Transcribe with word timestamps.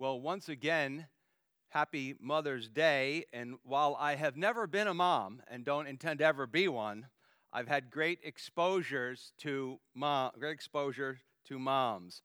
Well, 0.00 0.18
once 0.18 0.48
again, 0.48 1.08
happy 1.68 2.14
Mother's 2.18 2.70
Day. 2.70 3.26
And 3.34 3.56
while 3.64 3.98
I 4.00 4.14
have 4.14 4.34
never 4.34 4.66
been 4.66 4.86
a 4.86 4.94
mom 4.94 5.42
and 5.46 5.62
don't 5.62 5.86
intend 5.86 6.20
to 6.20 6.24
ever 6.24 6.46
be 6.46 6.68
one, 6.68 7.08
I've 7.52 7.68
had 7.68 7.90
great 7.90 8.18
exposures 8.24 9.34
to 9.40 9.78
mom, 9.94 10.30
great 10.38 10.54
exposure 10.54 11.18
to 11.48 11.58
moms. 11.58 12.22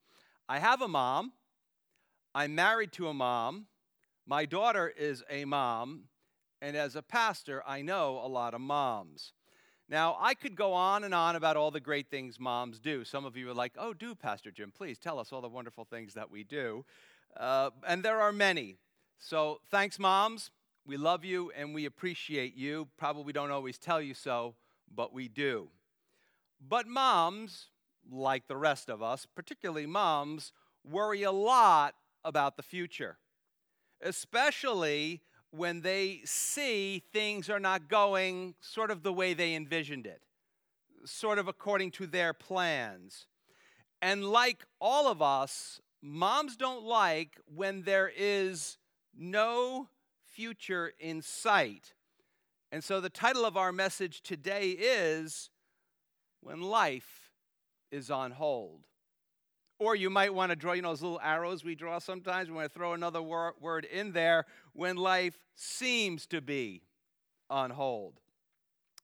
I 0.47 0.59
have 0.59 0.81
a 0.81 0.87
mom. 0.87 1.33
I'm 2.33 2.55
married 2.55 2.93
to 2.93 3.09
a 3.09 3.13
mom. 3.13 3.65
My 4.25 4.45
daughter 4.45 4.87
is 4.97 5.21
a 5.29 5.43
mom. 5.43 6.05
And 6.61 6.77
as 6.77 6.95
a 6.95 7.01
pastor, 7.01 7.61
I 7.67 7.81
know 7.81 8.21
a 8.23 8.29
lot 8.29 8.53
of 8.53 8.61
moms. 8.61 9.33
Now, 9.89 10.15
I 10.19 10.33
could 10.33 10.55
go 10.55 10.71
on 10.71 11.03
and 11.03 11.13
on 11.13 11.35
about 11.35 11.57
all 11.57 11.71
the 11.71 11.81
great 11.81 12.09
things 12.09 12.39
moms 12.39 12.79
do. 12.79 13.03
Some 13.03 13.25
of 13.25 13.35
you 13.35 13.49
are 13.49 13.53
like, 13.53 13.73
oh, 13.77 13.93
do, 13.93 14.15
Pastor 14.15 14.49
Jim, 14.49 14.71
please 14.75 14.97
tell 14.97 15.19
us 15.19 15.33
all 15.33 15.41
the 15.41 15.49
wonderful 15.49 15.83
things 15.83 16.13
that 16.13 16.31
we 16.31 16.45
do. 16.45 16.85
Uh, 17.37 17.71
and 17.87 18.03
there 18.03 18.21
are 18.21 18.31
many. 18.31 18.77
So 19.17 19.59
thanks, 19.69 19.99
moms. 19.99 20.51
We 20.85 20.97
love 20.97 21.25
you 21.25 21.51
and 21.57 21.73
we 21.73 21.85
appreciate 21.85 22.55
you. 22.55 22.87
Probably 22.97 23.33
don't 23.33 23.51
always 23.51 23.77
tell 23.77 24.01
you 24.01 24.13
so, 24.13 24.55
but 24.93 25.13
we 25.13 25.27
do. 25.27 25.69
But 26.67 26.87
moms, 26.87 27.69
like 28.09 28.47
the 28.47 28.55
rest 28.55 28.89
of 28.89 29.01
us, 29.01 29.25
particularly 29.25 29.87
moms, 29.87 30.53
worry 30.83 31.23
a 31.23 31.31
lot 31.31 31.95
about 32.23 32.55
the 32.57 32.63
future, 32.63 33.17
especially 34.01 35.21
when 35.51 35.81
they 35.81 36.21
see 36.25 37.01
things 37.11 37.49
are 37.49 37.59
not 37.59 37.87
going 37.89 38.55
sort 38.59 38.91
of 38.91 39.03
the 39.03 39.13
way 39.13 39.33
they 39.33 39.55
envisioned 39.55 40.05
it, 40.05 40.21
sort 41.05 41.39
of 41.39 41.47
according 41.47 41.91
to 41.91 42.05
their 42.05 42.33
plans. 42.33 43.27
And 44.01 44.25
like 44.25 44.65
all 44.79 45.07
of 45.07 45.21
us, 45.21 45.79
moms 46.05 46.55
don't 46.55 46.85
like 46.85 47.39
when 47.53 47.81
there 47.81 48.11
is 48.15 48.77
no 49.17 49.89
future 50.23 50.93
in 50.99 51.21
sight. 51.21 51.93
And 52.71 52.83
so 52.83 53.01
the 53.01 53.09
title 53.09 53.45
of 53.45 53.57
our 53.57 53.71
message 53.71 54.21
today 54.21 54.71
is 54.71 55.49
When 56.41 56.61
Life 56.61 57.31
is 57.91 58.11
on 58.11 58.31
Hold. 58.31 58.85
Or 59.79 59.95
you 59.95 60.09
might 60.09 60.33
want 60.33 60.51
to 60.51 60.55
draw, 60.55 60.73
you 60.73 60.81
know, 60.81 60.89
those 60.89 61.01
little 61.01 61.19
arrows 61.23 61.63
we 61.63 61.75
draw 61.75 61.99
sometimes. 61.99 62.49
We 62.49 62.55
want 62.55 62.71
to 62.71 62.73
throw 62.73 62.93
another 62.93 63.21
wor- 63.21 63.55
word 63.59 63.85
in 63.85 64.13
there 64.13 64.45
when 64.73 64.95
life 64.95 65.37
seems 65.53 66.25
to 66.27 66.39
be 66.39 66.83
on 67.49 67.71
hold. 67.71 68.21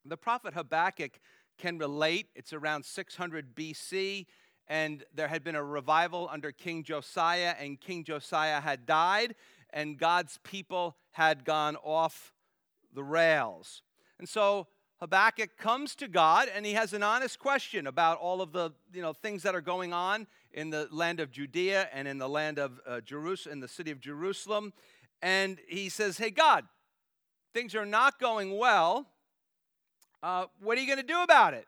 The 0.05 0.17
prophet 0.17 0.53
Habakkuk 0.53 1.19
can 1.57 1.77
relate. 1.77 2.27
It's 2.35 2.53
around 2.53 2.85
600 2.85 3.53
BC, 3.53 4.27
and 4.67 5.04
there 5.14 5.28
had 5.28 5.44
been 5.44 5.56
a 5.56 5.64
revival 5.64 6.30
under 6.31 6.52
King 6.52 6.84
Josiah, 6.84 7.56
and 7.59 7.80
King 7.80 8.04
Josiah 8.04 8.62
had 8.62 8.86
died, 8.86 9.36
and 9.72 9.98
God's 9.98 10.40
people 10.44 10.95
had 11.12 11.45
gone 11.45 11.76
off 11.84 12.34
the 12.94 13.03
rails. 13.03 13.81
And 14.20 14.28
so 14.28 14.68
Habakkuk 15.02 15.58
comes 15.58 15.95
to 15.95 16.08
God 16.08 16.48
and 16.53 16.64
he 16.64 16.73
has 16.73 16.94
an 16.94 17.02
honest 17.02 17.40
question 17.40 17.88
about 17.88 18.20
all 18.20 18.40
of 18.40 18.52
the 18.52 18.72
you 18.94 19.02
know, 19.02 19.14
things 19.14 19.42
that 19.44 19.56
are 19.56 19.62
going 19.62 19.94
on 19.94 20.28
in 20.53 20.70
the 20.70 20.88
land 20.92 21.20
of 21.20 21.31
Judea 21.31 21.90
and 21.92 22.08
in 22.08 22.20
the 22.20 22.30
land 22.30 22.59
of 22.59 22.80
uh, 22.86 23.02
Jerusalem, 23.02 23.53
in 23.53 23.59
the 23.62 23.68
city 23.68 23.90
of 23.90 24.00
Jerusalem. 24.00 24.73
And 25.20 25.58
he 25.68 25.90
says, 25.90 26.20
Hey, 26.20 26.30
God, 26.30 26.66
things 27.52 27.73
are 27.73 27.86
not 27.86 28.20
going 28.20 28.56
well. 28.58 29.08
Uh, 30.22 30.46
what 30.62 30.78
are 30.78 30.81
you 30.81 30.88
going 30.88 31.06
to 31.06 31.14
do 31.14 31.23
about 31.23 31.56
it? 31.56 31.66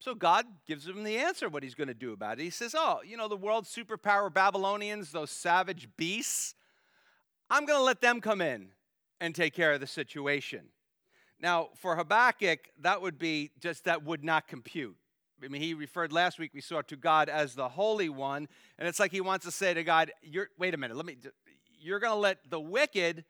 So 0.00 0.14
God 0.14 0.46
gives 0.66 0.86
him 0.86 1.02
the 1.02 1.18
answer 1.18 1.48
what 1.48 1.62
he's 1.62 1.74
going 1.74 1.88
to 1.88 1.94
do 1.94 2.12
about 2.12 2.38
it. 2.38 2.42
He 2.42 2.50
says, 2.50 2.74
Oh, 2.76 3.00
you 3.04 3.16
know, 3.16 3.28
the 3.28 3.36
world 3.36 3.64
superpower 3.64 4.32
Babylonians, 4.32 5.10
those 5.10 5.30
savage 5.30 5.88
beasts, 5.96 6.54
I'm 7.50 7.66
going 7.66 7.78
to 7.78 7.84
let 7.84 8.00
them 8.00 8.20
come 8.20 8.40
in 8.40 8.68
and 9.20 9.34
take 9.34 9.54
care 9.54 9.72
of 9.72 9.80
the 9.80 9.86
situation. 9.86 10.66
Now, 11.40 11.68
for 11.76 11.96
Habakkuk, 11.96 12.60
that 12.80 13.02
would 13.02 13.18
be 13.18 13.50
just 13.60 13.84
that 13.84 14.04
would 14.04 14.24
not 14.24 14.48
compute. 14.48 14.96
I 15.42 15.48
mean, 15.48 15.62
he 15.62 15.74
referred 15.74 16.12
last 16.12 16.38
week, 16.38 16.52
we 16.52 16.60
saw 16.60 16.82
to 16.82 16.96
God 16.96 17.28
as 17.28 17.54
the 17.54 17.68
Holy 17.68 18.08
One. 18.08 18.48
And 18.78 18.88
it's 18.88 18.98
like 18.98 19.12
he 19.12 19.20
wants 19.20 19.44
to 19.44 19.52
say 19.52 19.72
to 19.72 19.84
God, 19.84 20.12
you're, 20.22 20.48
wait 20.58 20.74
a 20.74 20.76
minute, 20.76 20.96
let 20.96 21.06
me, 21.06 21.16
you're 21.78 22.00
going 22.00 22.12
to 22.12 22.18
let 22.18 22.38
the 22.50 22.60
wicked 22.60 23.24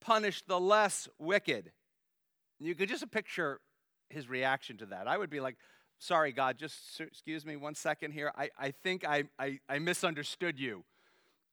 punish 0.00 0.42
the 0.46 0.60
less 0.60 1.08
wicked. 1.18 1.72
You 2.58 2.74
could 2.74 2.88
just 2.88 3.10
picture 3.10 3.60
his 4.10 4.28
reaction 4.28 4.76
to 4.78 4.86
that. 4.86 5.08
I 5.08 5.16
would 5.16 5.30
be 5.30 5.40
like, 5.40 5.56
sorry, 6.02 6.32
God, 6.32 6.58
just 6.58 7.00
excuse 7.00 7.46
me 7.46 7.56
one 7.56 7.74
second 7.74 8.12
here. 8.12 8.32
I, 8.36 8.50
I 8.58 8.70
think 8.72 9.06
I, 9.06 9.24
I, 9.38 9.60
I 9.68 9.78
misunderstood 9.78 10.58
you. 10.58 10.84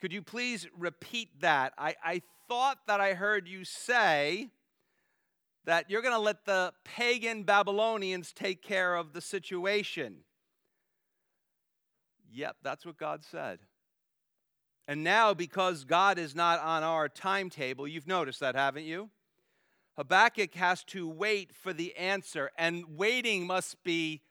Could 0.01 0.11
you 0.11 0.21
please 0.21 0.67
repeat 0.77 1.41
that? 1.41 1.73
I, 1.77 1.95
I 2.03 2.21
thought 2.47 2.79
that 2.87 2.99
I 2.99 3.13
heard 3.13 3.47
you 3.47 3.63
say 3.63 4.49
that 5.65 5.89
you're 5.89 6.01
going 6.01 6.15
to 6.15 6.19
let 6.19 6.45
the 6.45 6.73
pagan 6.83 7.43
Babylonians 7.43 8.33
take 8.33 8.63
care 8.63 8.95
of 8.95 9.13
the 9.13 9.21
situation. 9.21 10.23
Yep, 12.31 12.57
that's 12.63 12.85
what 12.85 12.97
God 12.97 13.23
said. 13.23 13.59
And 14.87 15.03
now, 15.03 15.35
because 15.35 15.83
God 15.83 16.17
is 16.17 16.33
not 16.33 16.59
on 16.61 16.81
our 16.81 17.07
timetable, 17.07 17.87
you've 17.87 18.07
noticed 18.07 18.39
that, 18.39 18.55
haven't 18.55 18.85
you? 18.85 19.11
Habakkuk 19.95 20.55
has 20.55 20.83
to 20.85 21.07
wait 21.07 21.53
for 21.53 21.73
the 21.73 21.95
answer, 21.95 22.49
and 22.57 22.97
waiting 22.97 23.45
must 23.45 23.83
be 23.83 24.21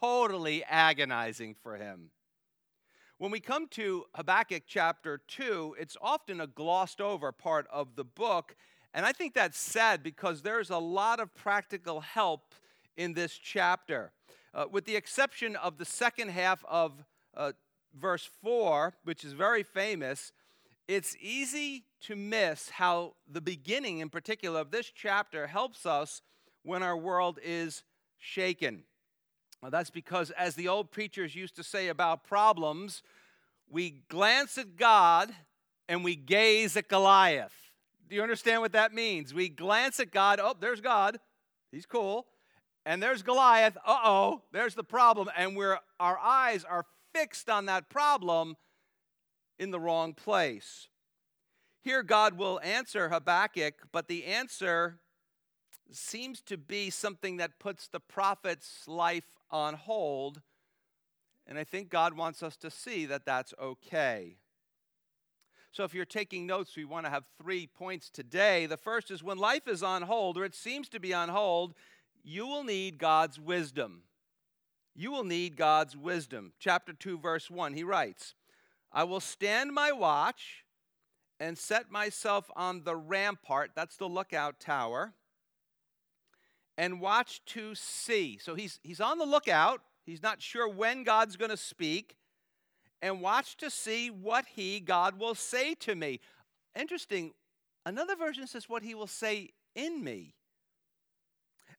totally 0.00 0.64
agonizing 0.64 1.54
for 1.62 1.76
him. 1.76 2.10
When 3.18 3.30
we 3.30 3.40
come 3.40 3.66
to 3.68 4.04
Habakkuk 4.14 4.64
chapter 4.66 5.22
2, 5.28 5.76
it's 5.80 5.96
often 6.02 6.40
a 6.40 6.46
glossed 6.46 7.00
over 7.00 7.32
part 7.32 7.66
of 7.72 7.96
the 7.96 8.04
book. 8.04 8.54
And 8.92 9.06
I 9.06 9.12
think 9.12 9.32
that's 9.32 9.58
sad 9.58 10.02
because 10.02 10.42
there's 10.42 10.68
a 10.68 10.78
lot 10.78 11.18
of 11.18 11.34
practical 11.34 12.00
help 12.00 12.54
in 12.96 13.14
this 13.14 13.32
chapter. 13.32 14.12
Uh, 14.52 14.66
with 14.70 14.84
the 14.84 14.96
exception 14.96 15.56
of 15.56 15.78
the 15.78 15.84
second 15.84 16.30
half 16.30 16.62
of 16.68 17.04
uh, 17.34 17.52
verse 17.94 18.28
4, 18.42 18.94
which 19.04 19.24
is 19.24 19.32
very 19.32 19.62
famous, 19.62 20.32
it's 20.88 21.16
easy 21.20 21.84
to 22.02 22.16
miss 22.16 22.68
how 22.70 23.14
the 23.26 23.40
beginning, 23.40 23.98
in 24.00 24.08
particular, 24.08 24.60
of 24.60 24.70
this 24.70 24.90
chapter 24.94 25.46
helps 25.46 25.86
us 25.86 26.22
when 26.62 26.82
our 26.82 26.96
world 26.96 27.38
is 27.42 27.82
shaken. 28.18 28.84
Well, 29.66 29.72
that's 29.72 29.90
because, 29.90 30.30
as 30.30 30.54
the 30.54 30.68
old 30.68 30.92
preachers 30.92 31.34
used 31.34 31.56
to 31.56 31.64
say 31.64 31.88
about 31.88 32.22
problems, 32.22 33.02
we 33.68 34.04
glance 34.08 34.58
at 34.58 34.76
God 34.76 35.34
and 35.88 36.04
we 36.04 36.14
gaze 36.14 36.76
at 36.76 36.86
Goliath. 36.86 37.72
Do 38.08 38.14
you 38.14 38.22
understand 38.22 38.60
what 38.60 38.74
that 38.74 38.94
means? 38.94 39.34
We 39.34 39.48
glance 39.48 39.98
at 39.98 40.12
God, 40.12 40.38
oh, 40.40 40.54
there's 40.60 40.80
God, 40.80 41.18
he's 41.72 41.84
cool. 41.84 42.26
And 42.84 43.02
there's 43.02 43.24
Goliath, 43.24 43.76
uh 43.84 43.98
oh, 44.04 44.42
there's 44.52 44.76
the 44.76 44.84
problem. 44.84 45.28
And 45.36 45.56
we're, 45.56 45.80
our 45.98 46.16
eyes 46.16 46.62
are 46.62 46.86
fixed 47.12 47.50
on 47.50 47.66
that 47.66 47.90
problem 47.90 48.54
in 49.58 49.72
the 49.72 49.80
wrong 49.80 50.14
place. 50.14 50.86
Here, 51.82 52.04
God 52.04 52.38
will 52.38 52.60
answer 52.60 53.08
Habakkuk, 53.08 53.88
but 53.90 54.06
the 54.06 54.26
answer 54.26 55.00
seems 55.90 56.40
to 56.42 56.56
be 56.56 56.88
something 56.88 57.38
that 57.38 57.58
puts 57.58 57.88
the 57.88 58.00
prophet's 58.00 58.86
life 58.86 59.24
on 59.50 59.74
hold. 59.74 60.40
And 61.46 61.58
I 61.58 61.64
think 61.64 61.90
God 61.90 62.16
wants 62.16 62.42
us 62.42 62.56
to 62.58 62.70
see 62.70 63.06
that 63.06 63.24
that's 63.24 63.54
okay. 63.60 64.36
So, 65.72 65.84
if 65.84 65.94
you're 65.94 66.04
taking 66.04 66.46
notes, 66.46 66.74
we 66.76 66.84
want 66.84 67.04
to 67.04 67.10
have 67.10 67.24
three 67.40 67.66
points 67.66 68.08
today. 68.08 68.66
The 68.66 68.78
first 68.78 69.10
is 69.10 69.22
when 69.22 69.36
life 69.36 69.68
is 69.68 69.82
on 69.82 70.02
hold, 70.02 70.38
or 70.38 70.44
it 70.44 70.54
seems 70.54 70.88
to 70.88 71.00
be 71.00 71.12
on 71.12 71.28
hold, 71.28 71.74
you 72.24 72.46
will 72.46 72.64
need 72.64 72.98
God's 72.98 73.38
wisdom. 73.38 74.02
You 74.94 75.12
will 75.12 75.24
need 75.24 75.56
God's 75.56 75.94
wisdom. 75.94 76.52
Chapter 76.58 76.94
2, 76.94 77.18
verse 77.18 77.50
1, 77.50 77.74
he 77.74 77.84
writes, 77.84 78.34
I 78.90 79.04
will 79.04 79.20
stand 79.20 79.72
my 79.72 79.92
watch 79.92 80.64
and 81.38 81.58
set 81.58 81.90
myself 81.90 82.50
on 82.56 82.84
the 82.84 82.96
rampart, 82.96 83.72
that's 83.74 83.98
the 83.98 84.08
lookout 84.08 84.58
tower 84.58 85.12
and 86.78 87.00
watch 87.00 87.44
to 87.46 87.74
see. 87.74 88.38
So 88.40 88.54
he's, 88.54 88.78
he's 88.82 89.00
on 89.00 89.18
the 89.18 89.24
lookout. 89.24 89.80
He's 90.04 90.22
not 90.22 90.42
sure 90.42 90.68
when 90.68 91.04
God's 91.04 91.36
going 91.36 91.50
to 91.50 91.56
speak. 91.56 92.16
And 93.02 93.20
watch 93.20 93.56
to 93.58 93.70
see 93.70 94.10
what 94.10 94.46
he, 94.54 94.80
God, 94.80 95.18
will 95.18 95.34
say 95.34 95.74
to 95.74 95.94
me. 95.94 96.20
Interesting. 96.78 97.32
Another 97.84 98.16
version 98.16 98.46
says 98.46 98.68
what 98.68 98.82
he 98.82 98.94
will 98.94 99.06
say 99.06 99.50
in 99.74 100.02
me. 100.02 100.34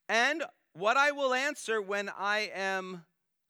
And 0.08 0.44
what 0.74 0.96
I 0.96 1.12
will 1.12 1.34
answer 1.34 1.82
when 1.82 2.10
I 2.18 2.52
am 2.54 3.06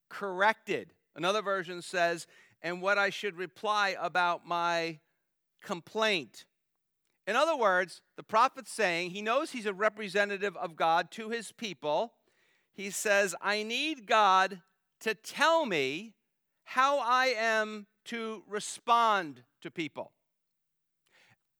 corrected. 0.10 0.94
Another 1.16 1.42
version 1.42 1.82
says, 1.82 2.28
and 2.62 2.82
what 2.82 2.98
I 2.98 3.10
should 3.10 3.38
reply 3.38 3.96
about 4.00 4.48
my 4.48 5.00
complaint. 5.62 6.46
In 7.28 7.36
other 7.36 7.58
words, 7.58 8.02
the 8.16 8.24
prophet's 8.24 8.72
saying 8.72 9.12
he 9.12 9.22
knows 9.22 9.52
he's 9.52 9.66
a 9.66 9.74
representative 9.74 10.56
of 10.56 10.78
God 10.78 11.12
to 11.12 11.30
his 11.30 11.52
people. 11.52 12.14
He 12.74 12.90
says, 12.90 13.36
I 13.42 13.64
need 13.64 14.08
God 14.08 14.62
to 15.02 15.14
tell 15.14 15.66
me 15.66 16.14
how 16.64 17.00
I 17.00 17.34
am 17.38 17.86
to 18.06 18.44
respond 18.48 19.44
to 19.62 19.70
people. 19.70 20.14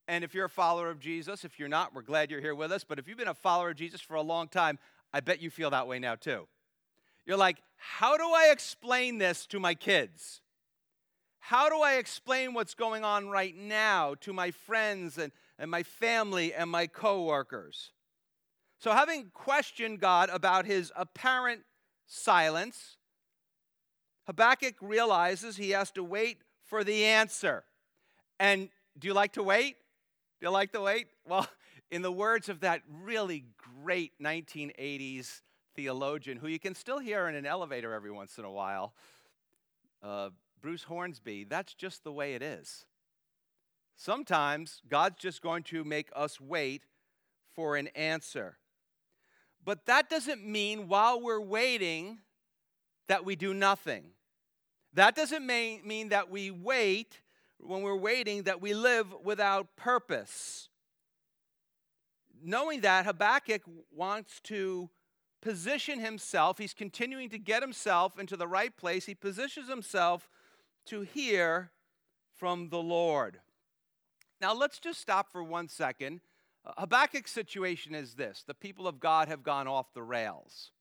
And 0.08 0.24
if 0.24 0.34
you're 0.34 0.46
a 0.46 0.50
follower 0.50 0.90
of 0.90 1.00
Jesus, 1.00 1.44
if 1.44 1.60
you're 1.60 1.68
not, 1.68 1.94
we're 1.94 2.02
glad 2.02 2.32
you're 2.32 2.40
here 2.40 2.56
with 2.56 2.72
us. 2.72 2.86
But 2.86 2.98
if 2.98 3.10
you've 3.10 3.18
been 3.18 3.28
a 3.28 3.34
follower 3.34 3.72
of 3.72 3.76
Jesus 3.76 4.00
for 4.00 4.16
a 4.16 4.22
long 4.22 4.48
time, 4.48 4.80
I 5.12 5.20
bet 5.20 5.42
you 5.42 5.50
feel 5.50 5.70
that 5.72 5.86
way 5.86 6.00
now 6.00 6.16
too. 6.16 6.48
You're 7.26 7.36
like, 7.36 7.58
how 7.76 8.16
do 8.16 8.24
I 8.24 8.52
explain 8.54 9.18
this 9.18 9.46
to 9.48 9.60
my 9.60 9.74
kids? 9.74 10.42
How 11.40 11.68
do 11.68 11.82
I 11.82 11.96
explain 11.96 12.54
what's 12.54 12.74
going 12.74 13.04
on 13.04 13.28
right 13.28 13.56
now 13.56 14.16
to 14.22 14.32
my 14.32 14.52
friends 14.52 15.18
and, 15.18 15.34
and 15.60 15.72
my 15.72 15.84
family 15.84 16.54
and 16.54 16.70
my 16.70 16.88
coworkers? 16.88 17.92
So, 18.80 18.92
having 18.92 19.32
questioned 19.34 20.00
God 20.00 20.30
about 20.30 20.66
his 20.66 20.92
apparent 20.96 21.62
silence, 22.06 22.98
Habakkuk 24.28 24.76
realizes 24.82 25.58
he 25.58 25.72
has 25.72 25.90
to 25.92 26.04
wait 26.04 26.40
for 26.66 26.84
the 26.84 27.06
answer. 27.06 27.64
And 28.40 28.70
do 29.00 29.08
you 29.08 29.14
like 29.14 29.34
to 29.34 29.44
wait? 29.44 29.78
Do 30.40 30.48
you 30.48 30.52
like 30.52 30.74
to 30.74 30.82
wait? 30.82 31.08
Well, 31.26 31.48
in 31.92 32.02
the 32.02 32.12
words 32.12 32.50
of 32.50 32.60
that 32.60 32.82
really 33.04 33.46
great 33.84 34.12
1980s 34.22 35.42
theologian 35.76 36.38
who 36.38 36.48
you 36.48 36.60
can 36.60 36.76
still 36.76 37.00
hear 37.00 37.28
in 37.28 37.36
an 37.36 37.46
elevator 37.46 37.94
every 37.94 38.12
once 38.12 38.38
in 38.38 38.46
a 38.46 38.52
while, 38.52 38.94
uh, 40.04 40.30
Bruce 40.62 40.84
Hornsby, 40.84 41.46
that's 41.46 41.74
just 41.74 42.04
the 42.04 42.12
way 42.12 42.34
it 42.34 42.42
is. 42.42 42.86
Sometimes 44.00 44.84
God's 44.88 45.18
just 45.18 45.42
going 45.42 45.64
to 45.64 45.84
make 45.84 46.10
us 46.16 46.40
wait 46.40 46.84
for 47.56 47.76
an 47.76 47.88
answer. 47.88 48.58
But 49.66 49.88
that 49.88 50.08
doesn't 50.08 50.46
mean 50.46 50.88
while 50.88 51.20
we're 51.20 51.42
waiting 51.42 52.20
that 53.08 53.26
we 53.26 53.36
do 53.36 53.56
nothing. 53.56 54.12
That 54.94 55.16
doesn't 55.16 55.46
mean 55.46 56.10
that 56.10 56.30
we 56.30 56.52
wait, 56.52 57.22
when 57.60 57.82
we're 57.82 57.96
waiting, 57.96 58.44
that 58.44 58.62
we 58.62 58.76
live 58.76 59.08
without 59.24 59.76
purpose. 59.76 60.70
Knowing 62.42 62.82
that, 62.82 63.06
Habakkuk 63.06 63.64
wants 63.92 64.40
to 64.42 64.92
position 65.42 66.00
himself, 66.00 66.60
he's 66.60 66.74
continuing 66.74 67.30
to 67.30 67.40
get 67.40 67.64
himself 67.64 68.20
into 68.20 68.38
the 68.38 68.48
right 68.48 68.78
place. 68.78 69.08
He 69.08 69.16
positions 69.16 69.70
himself 69.70 70.30
to 70.86 71.02
hear 71.02 71.72
from 72.36 72.70
the 72.70 72.82
Lord. 72.82 73.40
Now, 74.40 74.54
let's 74.54 74.80
just 74.80 75.02
stop 75.02 75.32
for 75.32 75.44
one 75.44 75.68
second. 75.68 76.22
Uh, 76.66 76.74
Habakkuk's 76.78 77.32
situation 77.32 77.96
is 77.96 78.14
this 78.14 78.44
the 78.46 78.54
people 78.54 78.88
of 78.88 79.00
God 79.00 79.28
have 79.28 79.44
gone 79.44 79.68
off 79.68 79.94
the 79.94 80.04
rails. 80.04 80.72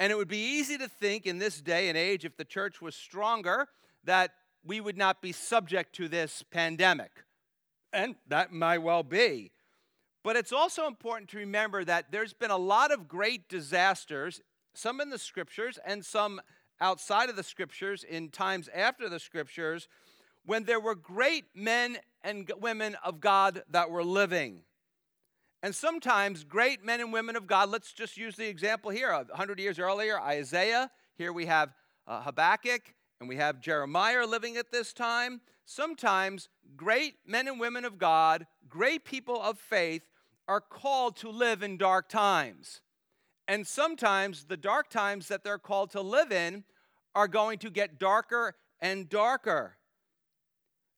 And 0.00 0.10
it 0.10 0.16
would 0.16 0.28
be 0.28 0.58
easy 0.58 0.76
to 0.78 0.88
think 0.88 1.24
in 1.24 1.38
this 1.38 1.60
day 1.60 1.88
and 1.88 1.96
age, 1.96 2.24
if 2.24 2.36
the 2.36 2.44
church 2.44 2.82
was 2.82 2.96
stronger, 2.96 3.68
that 4.02 4.32
we 4.64 4.80
would 4.80 4.96
not 4.96 5.22
be 5.22 5.30
subject 5.30 5.94
to 5.96 6.08
this 6.08 6.42
pandemic. 6.50 7.12
And 7.92 8.16
that 8.26 8.52
might 8.52 8.78
well 8.78 9.04
be. 9.04 9.52
But 10.24 10.36
it's 10.36 10.52
also 10.52 10.86
important 10.86 11.30
to 11.30 11.38
remember 11.38 11.84
that 11.84 12.10
there's 12.10 12.32
been 12.32 12.50
a 12.50 12.56
lot 12.56 12.90
of 12.90 13.06
great 13.06 13.48
disasters, 13.48 14.40
some 14.72 15.00
in 15.00 15.10
the 15.10 15.18
scriptures 15.18 15.78
and 15.86 16.04
some 16.04 16.40
outside 16.80 17.30
of 17.30 17.36
the 17.36 17.42
scriptures 17.42 18.02
in 18.02 18.30
times 18.30 18.68
after 18.74 19.08
the 19.08 19.20
scriptures, 19.20 19.86
when 20.44 20.64
there 20.64 20.80
were 20.80 20.94
great 20.94 21.44
men 21.54 21.98
and 22.22 22.50
women 22.60 22.96
of 23.04 23.20
God 23.20 23.62
that 23.70 23.90
were 23.90 24.04
living. 24.04 24.60
And 25.62 25.74
sometimes 25.74 26.44
great 26.44 26.84
men 26.84 27.00
and 27.00 27.12
women 27.12 27.36
of 27.36 27.46
God, 27.46 27.70
let's 27.70 27.92
just 27.92 28.16
use 28.16 28.36
the 28.36 28.46
example 28.46 28.90
here. 28.90 29.12
100 29.12 29.58
years 29.58 29.78
earlier, 29.78 30.20
Isaiah. 30.20 30.90
Here 31.16 31.32
we 31.32 31.46
have 31.46 31.72
uh, 32.06 32.22
Habakkuk 32.22 32.94
and 33.20 33.28
we 33.28 33.36
have 33.36 33.60
Jeremiah 33.60 34.26
living 34.26 34.56
at 34.56 34.70
this 34.70 34.92
time. 34.92 35.40
Sometimes 35.64 36.48
great 36.76 37.14
men 37.26 37.48
and 37.48 37.58
women 37.58 37.86
of 37.86 37.98
God, 37.98 38.46
great 38.68 39.04
people 39.04 39.40
of 39.40 39.58
faith, 39.58 40.02
are 40.46 40.60
called 40.60 41.16
to 41.16 41.30
live 41.30 41.62
in 41.62 41.78
dark 41.78 42.10
times. 42.10 42.82
And 43.48 43.66
sometimes 43.66 44.44
the 44.44 44.56
dark 44.56 44.90
times 44.90 45.28
that 45.28 45.44
they're 45.44 45.58
called 45.58 45.90
to 45.92 46.00
live 46.00 46.32
in 46.32 46.64
are 47.14 47.28
going 47.28 47.58
to 47.60 47.70
get 47.70 47.98
darker 47.98 48.54
and 48.80 49.08
darker. 49.08 49.76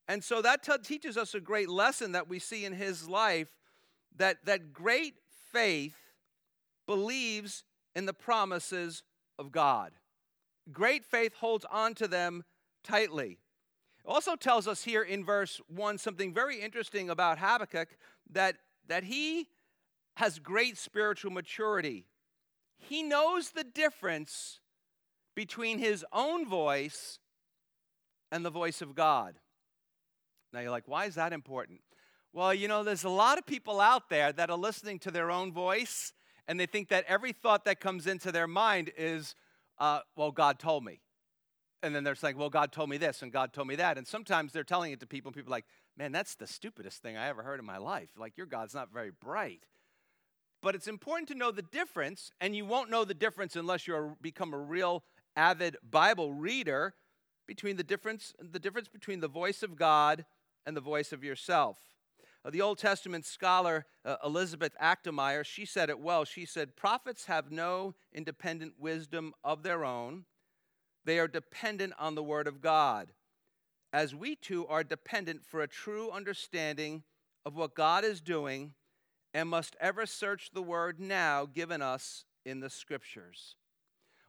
And 0.09 0.23
so 0.23 0.41
that 0.43 0.63
t- 0.63 0.73
teaches 0.83 1.17
us 1.17 1.35
a 1.35 1.41
great 1.41 1.69
lesson 1.69 2.13
that 2.13 2.29
we 2.29 2.39
see 2.39 2.65
in 2.65 2.73
his 2.73 3.09
life 3.09 3.49
that, 4.17 4.45
that 4.45 4.73
great 4.73 5.15
faith 5.53 5.97
believes 6.87 7.65
in 7.95 8.07
the 8.07 8.15
promises 8.15 9.03
of 9.39 9.51
God. 9.51 9.93
Great 10.73 11.05
faith 11.05 11.35
holds 11.35 11.65
on 11.71 11.95
to 11.95 12.09
them 12.09 12.45
tightly. 12.85 13.39
It 14.05 14.09
also 14.09 14.37
tells 14.37 14.69
us 14.69 14.85
here 14.85 15.03
in 15.03 15.25
verse 15.25 15.61
1 15.69 15.99
something 15.99 16.33
very 16.33 16.61
interesting 16.61 17.11
about 17.11 17.39
Habakkuk 17.39 17.97
that, 18.31 18.57
that 18.87 19.05
he 19.05 19.49
has 20.15 20.39
great 20.39 20.79
spiritual 20.79 21.33
maturity. 21.33 22.07
He 22.79 23.03
knows 23.03 23.51
the 23.51 23.65
difference 23.65 24.61
between 25.35 25.79
his 25.79 26.05
own 26.13 26.49
voice 26.49 27.19
and 28.31 28.45
the 28.45 28.51
voice 28.51 28.81
of 28.81 28.95
God. 28.95 29.39
Now 30.57 30.63
you're 30.63 30.71
like, 30.71 30.89
why 30.89 31.05
is 31.05 31.17
that 31.17 31.35
important? 31.35 31.81
Well, 32.33 32.55
you 32.55 32.67
know, 32.67 32.83
there's 32.83 33.05
a 33.05 33.11
lot 33.11 33.37
of 33.37 33.45
people 33.45 33.79
out 33.79 34.09
there 34.09 34.33
that 34.33 34.49
are 34.49 34.57
listening 34.57 34.99
to 35.01 35.11
their 35.11 35.31
own 35.31 35.53
voice 35.53 36.15
and 36.49 36.59
they 36.59 36.65
think 36.65 36.89
that 36.89 37.05
every 37.07 37.33
thought 37.33 37.67
that 37.67 37.79
comes 37.79 38.07
into 38.07 38.33
their 38.33 38.47
mind 38.47 38.91
is, 38.97 39.35
uh, 39.79 40.01
well, 40.17 40.31
God 40.31 40.59
told 40.59 40.83
me. 40.83 41.01
And 41.83 41.95
then 41.95 42.05
they're 42.05 42.15
saying, 42.15 42.39
well, 42.39 42.49
God 42.49 42.73
told 42.73 42.89
me 42.89 42.97
this 42.97 43.21
and 43.21 43.31
God 43.31 43.53
told 43.53 43.69
me 43.69 43.77
that. 43.77 43.99
And 43.99 44.07
sometimes 44.07 44.55
they're 44.55 44.65
telling 44.65 44.93
it 44.93 45.01
to 45.01 45.07
people 45.07 45.29
and 45.29 45.37
people 45.37 45.53
are 45.53 45.57
like, 45.57 45.67
man, 45.95 46.11
that's 46.11 46.37
the 46.37 46.47
stupidest 46.47 47.03
thing 47.03 47.19
I 47.19 47.29
ever 47.29 47.43
heard 47.43 47.61
in 47.61 47.67
my 47.67 47.77
life. 47.77 48.09
Like, 48.17 48.39
your 48.39 48.47
God's 48.47 48.73
not 48.73 48.91
very 48.91 49.11
bright. 49.11 49.67
But 50.63 50.75
it's 50.75 50.89
important 50.89 51.29
to 51.29 51.35
know 51.35 51.51
the 51.51 51.61
difference, 51.61 52.31
and 52.41 52.57
you 52.57 52.65
won't 52.65 52.89
know 52.89 53.05
the 53.05 53.13
difference 53.13 53.57
unless 53.57 53.87
you 53.87 54.17
become 54.23 54.55
a 54.55 54.59
real 54.59 55.05
avid 55.37 55.77
Bible 55.83 56.33
reader 56.33 56.95
between 57.47 57.77
the 57.77 57.85
difference, 57.85 58.33
the 58.41 58.59
difference 58.59 58.89
between 58.89 59.21
the 59.21 59.29
voice 59.29 59.63
of 59.63 59.77
God 59.77 60.25
and 60.67 60.77
the 60.77 60.81
voice 60.81 61.13
of 61.13 61.25
yourself. 61.25 61.79
Uh, 62.45 62.51
the 62.51 62.61
Old 62.61 62.79
Testament 62.79 63.25
scholar 63.25 63.87
uh, 64.05 64.17
Elizabeth 64.25 64.73
Achtemeier, 64.83 65.45
she 65.45 65.65
said 65.65 65.91
it 65.91 65.99
well. 65.99 66.25
She 66.25 66.45
said, 66.45 66.77
Prophets 66.77 67.27
have 67.27 67.51
no 67.51 67.95
independent 68.13 68.75
wisdom 68.79 69.33
of 69.43 69.63
their 69.63 69.85
own, 69.85 70.25
they 71.05 71.19
are 71.19 71.29
dependent 71.29 71.93
on 71.99 72.15
the 72.17 72.23
Word 72.23 72.49
of 72.49 72.61
God, 72.61 73.13
as 73.93 74.15
we 74.15 74.35
too 74.35 74.67
are 74.67 74.83
dependent 74.83 75.45
for 75.45 75.63
a 75.63 75.69
true 75.69 76.11
understanding 76.11 77.05
of 77.45 77.55
what 77.55 77.77
God 77.77 78.05
is 78.05 78.21
doing 78.21 78.75
and 79.33 79.49
must 79.49 79.77
ever 79.81 80.05
search 80.05 80.51
the 80.53 80.63
Word 80.63 80.99
now 80.99 81.47
given 81.47 81.81
us 81.81 82.25
in 82.45 82.61
the 82.61 82.71
Scriptures. 82.71 83.55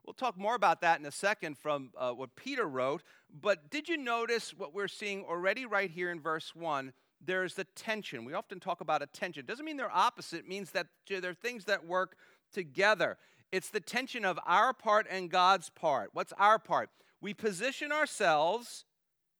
We'll 0.07 0.15
talk 0.15 0.37
more 0.37 0.55
about 0.55 0.81
that 0.81 0.99
in 0.99 1.05
a 1.05 1.11
second 1.11 1.57
from 1.59 1.91
uh, 1.95 2.11
what 2.11 2.35
Peter 2.35 2.65
wrote. 2.65 3.03
But 3.29 3.69
did 3.69 3.87
you 3.87 3.97
notice 3.97 4.55
what 4.57 4.73
we're 4.73 4.87
seeing 4.87 5.23
already 5.25 5.65
right 5.65 5.91
here 5.91 6.09
in 6.09 6.19
verse 6.19 6.55
1? 6.55 6.93
there's 7.25 7.55
the 7.55 7.63
tension. 7.63 8.25
We 8.25 8.33
often 8.33 8.59
talk 8.59 8.81
about 8.81 9.01
a 9.01 9.07
tension. 9.07 9.45
Doesn't 9.45 9.65
mean 9.65 9.77
they're 9.77 9.95
opposite, 9.95 10.39
it 10.39 10.47
means 10.47 10.71
that 10.71 10.87
there 11.07 11.29
are 11.29 11.33
things 11.33 11.65
that 11.65 11.85
work 11.85 12.15
together. 12.53 13.17
It's 13.51 13.69
the 13.69 13.79
tension 13.79 14.25
of 14.25 14.39
our 14.45 14.73
part 14.73 15.07
and 15.09 15.29
God's 15.29 15.69
part. 15.69 16.09
What's 16.13 16.33
our 16.33 16.59
part? 16.59 16.89
We 17.21 17.33
position 17.33 17.91
ourselves 17.91 18.85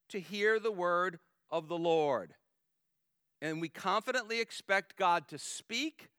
to 0.10 0.20
hear 0.20 0.60
the 0.60 0.72
word 0.72 1.20
of 1.50 1.68
the 1.68 1.78
Lord. 1.78 2.34
And 3.42 3.62
we 3.62 3.70
confidently 3.70 4.40
expect 4.40 4.98
God 4.98 5.28
to 5.28 5.38
speak 5.38 6.10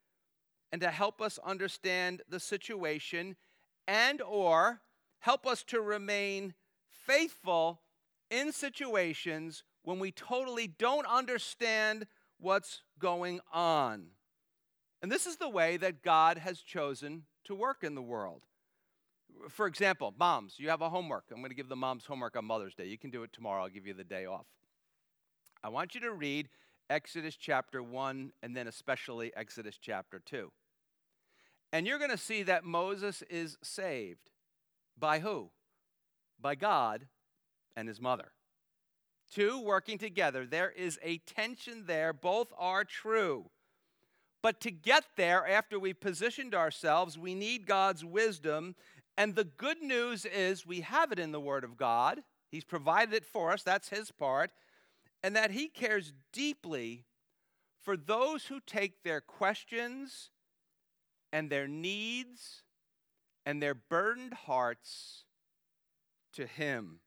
and 0.70 0.80
to 0.82 0.90
help 0.90 1.20
us 1.20 1.38
understand 1.44 2.22
the 2.28 2.38
situation 2.38 3.36
and 3.88 4.21
or 4.21 4.83
help 5.21 5.47
us 5.47 5.64
to 5.64 5.80
remain 5.80 6.54
faithful 6.90 7.80
in 8.30 8.52
situations 8.52 9.64
when 9.83 9.99
we 9.99 10.12
totally 10.12 10.66
don't 10.66 11.07
understand 11.07 12.07
what's 12.38 12.83
going 12.99 13.40
on. 13.52 14.09
And 15.00 15.11
this 15.11 15.26
is 15.26 15.37
the 15.37 15.49
way 15.49 15.78
that 15.78 16.02
God 16.02 16.38
has 16.38 16.61
chosen 16.61 17.25
to 17.45 17.54
work 17.54 17.83
in 17.83 17.95
the 17.95 18.02
world. 18.02 18.42
For 19.49 19.66
example, 19.66 20.12
moms, 20.18 20.57
you 20.59 20.68
have 20.68 20.83
a 20.83 20.90
homework. 20.90 21.25
I'm 21.30 21.38
going 21.38 21.50
to 21.50 21.57
give 21.57 21.68
the 21.68 21.76
moms 21.76 22.04
homework 22.04 22.37
on 22.37 22.45
Mother's 22.45 22.75
Day. 22.75 22.87
You 22.87 22.99
can 22.99 23.11
do 23.11 23.23
it 23.23 23.33
tomorrow, 23.33 23.62
I'll 23.62 23.68
give 23.68 23.87
you 23.87 23.95
the 23.95 24.04
day 24.04 24.26
off. 24.26 24.47
I 25.62 25.71
want 25.71 25.95
you 25.95 26.00
to 26.02 26.12
read 26.12 26.49
Exodus 26.90 27.37
chapter 27.37 27.83
1 27.83 28.33
and 28.42 28.57
then 28.57 28.68
especially 28.68 29.33
Exodus 29.35 29.78
chapter 29.80 30.21
2. 30.25 30.50
And 31.72 31.87
you're 31.87 31.98
going 31.98 32.10
to 32.10 32.16
see 32.16 32.42
that 32.44 32.64
Moses 32.64 33.22
is 33.28 33.58
saved. 33.62 34.30
By 34.98 35.18
who? 35.20 35.50
By 36.40 36.54
God 36.54 37.06
and 37.76 37.88
his 37.88 38.00
mother. 38.00 38.32
Two 39.32 39.60
working 39.60 39.98
together. 39.98 40.46
There 40.46 40.70
is 40.70 40.98
a 41.02 41.18
tension 41.18 41.84
there. 41.87 42.12
Both 42.12 42.52
are 42.56 42.84
true. 42.84 43.50
But 44.42 44.60
to 44.62 44.70
get 44.70 45.04
there, 45.16 45.46
after 45.46 45.78
we've 45.78 46.00
positioned 46.00 46.54
ourselves, 46.54 47.18
we 47.18 47.34
need 47.34 47.66
God's 47.66 48.04
wisdom. 48.04 48.75
And 49.16 49.34
the 49.34 49.44
good 49.44 49.82
news 49.82 50.25
is 50.25 50.64
we 50.64 50.80
have 50.80 51.12
it 51.12 51.18
in 51.18 51.32
the 51.32 51.40
Word 51.40 51.64
of 51.64 51.76
God. 51.76 52.22
He's 52.50 52.64
provided 52.64 53.12
it 53.12 53.26
for 53.26 53.52
us, 53.52 53.62
that's 53.62 53.90
His 53.90 54.10
part. 54.10 54.52
and 55.22 55.34
that 55.37 55.50
he 55.50 55.68
cares 55.68 56.12
deeply 56.32 57.04
for 57.82 57.96
those 57.96 58.46
who 58.46 58.60
take 58.60 59.02
their 59.02 59.20
questions 59.20 60.30
and 61.32 61.50
their 61.50 61.68
needs 61.68 62.62
and 63.44 63.62
their 63.62 63.75
burdened 63.75 64.35
hearts 64.35 65.25
to 66.35 66.47
him. 66.47 67.00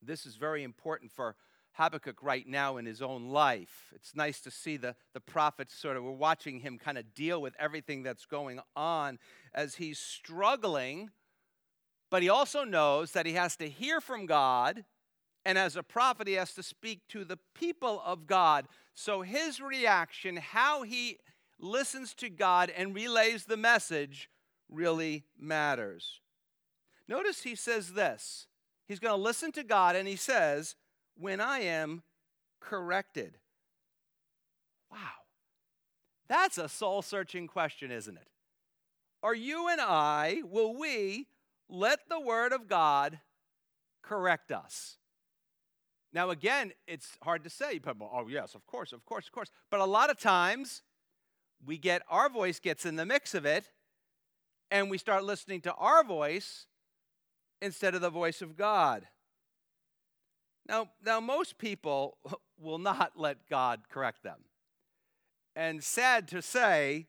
This 0.00 0.26
is 0.26 0.36
very 0.36 0.62
important 0.62 1.12
for 1.12 1.36
Habakkuk 1.74 2.22
right 2.22 2.46
now 2.46 2.76
in 2.76 2.84
his 2.84 3.00
own 3.00 3.30
life. 3.30 3.92
It's 3.94 4.14
nice 4.14 4.40
to 4.42 4.50
see 4.50 4.76
the, 4.76 4.94
the 5.14 5.20
prophet 5.20 5.70
sort 5.70 5.96
of, 5.96 6.02
we're 6.02 6.12
watching 6.12 6.60
him 6.60 6.78
kind 6.78 6.98
of 6.98 7.14
deal 7.14 7.40
with 7.40 7.54
everything 7.58 8.02
that's 8.02 8.26
going 8.26 8.60
on 8.76 9.18
as 9.54 9.76
he's 9.76 9.98
struggling, 9.98 11.10
but 12.10 12.22
he 12.22 12.28
also 12.28 12.64
knows 12.64 13.12
that 13.12 13.24
he 13.24 13.32
has 13.32 13.56
to 13.56 13.68
hear 13.70 14.00
from 14.00 14.26
God, 14.26 14.84
and 15.44 15.56
as 15.56 15.76
a 15.76 15.82
prophet, 15.82 16.28
he 16.28 16.34
has 16.34 16.52
to 16.54 16.62
speak 16.62 17.00
to 17.08 17.24
the 17.24 17.38
people 17.54 18.02
of 18.04 18.26
God. 18.26 18.66
So 18.94 19.22
his 19.22 19.60
reaction, 19.60 20.36
how 20.36 20.82
he 20.82 21.18
listens 21.62 22.12
to 22.14 22.28
God 22.28 22.70
and 22.76 22.94
relays 22.94 23.44
the 23.44 23.56
message, 23.56 24.28
really 24.68 25.24
matters. 25.38 26.20
Notice 27.08 27.42
he 27.42 27.54
says 27.54 27.92
this. 27.92 28.46
He's 28.86 28.98
going 28.98 29.14
to 29.14 29.22
listen 29.22 29.52
to 29.52 29.62
God, 29.62 29.96
and 29.96 30.06
he 30.06 30.16
says, 30.16 30.74
when 31.16 31.40
I 31.40 31.60
am 31.60 32.02
corrected. 32.60 33.38
Wow. 34.90 34.98
That's 36.28 36.58
a 36.58 36.68
soul 36.68 37.00
searching 37.00 37.46
question, 37.46 37.90
isn't 37.90 38.16
it? 38.16 38.28
Are 39.22 39.34
you 39.34 39.68
and 39.68 39.80
I, 39.80 40.42
will 40.44 40.76
we 40.76 41.28
let 41.68 42.00
the 42.08 42.20
Word 42.20 42.52
of 42.52 42.68
God 42.68 43.20
correct 44.02 44.50
us? 44.50 44.96
Now, 46.12 46.30
again, 46.30 46.72
it's 46.86 47.16
hard 47.22 47.44
to 47.44 47.50
say. 47.50 47.80
Oh, 47.86 48.26
yes, 48.28 48.54
of 48.54 48.66
course, 48.66 48.92
of 48.92 49.04
course, 49.06 49.26
of 49.26 49.32
course. 49.32 49.50
But 49.70 49.80
a 49.80 49.84
lot 49.84 50.10
of 50.10 50.18
times, 50.18 50.82
we 51.64 51.78
get 51.78 52.02
our 52.08 52.28
voice 52.28 52.58
gets 52.58 52.84
in 52.84 52.96
the 52.96 53.06
mix 53.06 53.34
of 53.34 53.46
it, 53.46 53.70
and 54.70 54.90
we 54.90 54.98
start 54.98 55.24
listening 55.24 55.60
to 55.62 55.74
our 55.74 56.02
voice 56.02 56.66
instead 57.60 57.94
of 57.94 58.00
the 58.00 58.10
voice 58.10 58.42
of 58.42 58.56
God. 58.56 59.06
Now, 60.68 60.88
now 61.04 61.20
most 61.20 61.58
people 61.58 62.18
will 62.60 62.78
not 62.78 63.12
let 63.16 63.48
God 63.48 63.82
correct 63.90 64.22
them. 64.22 64.44
And 65.54 65.82
sad 65.82 66.28
to 66.28 66.42
say, 66.42 67.06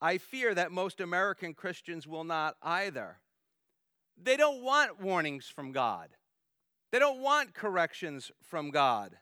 I 0.00 0.18
fear 0.18 0.54
that 0.54 0.72
most 0.72 1.00
American 1.00 1.54
Christians 1.54 2.06
will 2.06 2.24
not 2.24 2.56
either. 2.62 3.18
They 4.20 4.36
don't 4.36 4.62
want 4.62 5.00
warnings 5.00 5.46
from 5.46 5.72
God. 5.72 6.08
They 6.92 6.98
don't 6.98 7.20
want 7.20 7.54
corrections 7.54 8.30
from 8.42 8.70
God. 8.70 9.16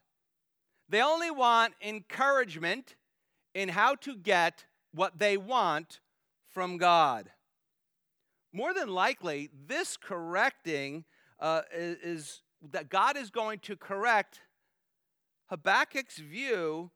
They 0.89 1.01
only 1.01 1.31
want 1.31 1.75
encouragement 1.83 2.95
in 3.55 3.69
how 3.69 3.95
to 3.97 4.17
get 4.17 4.67
what 4.93 5.19
they 5.19 5.37
want 5.37 6.01
from 6.53 6.77
God. 6.77 7.31
More 8.53 8.73
than 8.73 8.89
likely, 8.89 9.51
this 9.67 9.97
correcting 9.97 11.05
uh, 11.41 11.63
is, 11.73 12.43
that 12.71 12.89
God 12.89 13.17
is 13.17 13.31
going 13.31 13.59
to 13.61 13.77
correct 13.77 14.41
Habakkuk's 15.51 16.19
view 16.19 16.91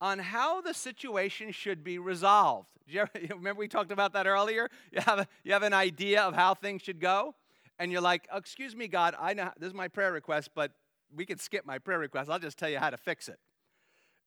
on 0.00 0.18
how 0.18 0.60
the 0.60 0.74
situation 0.74 1.52
should 1.52 1.82
be 1.82 1.98
resolved. 1.98 2.70
You 2.86 3.02
ever, 3.02 3.10
remember 3.30 3.60
we 3.60 3.68
talked 3.68 3.92
about 3.92 4.12
that 4.12 4.26
earlier? 4.26 4.68
You 4.92 5.00
have, 5.02 5.20
a, 5.20 5.28
you 5.44 5.52
have 5.52 5.62
an 5.62 5.72
idea 5.72 6.22
of 6.22 6.34
how 6.34 6.54
things 6.54 6.82
should 6.82 7.00
go, 7.00 7.34
and 7.78 7.92
you're 7.92 8.00
like, 8.00 8.28
excuse 8.34 8.74
me, 8.74 8.88
God, 8.88 9.14
I 9.18 9.34
know 9.34 9.50
this 9.58 9.68
is 9.68 9.74
my 9.74 9.88
prayer 9.88 10.12
request, 10.12 10.50
but 10.54 10.72
we 11.14 11.24
can 11.24 11.38
skip 11.38 11.64
my 11.64 11.78
prayer 11.78 11.98
request. 11.98 12.30
I'll 12.30 12.38
just 12.38 12.58
tell 12.58 12.68
you 12.68 12.78
how 12.78 12.90
to 12.90 12.96
fix 12.96 13.28
it. 13.28 13.38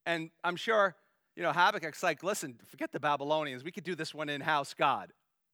And 0.05 0.31
I'm 0.43 0.55
sure, 0.55 0.95
you 1.39 1.45
know, 1.45 1.53
Habakkuk's 1.53 2.03
like, 2.03 2.21
listen, 2.21 2.59
forget 2.67 2.91
the 2.91 2.99
Babylonians. 2.99 3.63
We 3.63 3.71
could 3.71 3.85
do 3.85 3.95
this 3.95 4.13
one 4.13 4.27
in 4.27 4.41
house, 4.41 4.73
God. 4.73 5.13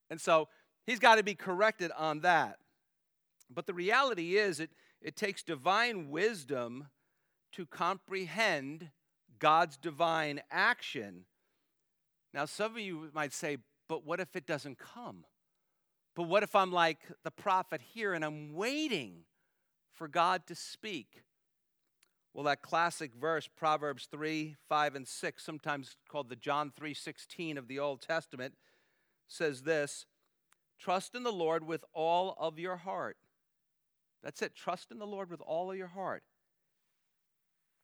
And 0.09 0.19
so 0.19 0.47
he's 0.87 0.97
got 0.97 1.17
to 1.17 1.23
be 1.23 1.35
corrected 1.35 1.91
on 1.95 2.21
that. 2.21 2.57
But 3.53 3.67
the 3.67 3.73
reality 3.75 4.35
is, 4.35 4.59
it, 4.59 4.71
it 4.99 5.15
takes 5.15 5.43
divine 5.43 6.09
wisdom 6.09 6.87
to 7.51 7.67
comprehend 7.67 8.89
God's 9.37 9.77
divine 9.77 10.41
action. 10.49 11.25
Now, 12.33 12.45
some 12.45 12.71
of 12.71 12.79
you 12.79 13.11
might 13.13 13.31
say, 13.31 13.57
but 13.87 14.03
what 14.03 14.19
if 14.19 14.35
it 14.35 14.47
doesn't 14.47 14.79
come? 14.79 15.23
But 16.15 16.23
what 16.23 16.41
if 16.41 16.55
I'm 16.55 16.71
like 16.71 16.97
the 17.23 17.29
prophet 17.29 17.81
here 17.93 18.15
and 18.15 18.25
I'm 18.25 18.55
waiting 18.55 19.17
for 19.93 20.07
God 20.07 20.47
to 20.47 20.55
speak? 20.55 21.21
Well, 22.35 22.43
that 22.43 22.61
classic 22.61 23.15
verse, 23.15 23.47
Proverbs 23.47 24.07
3, 24.11 24.57
5, 24.69 24.95
and 24.95 25.07
6, 25.07 25.43
sometimes 25.43 25.95
called 26.07 26.29
the 26.29 26.35
John 26.35 26.71
3 26.75 26.93
16 26.93 27.57
of 27.57 27.67
the 27.67 27.79
Old 27.79 28.01
Testament, 28.01 28.53
says 29.27 29.63
this 29.63 30.05
Trust 30.77 31.15
in 31.15 31.23
the 31.23 31.31
Lord 31.31 31.65
with 31.65 31.83
all 31.93 32.35
of 32.37 32.59
your 32.59 32.75
heart 32.75 33.17
that's 34.25 34.41
it. 34.41 34.55
Trust 34.55 34.91
in 34.91 34.97
the 34.97 35.05
Lord 35.05 35.29
with 35.29 35.39
all 35.39 35.69
of 35.69 35.77
your 35.77 35.87
heart. 35.87 36.23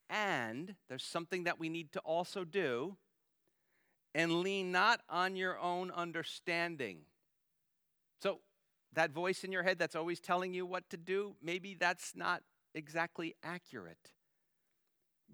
And 0.09 0.73
there's 0.89 1.03
something 1.03 1.43
that 1.43 1.59
we 1.59 1.69
need 1.69 1.91
to 1.93 1.99
also 1.99 2.43
do 2.43 2.97
and 4.15 4.41
lean 4.41 4.71
not 4.71 5.01
on 5.07 5.35
your 5.35 5.59
own 5.59 5.91
understanding. 5.91 7.01
So, 8.23 8.39
that 8.93 9.11
voice 9.11 9.43
in 9.43 9.51
your 9.51 9.61
head 9.61 9.77
that's 9.77 9.95
always 9.95 10.19
telling 10.19 10.53
you 10.53 10.65
what 10.65 10.89
to 10.89 10.97
do, 10.97 11.35
maybe 11.41 11.75
that's 11.75 12.13
not 12.15 12.41
exactly 12.73 13.35
accurate. 13.43 14.11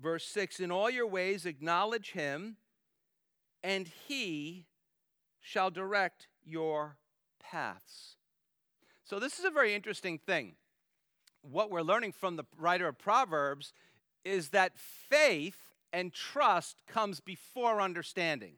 Verse 0.01 0.25
6 0.25 0.59
In 0.59 0.71
all 0.71 0.89
your 0.89 1.07
ways 1.07 1.45
acknowledge 1.45 2.11
him, 2.11 2.57
and 3.63 3.87
he 4.07 4.65
shall 5.39 5.69
direct 5.69 6.27
your 6.45 6.97
paths. 7.39 8.15
So, 9.03 9.19
this 9.19 9.39
is 9.39 9.45
a 9.45 9.49
very 9.49 9.73
interesting 9.73 10.17
thing 10.17 10.55
what 11.41 11.71
we're 11.71 11.81
learning 11.81 12.11
from 12.11 12.35
the 12.35 12.43
writer 12.57 12.87
of 12.87 12.97
Proverbs 12.97 13.73
is 14.25 14.49
that 14.49 14.77
faith 14.77 15.57
and 15.93 16.13
trust 16.13 16.81
comes 16.87 17.19
before 17.19 17.81
understanding. 17.81 18.55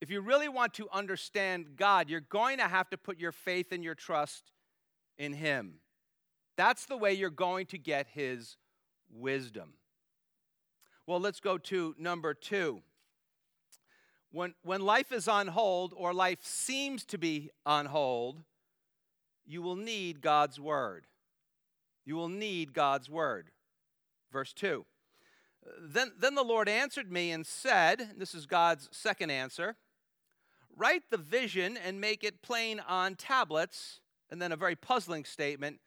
If 0.00 0.10
you 0.10 0.20
really 0.20 0.48
want 0.48 0.74
to 0.74 0.88
understand 0.90 1.76
God, 1.76 2.08
you're 2.08 2.20
going 2.20 2.58
to 2.58 2.64
have 2.64 2.90
to 2.90 2.96
put 2.96 3.18
your 3.18 3.32
faith 3.32 3.70
and 3.70 3.84
your 3.84 3.94
trust 3.94 4.50
in 5.18 5.34
Him. 5.34 5.74
That's 6.56 6.86
the 6.86 6.96
way 6.96 7.12
you're 7.12 7.30
going 7.30 7.66
to 7.66 7.78
get 7.78 8.08
His 8.08 8.56
wisdom. 9.12 9.74
Well, 11.06 11.20
let's 11.20 11.40
go 11.40 11.58
to 11.58 11.94
number 11.98 12.34
two. 12.34 12.82
When, 14.30 14.54
when 14.62 14.80
life 14.80 15.12
is 15.12 15.28
on 15.28 15.48
hold 15.48 15.92
or 15.96 16.14
life 16.14 16.38
seems 16.42 17.04
to 17.06 17.18
be 17.18 17.50
on 17.66 17.86
hold, 17.86 18.42
you 19.44 19.60
will 19.60 19.76
need 19.76 20.22
God's 20.22 20.58
Word. 20.58 21.06
You 22.04 22.16
will 22.16 22.28
need 22.28 22.72
God's 22.72 23.08
word. 23.08 23.50
Verse 24.32 24.52
2. 24.52 24.84
Then, 25.80 26.12
then 26.18 26.34
the 26.34 26.42
Lord 26.42 26.68
answered 26.68 27.12
me 27.12 27.30
and 27.30 27.46
said, 27.46 28.14
This 28.16 28.34
is 28.34 28.46
God's 28.46 28.88
second 28.92 29.30
answer 29.30 29.76
write 30.74 31.02
the 31.10 31.18
vision 31.18 31.76
and 31.76 32.00
make 32.00 32.24
it 32.24 32.40
plain 32.40 32.80
on 32.88 33.14
tablets, 33.14 34.00
and 34.30 34.40
then 34.40 34.52
a 34.52 34.56
very 34.56 34.74
puzzling 34.74 35.22
statement, 35.22 35.78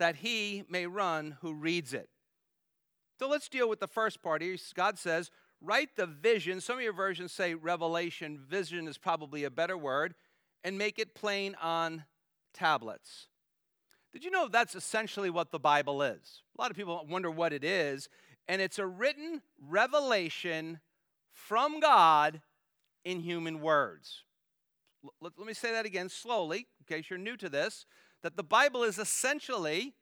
that 0.00 0.16
he 0.16 0.64
may 0.68 0.84
run 0.84 1.36
who 1.42 1.54
reads 1.54 1.94
it. 1.94 2.08
So 3.22 3.28
let's 3.28 3.48
deal 3.48 3.68
with 3.68 3.78
the 3.78 3.86
first 3.86 4.20
part 4.20 4.42
here. 4.42 4.56
God 4.74 4.98
says, 4.98 5.30
Write 5.60 5.90
the 5.94 6.06
vision. 6.06 6.60
Some 6.60 6.78
of 6.78 6.82
your 6.82 6.92
versions 6.92 7.30
say 7.30 7.54
revelation. 7.54 8.36
Vision 8.36 8.88
is 8.88 8.98
probably 8.98 9.44
a 9.44 9.50
better 9.50 9.78
word. 9.78 10.16
And 10.64 10.76
make 10.76 10.98
it 10.98 11.14
plain 11.14 11.54
on 11.62 12.02
tablets. 12.52 13.28
Did 14.12 14.24
you 14.24 14.32
know 14.32 14.48
that's 14.48 14.74
essentially 14.74 15.30
what 15.30 15.52
the 15.52 15.60
Bible 15.60 16.02
is? 16.02 16.42
A 16.58 16.60
lot 16.60 16.72
of 16.72 16.76
people 16.76 17.06
wonder 17.08 17.30
what 17.30 17.52
it 17.52 17.62
is, 17.62 18.08
and 18.48 18.60
it's 18.60 18.80
a 18.80 18.86
written 18.88 19.40
revelation 19.68 20.80
from 21.32 21.78
God 21.78 22.42
in 23.04 23.20
human 23.20 23.60
words. 23.60 24.24
Let, 25.20 25.38
me 25.38 25.54
say 25.54 25.70
that 25.70 25.86
again 25.86 26.08
slowly, 26.08 26.66
in 26.80 26.96
case 26.96 27.08
you're 27.08 27.20
new 27.20 27.36
to 27.36 27.48
this 27.48 27.86
that 28.24 28.36
the 28.36 28.42
Bible 28.42 28.82
is 28.82 28.98
essentially 28.98 29.94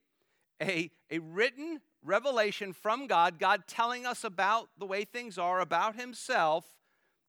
a, 0.62 0.90
a 1.10 1.18
written 1.18 1.80
revelation 2.04 2.72
from 2.72 3.06
God, 3.06 3.38
God 3.38 3.64
telling 3.66 4.06
us 4.06 4.24
about 4.24 4.68
the 4.78 4.86
way 4.86 5.04
things 5.04 5.38
are, 5.38 5.60
about 5.60 5.96
Himself 5.96 6.64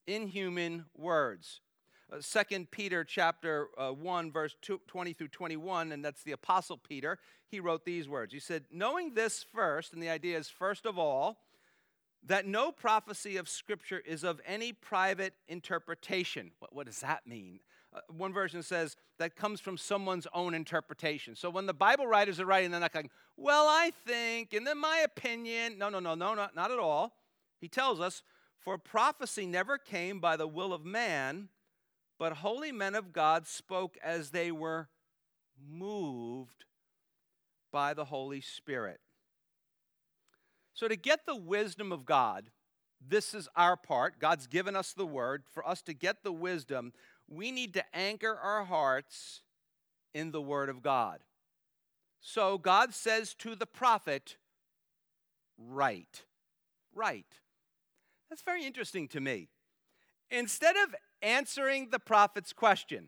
in 0.07 0.27
human 0.27 0.85
words. 0.95 1.61
Second 2.19 2.71
Peter 2.71 3.05
chapter 3.05 3.69
uh, 3.77 3.91
1 3.91 4.31
verse 4.33 4.53
20 4.61 5.13
through 5.13 5.29
21 5.29 5.93
and 5.93 6.03
that's 6.03 6.23
the 6.23 6.33
apostle 6.33 6.77
Peter 6.77 7.17
he 7.47 7.61
wrote 7.61 7.85
these 7.85 8.09
words. 8.09 8.33
He 8.33 8.39
said 8.39 8.65
knowing 8.69 9.13
this 9.13 9.45
first 9.53 9.93
and 9.93 10.03
the 10.03 10.09
idea 10.09 10.37
is 10.37 10.49
first 10.49 10.85
of 10.85 10.99
all 10.99 11.37
that 12.25 12.45
no 12.45 12.71
prophecy 12.71 13.37
of 13.37 13.47
scripture 13.47 14.01
is 14.05 14.23
of 14.23 14.41
any 14.45 14.73
private 14.73 15.33
interpretation. 15.47 16.51
What, 16.59 16.75
what 16.75 16.85
does 16.85 16.99
that 16.99 17.25
mean 17.25 17.61
Uh, 17.93 17.99
one 18.09 18.31
version 18.31 18.63
says 18.63 18.95
that 19.19 19.35
comes 19.35 19.59
from 19.59 19.77
someone's 19.77 20.27
own 20.33 20.53
interpretation. 20.53 21.35
So 21.35 21.49
when 21.49 21.65
the 21.65 21.73
Bible 21.73 22.07
writers 22.07 22.39
are 22.39 22.45
writing, 22.45 22.71
they're 22.71 22.79
not 22.79 22.93
going, 22.93 23.09
well, 23.35 23.65
I 23.67 23.91
think, 24.05 24.53
and 24.53 24.65
then 24.65 24.77
my 24.77 24.99
opinion. 24.99 25.77
No, 25.77 25.89
no, 25.89 25.99
no, 25.99 26.15
no, 26.15 26.33
not, 26.33 26.55
not 26.55 26.71
at 26.71 26.79
all. 26.79 27.13
He 27.59 27.67
tells 27.67 27.99
us, 27.99 28.23
for 28.59 28.77
prophecy 28.77 29.45
never 29.45 29.77
came 29.77 30.19
by 30.19 30.37
the 30.37 30.47
will 30.47 30.73
of 30.73 30.85
man, 30.85 31.49
but 32.19 32.33
holy 32.33 32.71
men 32.71 32.95
of 32.95 33.11
God 33.11 33.47
spoke 33.47 33.97
as 34.03 34.29
they 34.29 34.51
were 34.51 34.87
moved 35.69 36.65
by 37.71 37.93
the 37.93 38.05
Holy 38.05 38.41
Spirit. 38.41 38.99
So, 40.73 40.87
to 40.87 40.95
get 40.95 41.25
the 41.25 41.35
wisdom 41.35 41.91
of 41.91 42.05
God, 42.05 42.49
this 43.05 43.33
is 43.33 43.49
our 43.55 43.75
part. 43.75 44.19
God's 44.19 44.47
given 44.47 44.75
us 44.75 44.93
the 44.93 45.05
word. 45.05 45.43
For 45.51 45.67
us 45.67 45.81
to 45.83 45.93
get 45.93 46.23
the 46.23 46.31
wisdom, 46.31 46.93
we 47.31 47.51
need 47.51 47.73
to 47.75 47.83
anchor 47.95 48.35
our 48.35 48.63
hearts 48.63 49.41
in 50.13 50.31
the 50.31 50.41
word 50.41 50.69
of 50.69 50.81
God. 50.81 51.19
So, 52.19 52.57
God 52.57 52.93
says 52.93 53.33
to 53.35 53.55
the 53.55 53.65
prophet, 53.65 54.37
Write. 55.57 56.23
Write. 56.93 57.39
That's 58.29 58.41
very 58.41 58.65
interesting 58.65 59.07
to 59.09 59.21
me. 59.21 59.49
Instead 60.29 60.75
of 60.75 60.95
answering 61.21 61.89
the 61.89 61.99
prophet's 61.99 62.53
question, 62.53 63.07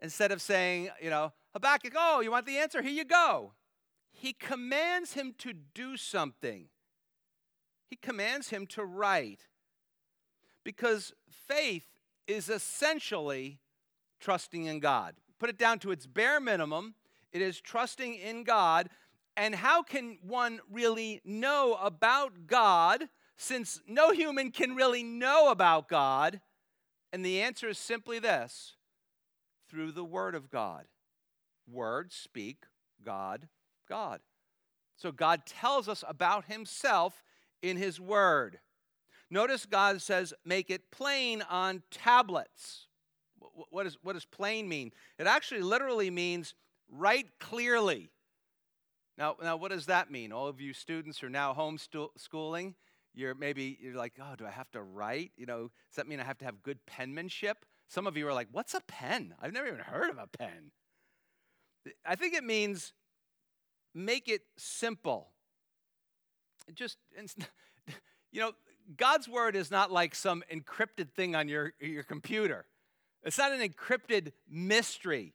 instead 0.00 0.32
of 0.32 0.40
saying, 0.40 0.88
you 1.02 1.10
know, 1.10 1.32
Habakkuk, 1.52 1.92
oh, 1.96 2.20
you 2.20 2.30
want 2.30 2.46
the 2.46 2.58
answer? 2.58 2.82
Here 2.82 2.92
you 2.92 3.04
go 3.04 3.52
he 4.12 4.32
commands 4.32 5.14
him 5.14 5.34
to 5.38 5.52
do 5.52 5.96
something. 5.96 6.66
He 7.88 7.96
commands 7.96 8.50
him 8.50 8.66
to 8.68 8.84
write. 8.84 9.46
Because 10.64 11.12
faith 11.30 11.86
is 12.30 12.48
essentially 12.48 13.58
trusting 14.20 14.64
in 14.64 14.80
God. 14.80 15.14
Put 15.38 15.50
it 15.50 15.58
down 15.58 15.78
to 15.80 15.90
its 15.90 16.06
bare 16.06 16.40
minimum, 16.40 16.94
it 17.32 17.42
is 17.42 17.60
trusting 17.60 18.14
in 18.14 18.44
God. 18.44 18.88
And 19.36 19.54
how 19.54 19.82
can 19.82 20.18
one 20.22 20.60
really 20.70 21.22
know 21.24 21.78
about 21.80 22.46
God 22.46 23.04
since 23.38 23.80
no 23.86 24.10
human 24.10 24.50
can 24.50 24.74
really 24.74 25.02
know 25.02 25.50
about 25.50 25.88
God? 25.88 26.40
And 27.12 27.24
the 27.24 27.40
answer 27.40 27.68
is 27.68 27.78
simply 27.78 28.18
this 28.18 28.76
through 29.68 29.92
the 29.92 30.04
Word 30.04 30.34
of 30.34 30.50
God. 30.50 30.86
Word, 31.66 32.12
speak, 32.12 32.64
God 33.02 33.48
God. 33.90 34.20
So 34.96 35.12
God 35.12 35.44
tells 35.44 35.88
us 35.88 36.04
about 36.08 36.46
himself 36.46 37.22
in 37.60 37.76
his 37.76 38.00
word. 38.00 38.60
Notice 39.30 39.64
God 39.64 40.02
says, 40.02 40.34
make 40.44 40.70
it 40.70 40.90
plain 40.90 41.42
on 41.42 41.82
tablets. 41.90 42.86
What, 43.70 43.86
is, 43.86 43.96
what 44.02 44.14
does 44.14 44.24
plain 44.24 44.68
mean? 44.68 44.90
It 45.18 45.26
actually 45.26 45.62
literally 45.62 46.10
means 46.10 46.54
write 46.88 47.38
clearly. 47.38 48.10
Now, 49.16 49.36
now, 49.42 49.56
what 49.56 49.70
does 49.70 49.86
that 49.86 50.10
mean? 50.10 50.32
All 50.32 50.48
of 50.48 50.60
you 50.60 50.72
students 50.72 51.22
are 51.22 51.28
now 51.28 51.54
homeschooling, 51.54 52.74
you're 53.14 53.34
maybe 53.34 53.78
you're 53.80 53.96
like, 53.96 54.14
oh, 54.20 54.34
do 54.36 54.46
I 54.46 54.50
have 54.50 54.70
to 54.72 54.82
write? 54.82 55.32
You 55.36 55.46
know, 55.46 55.62
does 55.62 55.96
that 55.96 56.08
mean 56.08 56.20
I 56.20 56.24
have 56.24 56.38
to 56.38 56.44
have 56.44 56.62
good 56.62 56.78
penmanship? 56.86 57.64
Some 57.88 58.06
of 58.06 58.16
you 58.16 58.26
are 58.28 58.32
like, 58.32 58.48
what's 58.52 58.74
a 58.74 58.80
pen? 58.86 59.34
I've 59.40 59.52
never 59.52 59.66
even 59.66 59.80
heard 59.80 60.10
of 60.10 60.18
a 60.18 60.26
pen. 60.26 60.70
I 62.06 62.14
think 62.14 62.34
it 62.34 62.44
means 62.44 62.92
make 63.94 64.28
it 64.28 64.42
simple. 64.56 65.32
Just, 66.72 66.98
you 68.32 68.40
know, 68.40 68.52
God's 68.96 69.28
word 69.28 69.56
is 69.56 69.70
not 69.70 69.92
like 69.92 70.14
some 70.14 70.42
encrypted 70.52 71.10
thing 71.10 71.34
on 71.36 71.48
your, 71.48 71.72
your 71.80 72.02
computer. 72.02 72.66
It's 73.22 73.38
not 73.38 73.52
an 73.52 73.60
encrypted 73.60 74.32
mystery. 74.48 75.34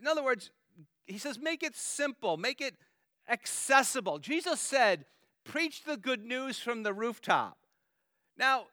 In 0.00 0.06
other 0.06 0.22
words, 0.22 0.50
he 1.06 1.18
says, 1.18 1.38
make 1.38 1.62
it 1.62 1.76
simple, 1.76 2.36
make 2.36 2.60
it 2.60 2.74
accessible. 3.28 4.18
Jesus 4.18 4.60
said, 4.60 5.04
preach 5.44 5.84
the 5.84 5.96
good 5.96 6.24
news 6.24 6.58
from 6.58 6.82
the 6.82 6.92
rooftop. 6.92 7.58
Now, 8.36 8.66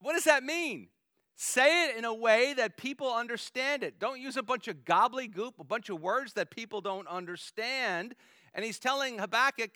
what 0.00 0.14
does 0.14 0.24
that 0.24 0.44
mean? 0.44 0.88
Say 1.34 1.88
it 1.88 1.96
in 1.96 2.04
a 2.04 2.14
way 2.14 2.54
that 2.54 2.76
people 2.76 3.12
understand 3.12 3.82
it. 3.82 3.98
Don't 3.98 4.20
use 4.20 4.36
a 4.36 4.42
bunch 4.42 4.68
of 4.68 4.84
gobbledygook, 4.84 5.54
a 5.58 5.64
bunch 5.64 5.88
of 5.88 6.00
words 6.00 6.34
that 6.34 6.50
people 6.50 6.80
don't 6.80 7.08
understand. 7.08 8.14
And 8.54 8.64
he's 8.64 8.78
telling 8.78 9.18
Habakkuk 9.18 9.70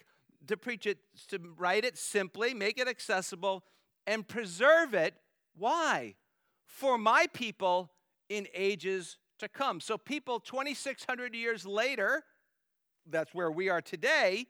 to 0.48 0.56
preach 0.56 0.86
it, 0.86 0.98
to 1.28 1.38
write 1.56 1.84
it 1.84 1.98
simply, 1.98 2.54
make 2.54 2.78
it 2.78 2.88
accessible, 2.88 3.64
and 4.06 4.26
preserve 4.26 4.94
it. 4.94 5.14
Why? 5.56 6.14
For 6.64 6.98
my 6.98 7.26
people 7.32 7.90
in 8.28 8.46
ages 8.54 9.18
to 9.38 9.48
come. 9.48 9.80
So, 9.80 9.98
people 9.98 10.40
2,600 10.40 11.34
years 11.34 11.66
later, 11.66 12.24
that's 13.08 13.34
where 13.34 13.50
we 13.50 13.68
are 13.68 13.80
today, 13.80 14.46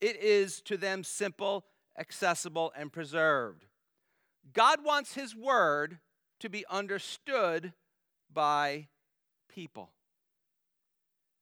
it 0.00 0.20
is 0.22 0.60
to 0.62 0.76
them 0.76 1.04
simple, 1.04 1.64
accessible, 1.98 2.72
and 2.76 2.92
preserved. 2.92 3.66
God 4.52 4.84
wants 4.84 5.14
His 5.14 5.34
word 5.34 5.98
to 6.40 6.48
be 6.48 6.64
understood 6.70 7.72
by 8.32 8.88
people. 9.48 9.90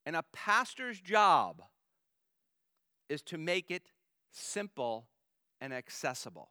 And 0.05 0.17
a 0.17 0.25
pastor's 0.33 1.01
job 1.01 1.63
is 3.09 3.23
to 3.23 3.39
make 3.39 3.71
it 3.71 3.91
simple 4.31 5.07
and 5.61 5.73
accessible. 5.73 6.51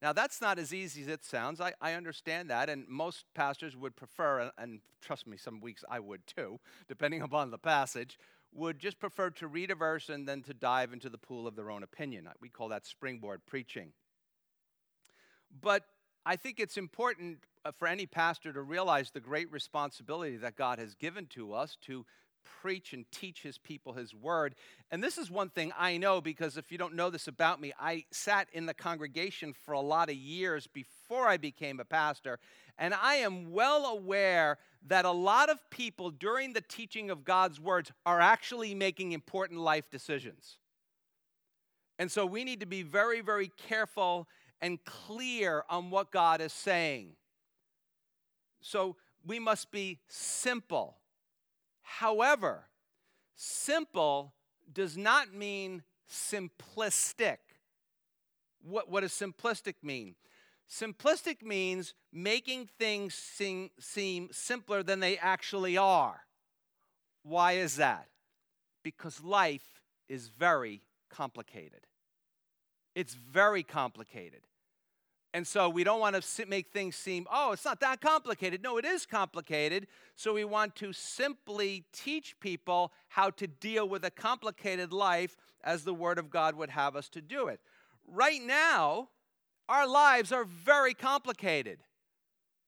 Now, 0.00 0.12
that's 0.12 0.40
not 0.40 0.58
as 0.58 0.72
easy 0.72 1.02
as 1.02 1.08
it 1.08 1.24
sounds. 1.24 1.60
I, 1.60 1.72
I 1.80 1.94
understand 1.94 2.50
that, 2.50 2.68
and 2.68 2.86
most 2.88 3.24
pastors 3.34 3.76
would 3.76 3.96
prefer, 3.96 4.40
and, 4.40 4.52
and 4.56 4.80
trust 5.02 5.26
me, 5.26 5.36
some 5.36 5.60
weeks 5.60 5.84
I 5.90 5.98
would 5.98 6.26
too, 6.26 6.60
depending 6.86 7.22
upon 7.22 7.50
the 7.50 7.58
passage, 7.58 8.18
would 8.52 8.78
just 8.78 8.98
prefer 8.98 9.30
to 9.30 9.46
read 9.46 9.70
a 9.70 9.74
verse 9.74 10.08
and 10.08 10.26
then 10.26 10.42
to 10.42 10.54
dive 10.54 10.92
into 10.92 11.08
the 11.08 11.18
pool 11.18 11.46
of 11.46 11.56
their 11.56 11.70
own 11.70 11.82
opinion. 11.82 12.28
We 12.40 12.48
call 12.48 12.68
that 12.68 12.86
springboard 12.86 13.42
preaching. 13.46 13.92
But 15.60 15.84
I 16.24 16.36
think 16.36 16.60
it's 16.60 16.76
important 16.76 17.38
uh, 17.64 17.72
for 17.72 17.88
any 17.88 18.06
pastor 18.06 18.52
to 18.52 18.62
realize 18.62 19.10
the 19.10 19.20
great 19.20 19.50
responsibility 19.50 20.36
that 20.36 20.56
God 20.56 20.78
has 20.78 20.94
given 20.94 21.26
to 21.28 21.52
us 21.52 21.76
to 21.82 22.06
preach 22.60 22.92
and 22.92 23.04
teach 23.10 23.42
his 23.42 23.58
people 23.58 23.92
his 23.92 24.14
word. 24.14 24.54
And 24.90 25.02
this 25.02 25.18
is 25.18 25.30
one 25.30 25.50
thing 25.50 25.72
I 25.78 25.96
know 25.96 26.20
because 26.20 26.56
if 26.56 26.72
you 26.72 26.78
don't 26.78 26.94
know 26.94 27.10
this 27.10 27.28
about 27.28 27.60
me, 27.60 27.72
I 27.78 28.04
sat 28.10 28.48
in 28.52 28.66
the 28.66 28.74
congregation 28.74 29.52
for 29.52 29.72
a 29.72 29.80
lot 29.80 30.08
of 30.08 30.16
years 30.16 30.66
before 30.66 31.28
I 31.28 31.36
became 31.36 31.80
a 31.80 31.84
pastor. 31.84 32.38
And 32.78 32.94
I 32.94 33.16
am 33.16 33.52
well 33.52 33.86
aware 33.86 34.58
that 34.86 35.04
a 35.04 35.10
lot 35.10 35.50
of 35.50 35.58
people 35.70 36.10
during 36.10 36.52
the 36.52 36.60
teaching 36.60 37.10
of 37.10 37.24
God's 37.24 37.60
words 37.60 37.92
are 38.06 38.20
actually 38.20 38.74
making 38.74 39.12
important 39.12 39.60
life 39.60 39.90
decisions. 39.90 40.58
And 41.98 42.10
so 42.10 42.24
we 42.24 42.44
need 42.44 42.60
to 42.60 42.66
be 42.66 42.82
very, 42.82 43.20
very 43.20 43.50
careful 43.56 44.28
and 44.60 44.84
clear 44.84 45.64
on 45.68 45.90
what 45.90 46.10
God 46.10 46.40
is 46.40 46.52
saying. 46.52 47.12
So 48.60 48.96
we 49.26 49.38
must 49.38 49.70
be 49.70 49.98
simple. 50.08 50.96
However, 51.96 52.66
simple 53.34 54.34
does 54.72 54.96
not 54.96 55.32
mean 55.32 55.82
simplistic. 56.08 57.38
What, 58.62 58.90
what 58.90 59.00
does 59.00 59.12
simplistic 59.12 59.76
mean? 59.82 60.14
Simplistic 60.70 61.42
means 61.42 61.94
making 62.12 62.68
things 62.78 63.14
seem, 63.14 63.70
seem 63.80 64.28
simpler 64.32 64.82
than 64.82 65.00
they 65.00 65.16
actually 65.16 65.78
are. 65.78 66.20
Why 67.22 67.52
is 67.52 67.76
that? 67.76 68.08
Because 68.84 69.24
life 69.24 69.80
is 70.08 70.28
very 70.28 70.82
complicated. 71.08 71.86
It's 72.94 73.14
very 73.14 73.62
complicated. 73.62 74.42
And 75.38 75.46
so 75.46 75.68
we 75.68 75.84
don't 75.84 76.00
want 76.00 76.20
to 76.20 76.46
make 76.46 76.72
things 76.72 76.96
seem, 76.96 77.28
oh, 77.32 77.52
it's 77.52 77.64
not 77.64 77.78
that 77.78 78.00
complicated. 78.00 78.60
No, 78.60 78.76
it 78.76 78.84
is 78.84 79.06
complicated. 79.06 79.86
So 80.16 80.34
we 80.34 80.44
want 80.44 80.74
to 80.74 80.92
simply 80.92 81.84
teach 81.92 82.34
people 82.40 82.92
how 83.06 83.30
to 83.30 83.46
deal 83.46 83.88
with 83.88 84.04
a 84.04 84.10
complicated 84.10 84.92
life 84.92 85.36
as 85.62 85.84
the 85.84 85.94
Word 85.94 86.18
of 86.18 86.28
God 86.28 86.56
would 86.56 86.70
have 86.70 86.96
us 86.96 87.08
to 87.10 87.20
do 87.20 87.46
it. 87.46 87.60
Right 88.04 88.42
now, 88.42 89.10
our 89.68 89.86
lives 89.86 90.32
are 90.32 90.42
very 90.42 90.92
complicated. 90.92 91.84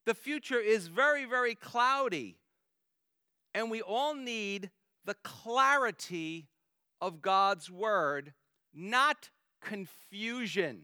The 0.07 0.15
future 0.15 0.61
is 0.61 0.87
very, 0.87 1.25
very 1.25 1.57
cloudy. 1.57 2.37
And 3.53 3.69
we 3.69 3.83
all 3.83 4.15
need 4.15 4.71
the 5.05 5.17
clarity 5.25 6.47
of 7.01 7.21
God's 7.21 7.69
Word, 7.69 8.33
not 8.73 9.31
confusion. 9.61 10.83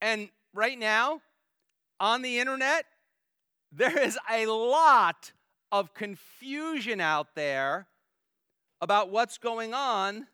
And 0.00 0.28
right 0.54 0.78
now, 0.78 1.20
on 1.98 2.22
the 2.22 2.38
internet, 2.38 2.86
there 3.72 3.98
is 3.98 4.18
a 4.30 4.46
lot 4.46 5.32
of 5.70 5.94
confusion 5.94 7.00
out 7.00 7.34
there 7.34 7.86
about 8.80 9.10
what's 9.10 9.38
going 9.38 9.74
on 9.74 10.26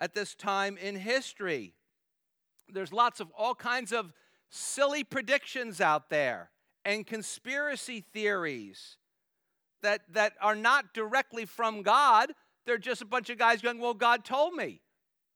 at 0.00 0.14
this 0.14 0.34
time 0.34 0.76
in 0.78 0.96
history. 0.96 1.74
There's 2.68 2.92
lots 2.92 3.20
of 3.20 3.30
all 3.36 3.54
kinds 3.54 3.92
of 3.92 4.12
silly 4.50 5.04
predictions 5.04 5.80
out 5.80 6.10
there. 6.10 6.50
and 6.84 7.06
conspiracy 7.06 8.04
theories 8.12 8.96
that, 9.82 10.00
that 10.12 10.32
are 10.40 10.56
not 10.56 10.92
directly 10.92 11.44
from 11.44 11.82
God. 11.82 12.32
They're 12.66 12.78
just 12.78 13.02
a 13.02 13.06
bunch 13.06 13.30
of 13.30 13.38
guys 13.38 13.62
going, 13.62 13.78
Well, 13.78 13.94
God 13.94 14.24
told 14.24 14.54
me. 14.54 14.80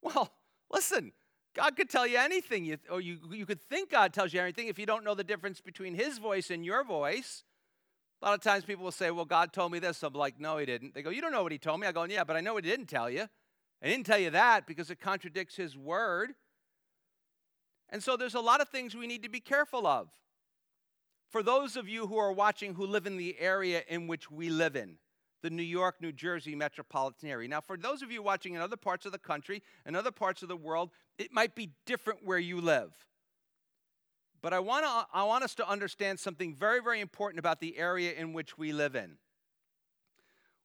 Well, 0.02 0.32
listen, 0.72 1.12
God 1.56 1.74
could 1.74 1.88
tell 1.88 2.06
you 2.06 2.18
anything, 2.18 2.66
you, 2.66 2.76
or 2.90 3.00
you, 3.00 3.18
you 3.32 3.46
could 3.46 3.62
think 3.62 3.90
God 3.90 4.12
tells 4.12 4.34
you 4.34 4.40
anything 4.40 4.68
if 4.68 4.78
you 4.78 4.84
don't 4.84 5.04
know 5.04 5.14
the 5.14 5.24
difference 5.24 5.62
between 5.62 5.94
His 5.94 6.18
voice 6.18 6.50
and 6.50 6.64
your 6.64 6.84
voice. 6.84 7.44
A 8.20 8.26
lot 8.26 8.34
of 8.34 8.42
times 8.42 8.64
people 8.64 8.84
will 8.84 8.92
say, 8.92 9.10
Well, 9.10 9.24
God 9.24 9.54
told 9.54 9.72
me 9.72 9.78
this. 9.78 10.02
I'm 10.02 10.12
like, 10.12 10.38
No, 10.38 10.58
He 10.58 10.66
didn't. 10.66 10.94
They 10.94 11.00
go, 11.00 11.08
You 11.08 11.22
don't 11.22 11.32
know 11.32 11.42
what 11.42 11.52
He 11.52 11.58
told 11.58 11.80
me. 11.80 11.86
I 11.86 11.92
go, 11.92 12.04
Yeah, 12.04 12.24
but 12.24 12.36
I 12.36 12.42
know 12.42 12.56
He 12.56 12.62
didn't 12.62 12.86
tell 12.86 13.08
you. 13.08 13.26
I 13.82 13.88
didn't 13.88 14.04
tell 14.04 14.18
you 14.18 14.30
that 14.30 14.66
because 14.66 14.90
it 14.90 15.00
contradicts 15.00 15.56
His 15.56 15.76
word. 15.76 16.34
And 17.88 18.02
so 18.02 18.16
there's 18.18 18.34
a 18.34 18.40
lot 18.40 18.60
of 18.60 18.68
things 18.68 18.94
we 18.94 19.06
need 19.06 19.22
to 19.22 19.28
be 19.30 19.40
careful 19.40 19.86
of. 19.86 20.08
For 21.30 21.42
those 21.42 21.76
of 21.76 21.88
you 21.88 22.06
who 22.06 22.18
are 22.18 22.32
watching 22.32 22.74
who 22.74 22.86
live 22.86 23.06
in 23.06 23.16
the 23.16 23.38
area 23.38 23.82
in 23.88 24.06
which 24.06 24.30
we 24.30 24.50
live 24.50 24.76
in, 24.76 24.96
the 25.42 25.50
New 25.50 25.62
York, 25.62 25.96
New 26.00 26.12
Jersey 26.12 26.54
metropolitan 26.54 27.28
area. 27.28 27.48
Now, 27.48 27.60
for 27.60 27.76
those 27.76 28.02
of 28.02 28.10
you 28.10 28.22
watching 28.22 28.54
in 28.54 28.60
other 28.60 28.76
parts 28.76 29.06
of 29.06 29.12
the 29.12 29.18
country 29.18 29.62
and 29.84 29.96
other 29.96 30.10
parts 30.10 30.42
of 30.42 30.48
the 30.48 30.56
world, 30.56 30.90
it 31.18 31.32
might 31.32 31.54
be 31.54 31.70
different 31.84 32.24
where 32.24 32.38
you 32.38 32.60
live. 32.60 32.92
But 34.42 34.52
I 34.52 34.60
want, 34.60 34.84
to, 34.84 35.06
I 35.12 35.24
want 35.24 35.44
us 35.44 35.54
to 35.56 35.68
understand 35.68 36.20
something 36.20 36.54
very, 36.54 36.80
very 36.80 37.00
important 37.00 37.38
about 37.38 37.60
the 37.60 37.78
area 37.78 38.12
in 38.12 38.32
which 38.32 38.56
we 38.56 38.72
live 38.72 38.94
in. 38.94 39.18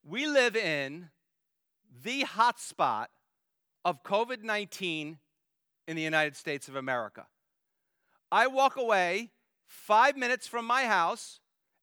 We 0.03 0.27
live 0.27 0.55
in 0.55 1.09
the 2.03 2.23
hotspot 2.23 3.07
of 3.83 4.03
COVID 4.03 4.43
19 4.43 5.17
in 5.87 5.95
the 5.95 6.01
United 6.01 6.35
States 6.35 6.67
of 6.67 6.75
America. 6.75 7.27
I 8.31 8.47
walk 8.47 8.77
away 8.77 9.31
five 9.65 10.15
minutes 10.15 10.47
from 10.47 10.65
my 10.65 10.83
house 10.83 11.39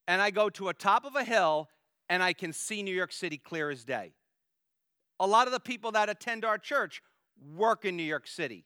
and 0.07 0.23
I 0.23 0.31
go 0.31 0.49
to 0.51 0.69
a 0.69 0.75
top 0.75 1.05
of 1.05 1.15
a 1.15 1.25
hill 1.25 1.69
and 2.09 2.23
I 2.23 2.33
can 2.33 2.53
see 2.53 2.83
New 2.83 2.95
York 2.95 3.13
City 3.13 3.39
clear 3.39 3.71
as 3.71 3.85
day. 3.85 4.13
A 5.21 5.27
lot 5.27 5.47
of 5.47 5.53
the 5.53 5.61
people 5.61 5.93
that 5.93 6.09
attend 6.09 6.45
our 6.45 6.59
church 6.59 7.03
work 7.55 7.85
in 7.85 7.97
New 7.97 8.03
York 8.03 8.27
City. 8.27 8.65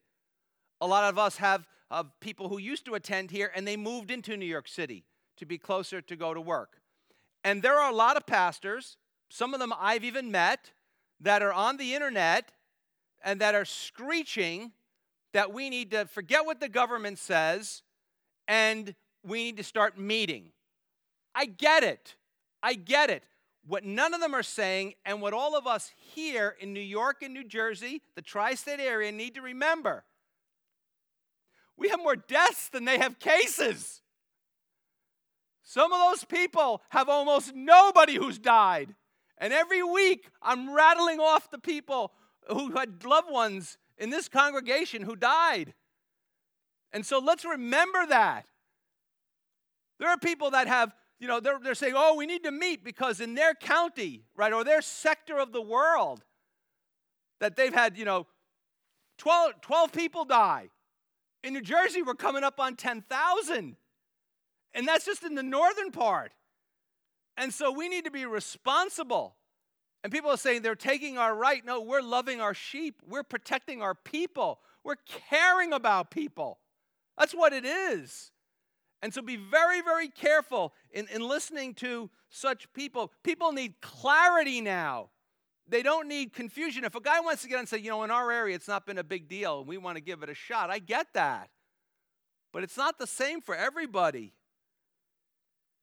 A 0.80 0.86
lot 0.86 1.04
of 1.04 1.18
us 1.18 1.36
have 1.36 1.66
uh, 1.90 2.04
people 2.20 2.48
who 2.48 2.58
used 2.58 2.84
to 2.86 2.94
attend 2.94 3.30
here 3.30 3.50
and 3.54 3.66
they 3.66 3.76
moved 3.76 4.10
into 4.10 4.36
New 4.36 4.46
York 4.46 4.68
City 4.68 5.04
to 5.36 5.46
be 5.46 5.58
closer 5.58 6.00
to 6.00 6.16
go 6.16 6.34
to 6.34 6.40
work. 6.40 6.80
And 7.44 7.62
there 7.62 7.78
are 7.78 7.90
a 7.90 7.94
lot 7.94 8.16
of 8.16 8.26
pastors, 8.26 8.96
some 9.28 9.54
of 9.54 9.60
them 9.60 9.72
I've 9.78 10.04
even 10.04 10.30
met, 10.30 10.72
that 11.20 11.42
are 11.42 11.52
on 11.52 11.76
the 11.76 11.94
internet 11.94 12.52
and 13.24 13.40
that 13.40 13.54
are 13.54 13.64
screeching 13.64 14.72
that 15.32 15.52
we 15.52 15.70
need 15.70 15.90
to 15.92 16.06
forget 16.06 16.44
what 16.44 16.60
the 16.60 16.68
government 16.68 17.18
says 17.18 17.82
and 18.48 18.94
we 19.24 19.44
need 19.44 19.56
to 19.56 19.62
start 19.62 19.98
meeting. 19.98 20.50
I 21.34 21.46
get 21.46 21.82
it. 21.84 22.16
I 22.62 22.74
get 22.74 23.10
it. 23.10 23.24
What 23.66 23.84
none 23.84 24.12
of 24.12 24.20
them 24.20 24.34
are 24.34 24.42
saying, 24.42 24.94
and 25.04 25.22
what 25.22 25.32
all 25.32 25.56
of 25.56 25.66
us 25.66 25.92
here 25.96 26.56
in 26.60 26.72
New 26.72 26.80
York 26.80 27.22
and 27.22 27.32
New 27.32 27.44
Jersey, 27.44 28.02
the 28.16 28.22
tri 28.22 28.54
state 28.54 28.80
area, 28.80 29.12
need 29.12 29.34
to 29.34 29.42
remember 29.42 30.04
we 31.76 31.88
have 31.88 31.98
more 31.98 32.16
deaths 32.16 32.68
than 32.68 32.84
they 32.84 32.98
have 32.98 33.18
cases. 33.18 34.02
Some 35.64 35.92
of 35.92 35.98
those 35.98 36.24
people 36.24 36.82
have 36.90 37.08
almost 37.08 37.54
nobody 37.54 38.14
who's 38.14 38.38
died. 38.38 38.94
And 39.38 39.52
every 39.52 39.82
week, 39.82 40.30
I'm 40.40 40.72
rattling 40.72 41.18
off 41.18 41.50
the 41.50 41.58
people 41.58 42.12
who 42.48 42.72
had 42.72 43.04
loved 43.04 43.30
ones 43.30 43.78
in 43.98 44.10
this 44.10 44.28
congregation 44.28 45.02
who 45.02 45.16
died. 45.16 45.74
And 46.92 47.04
so 47.06 47.18
let's 47.18 47.44
remember 47.44 48.06
that. 48.06 48.46
There 49.98 50.08
are 50.08 50.18
people 50.18 50.50
that 50.50 50.68
have, 50.68 50.94
you 51.22 51.28
know, 51.28 51.38
they're, 51.38 51.60
they're 51.62 51.76
saying, 51.76 51.94
oh, 51.96 52.16
we 52.16 52.26
need 52.26 52.42
to 52.42 52.50
meet 52.50 52.82
because 52.82 53.20
in 53.20 53.36
their 53.36 53.54
county, 53.54 54.24
right, 54.34 54.52
or 54.52 54.64
their 54.64 54.82
sector 54.82 55.38
of 55.38 55.52
the 55.52 55.62
world, 55.62 56.24
that 57.38 57.54
they've 57.54 57.72
had, 57.72 57.96
you 57.96 58.04
know, 58.04 58.26
12, 59.18 59.60
12 59.60 59.92
people 59.92 60.24
die. 60.24 60.70
In 61.44 61.52
New 61.52 61.60
Jersey, 61.60 62.02
we're 62.02 62.14
coming 62.14 62.42
up 62.42 62.58
on 62.58 62.74
10,000. 62.74 63.76
And 64.74 64.88
that's 64.88 65.04
just 65.04 65.22
in 65.22 65.36
the 65.36 65.44
northern 65.44 65.92
part. 65.92 66.32
And 67.36 67.54
so 67.54 67.70
we 67.70 67.88
need 67.88 68.04
to 68.04 68.10
be 68.10 68.26
responsible. 68.26 69.36
And 70.02 70.12
people 70.12 70.32
are 70.32 70.36
saying 70.36 70.62
they're 70.62 70.74
taking 70.74 71.18
our 71.18 71.36
right. 71.36 71.64
No, 71.64 71.80
we're 71.80 72.02
loving 72.02 72.40
our 72.40 72.52
sheep. 72.52 73.00
We're 73.08 73.22
protecting 73.22 73.80
our 73.80 73.94
people. 73.94 74.58
We're 74.82 74.96
caring 75.30 75.72
about 75.72 76.10
people. 76.10 76.58
That's 77.16 77.32
what 77.32 77.52
it 77.52 77.64
is. 77.64 78.32
And 79.02 79.12
so 79.12 79.20
be 79.20 79.36
very, 79.36 79.80
very 79.80 80.08
careful 80.08 80.72
in, 80.92 81.08
in 81.12 81.26
listening 81.26 81.74
to 81.74 82.08
such 82.30 82.72
people. 82.72 83.12
People 83.24 83.50
need 83.52 83.80
clarity 83.80 84.60
now. 84.60 85.10
They 85.68 85.82
don't 85.82 86.08
need 86.08 86.32
confusion. 86.32 86.84
If 86.84 86.94
a 86.94 87.00
guy 87.00 87.20
wants 87.20 87.42
to 87.42 87.48
get 87.48 87.58
and 87.58 87.68
say, 87.68 87.78
you 87.78 87.90
know, 87.90 88.04
in 88.04 88.10
our 88.10 88.30
area 88.30 88.54
it's 88.54 88.68
not 88.68 88.86
been 88.86 88.98
a 88.98 89.04
big 89.04 89.28
deal 89.28 89.58
and 89.58 89.68
we 89.68 89.76
want 89.76 89.96
to 89.96 90.02
give 90.02 90.22
it 90.22 90.28
a 90.28 90.34
shot, 90.34 90.70
I 90.70 90.78
get 90.78 91.08
that. 91.14 91.50
But 92.52 92.62
it's 92.62 92.76
not 92.76 92.98
the 92.98 93.06
same 93.06 93.40
for 93.40 93.54
everybody. 93.56 94.34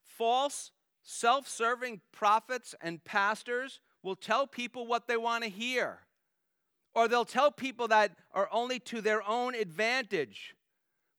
False, 0.03 0.71
self 1.01 1.47
serving 1.47 2.01
prophets 2.11 2.75
and 2.81 3.03
pastors 3.03 3.79
will 4.01 4.15
tell 4.15 4.47
people 4.47 4.87
what 4.87 5.07
they 5.07 5.17
want 5.17 5.43
to 5.43 5.49
hear, 5.49 5.99
or 6.93 7.07
they'll 7.07 7.25
tell 7.25 7.51
people 7.51 7.87
that 7.89 8.11
are 8.33 8.47
only 8.51 8.79
to 8.79 9.01
their 9.01 9.27
own 9.27 9.55
advantage. 9.55 10.55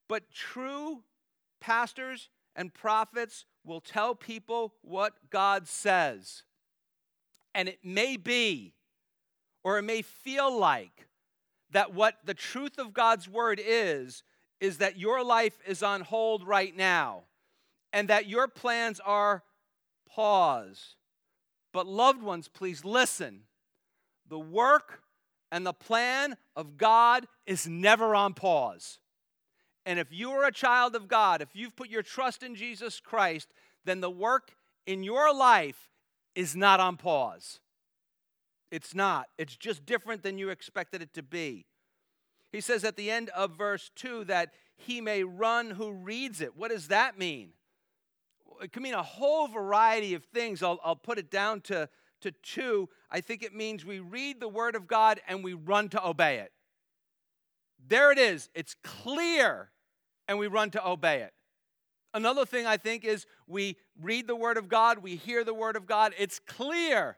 But 0.09 0.31
true 0.33 1.03
pastors 1.61 2.29
and 2.57 2.73
prophets 2.75 3.45
will 3.65 3.81
tell 3.81 4.15
people 4.15 4.75
what 4.83 5.15
God 5.31 5.69
says. 5.69 6.43
And 7.55 7.69
it 7.69 7.79
may 7.85 8.17
be, 8.17 8.75
or 9.63 9.79
it 9.79 9.83
may 9.83 10.03
feel 10.03 10.57
like, 10.57 11.07
that 11.73 11.95
what 11.95 12.17
the 12.25 12.35
truth 12.35 12.79
of 12.79 12.93
God's 12.93 13.29
word 13.29 13.61
is, 13.65 14.23
is 14.61 14.79
that 14.79 14.99
your 14.99 15.25
life 15.25 15.59
is 15.67 15.83
on 15.83 16.01
hold 16.01 16.47
right 16.47 16.77
now 16.77 17.23
and 17.93 18.09
that 18.09 18.27
your 18.27 18.49
plans 18.49 19.01
are 19.01 19.43
pause. 20.09 20.97
But, 21.73 21.87
loved 21.87 22.23
ones, 22.23 22.49
please 22.49 22.85
listen. 22.85 23.43
The 24.29 24.39
work 24.39 25.03
and 25.53 25.67
the 25.67 25.73
plan 25.73 26.37
of 26.57 26.77
God 26.77 27.27
is 27.47 27.67
never 27.67 28.15
on 28.15 28.35
pause. 28.35 29.00
And 29.87 29.99
if 29.99 30.13
you 30.13 30.31
are 30.33 30.45
a 30.45 30.53
child 30.53 30.95
of 30.95 31.09
God, 31.09 31.41
if 31.41 31.49
you've 31.55 31.77
put 31.77 31.89
your 31.89 32.03
trust 32.03 32.43
in 32.43 32.55
Jesus 32.55 33.01
Christ, 33.01 33.49
then 33.85 34.01
the 34.01 34.11
work 34.11 34.53
in 34.87 35.03
your 35.03 35.35
life 35.35 35.89
is 36.35 36.55
not 36.55 36.81
on 36.81 36.97
pause. 36.97 37.61
It's 38.71 38.95
not. 38.95 39.29
It's 39.39 39.57
just 39.57 39.85
different 39.85 40.23
than 40.23 40.39
you 40.39 40.51
expected 40.51 41.03
it 41.03 41.13
to 41.15 41.23
be. 41.23 41.67
He 42.53 42.61
says 42.61 42.85
at 42.85 42.97
the 42.97 43.11
end 43.11 43.31
of 43.31 43.57
verse 43.57 43.91
2 43.97 44.25
that 44.25 44.51
he 44.77 45.01
may 45.01 45.25
run 45.25 45.71
who 45.71 45.93
reads 45.93 46.41
it. 46.41 46.57
What 46.57 46.71
does 46.71 46.89
that 46.89 47.19
mean? 47.19 47.51
It 48.63 48.73
can 48.73 48.83
mean 48.83 48.95
a 48.95 49.03
whole 49.03 49.49
variety 49.49 50.15
of 50.15 50.25
things. 50.25 50.63
I'll, 50.63 50.81
I'll 50.85 50.97
put 50.97 51.19
it 51.19 51.31
down 51.31 51.61
to, 51.63 51.89
to 52.21 52.33
two. 52.43 52.89
I 53.11 53.21
think 53.21 53.43
it 53.43 53.55
means 53.55 53.85
we 53.85 54.01
read 54.01 54.41
the 54.41 54.49
Word 54.49 54.75
of 54.75 54.87
God 54.87 55.21
and 55.27 55.43
we 55.43 55.55
run 55.55 55.89
to 55.91 56.07
obey 56.07 56.39
it. 56.39 56.53
There 57.89 58.13
it 58.13 58.19
is. 58.19 58.49
It's 58.55 58.77
clear, 58.85 59.71
and 60.29 60.39
we 60.39 60.47
run 60.47 60.71
to 60.71 60.87
obey 60.87 61.23
it. 61.23 61.33
Another 62.13 62.45
thing 62.45 62.67
I 62.67 62.77
think 62.77 63.05
is 63.05 63.27
we 63.47 63.77
read 64.01 64.27
the 64.27 64.37
Word 64.37 64.57
of 64.57 64.69
God, 64.69 64.99
we 64.99 65.17
hear 65.17 65.45
the 65.45 65.55
Word 65.55 65.77
of 65.77 65.87
God, 65.87 66.13
it's 66.19 66.41
clear. 66.41 67.17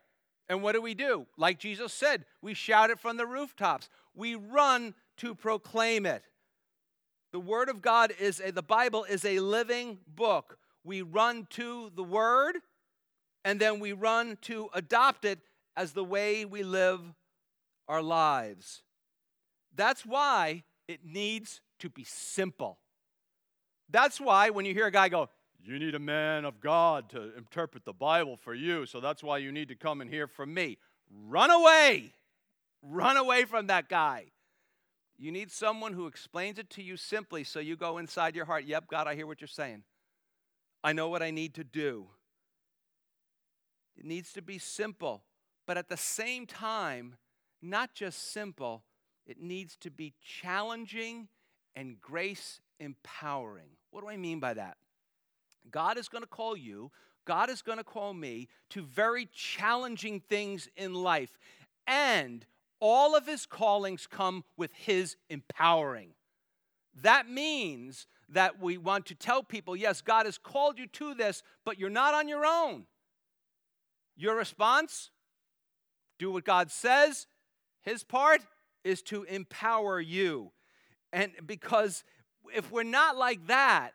And 0.48 0.62
what 0.62 0.72
do 0.72 0.82
we 0.82 0.94
do? 0.94 1.26
Like 1.38 1.58
Jesus 1.58 1.92
said, 1.92 2.26
we 2.42 2.52
shout 2.52 2.90
it 2.90 2.98
from 2.98 3.16
the 3.16 3.26
rooftops. 3.26 3.88
We 4.14 4.34
run 4.34 4.94
to 5.18 5.34
proclaim 5.34 6.04
it. 6.04 6.22
The 7.32 7.40
Word 7.40 7.70
of 7.70 7.80
God 7.80 8.12
is 8.20 8.40
a, 8.40 8.52
the 8.52 8.62
Bible 8.62 9.04
is 9.04 9.24
a 9.24 9.38
living 9.38 9.98
book. 10.06 10.58
We 10.84 11.00
run 11.00 11.46
to 11.50 11.90
the 11.94 12.02
Word, 12.02 12.58
and 13.44 13.58
then 13.58 13.80
we 13.80 13.92
run 13.92 14.36
to 14.42 14.68
adopt 14.74 15.24
it 15.24 15.38
as 15.74 15.92
the 15.92 16.04
way 16.04 16.44
we 16.44 16.62
live 16.62 17.00
our 17.88 18.02
lives. 18.02 18.82
That's 19.74 20.04
why 20.04 20.64
it 20.88 21.00
needs 21.04 21.60
to 21.80 21.88
be 21.88 22.04
simple. 22.04 22.78
That's 23.90 24.20
why 24.20 24.50
when 24.50 24.64
you 24.64 24.74
hear 24.74 24.86
a 24.86 24.90
guy 24.90 25.08
go, 25.08 25.28
You 25.64 25.78
need 25.78 25.94
a 25.94 26.00
man 26.00 26.44
of 26.44 26.60
God 26.60 27.08
to 27.10 27.36
interpret 27.36 27.84
the 27.84 27.92
Bible 27.92 28.36
for 28.36 28.54
you, 28.54 28.86
so 28.86 29.00
that's 29.00 29.22
why 29.22 29.38
you 29.38 29.52
need 29.52 29.68
to 29.68 29.76
come 29.76 30.00
and 30.00 30.10
hear 30.10 30.26
from 30.26 30.52
me. 30.52 30.78
Run 31.10 31.50
away. 31.50 32.12
Run 32.82 33.16
away 33.16 33.44
from 33.44 33.68
that 33.68 33.88
guy. 33.88 34.26
You 35.18 35.30
need 35.30 35.52
someone 35.52 35.92
who 35.92 36.06
explains 36.06 36.58
it 36.58 36.68
to 36.70 36.82
you 36.82 36.96
simply 36.96 37.44
so 37.44 37.60
you 37.60 37.76
go 37.76 37.98
inside 37.98 38.34
your 38.34 38.44
heart, 38.44 38.64
Yep, 38.64 38.88
God, 38.88 39.06
I 39.06 39.14
hear 39.14 39.26
what 39.26 39.40
you're 39.40 39.48
saying. 39.48 39.84
I 40.82 40.92
know 40.92 41.08
what 41.08 41.22
I 41.22 41.30
need 41.30 41.54
to 41.54 41.64
do. 41.64 42.08
It 43.96 44.04
needs 44.04 44.32
to 44.32 44.42
be 44.42 44.58
simple, 44.58 45.22
but 45.66 45.78
at 45.78 45.88
the 45.88 45.96
same 45.96 46.46
time, 46.46 47.16
not 47.60 47.94
just 47.94 48.32
simple, 48.32 48.82
it 49.26 49.40
needs 49.40 49.76
to 49.78 49.90
be 49.90 50.14
challenging 50.22 51.28
and 51.74 52.00
grace 52.00 52.60
empowering. 52.80 53.70
What 53.90 54.02
do 54.02 54.08
I 54.08 54.16
mean 54.16 54.40
by 54.40 54.54
that? 54.54 54.76
God 55.70 55.96
is 55.96 56.08
going 56.08 56.22
to 56.22 56.28
call 56.28 56.56
you, 56.56 56.90
God 57.24 57.48
is 57.50 57.62
going 57.62 57.78
to 57.78 57.84
call 57.84 58.14
me 58.14 58.48
to 58.70 58.82
very 58.82 59.28
challenging 59.32 60.20
things 60.20 60.68
in 60.76 60.94
life. 60.94 61.38
And 61.86 62.44
all 62.80 63.14
of 63.14 63.26
his 63.26 63.46
callings 63.46 64.08
come 64.08 64.44
with 64.56 64.72
his 64.72 65.16
empowering. 65.30 66.14
That 67.02 67.28
means 67.28 68.06
that 68.28 68.60
we 68.60 68.76
want 68.76 69.06
to 69.06 69.14
tell 69.14 69.42
people 69.42 69.76
yes, 69.76 70.00
God 70.00 70.26
has 70.26 70.36
called 70.36 70.78
you 70.78 70.86
to 70.88 71.14
this, 71.14 71.42
but 71.64 71.78
you're 71.78 71.90
not 71.90 72.14
on 72.14 72.28
your 72.28 72.44
own. 72.44 72.86
Your 74.16 74.36
response? 74.36 75.10
Do 76.18 76.32
what 76.32 76.44
God 76.44 76.70
says. 76.70 77.26
His 77.82 78.04
part 78.04 78.42
is 78.84 79.02
to 79.02 79.24
empower 79.24 80.00
you. 80.00 80.52
And 81.12 81.32
because 81.44 82.04
if 82.54 82.70
we're 82.70 82.82
not 82.82 83.16
like 83.16 83.46
that, 83.46 83.92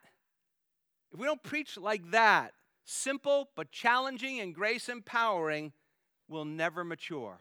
if 1.11 1.19
we 1.19 1.25
don't 1.25 1.43
preach 1.43 1.77
like 1.77 2.11
that, 2.11 2.53
simple 2.83 3.49
but 3.55 3.71
challenging 3.71 4.39
and 4.39 4.53
grace 4.53 4.89
empowering, 4.89 5.73
we'll 6.27 6.45
never 6.45 6.83
mature. 6.83 7.39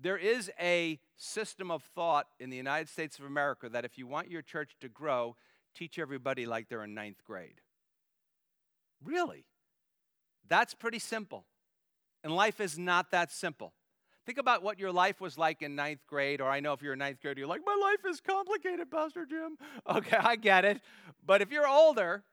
There 0.00 0.18
is 0.18 0.50
a 0.60 0.98
system 1.16 1.70
of 1.70 1.82
thought 1.82 2.26
in 2.38 2.50
the 2.50 2.56
United 2.56 2.88
States 2.88 3.18
of 3.18 3.24
America 3.24 3.68
that 3.68 3.84
if 3.84 3.96
you 3.96 4.06
want 4.06 4.30
your 4.30 4.42
church 4.42 4.76
to 4.80 4.88
grow, 4.88 5.36
teach 5.74 5.98
everybody 5.98 6.46
like 6.46 6.68
they're 6.68 6.84
in 6.84 6.94
ninth 6.94 7.24
grade. 7.24 7.60
Really? 9.04 9.46
That's 10.48 10.74
pretty 10.74 10.98
simple. 10.98 11.46
And 12.22 12.34
life 12.34 12.60
is 12.60 12.78
not 12.78 13.10
that 13.12 13.30
simple. 13.30 13.72
Think 14.26 14.38
about 14.38 14.62
what 14.62 14.78
your 14.78 14.92
life 14.92 15.20
was 15.20 15.36
like 15.36 15.60
in 15.60 15.74
ninth 15.74 16.06
grade, 16.06 16.40
or 16.40 16.48
I 16.48 16.60
know 16.60 16.72
if 16.72 16.80
you're 16.80 16.94
in 16.94 16.98
ninth 16.98 17.20
grade, 17.20 17.36
you're 17.36 17.46
like, 17.46 17.60
my 17.64 17.78
life 17.80 18.10
is 18.10 18.20
complicated, 18.20 18.90
Pastor 18.90 19.26
Jim. 19.26 19.58
Okay, 19.96 20.16
I 20.16 20.36
get 20.36 20.64
it. 20.64 20.80
But 21.24 21.42
if 21.42 21.50
you're 21.50 21.68
older, 21.68 22.24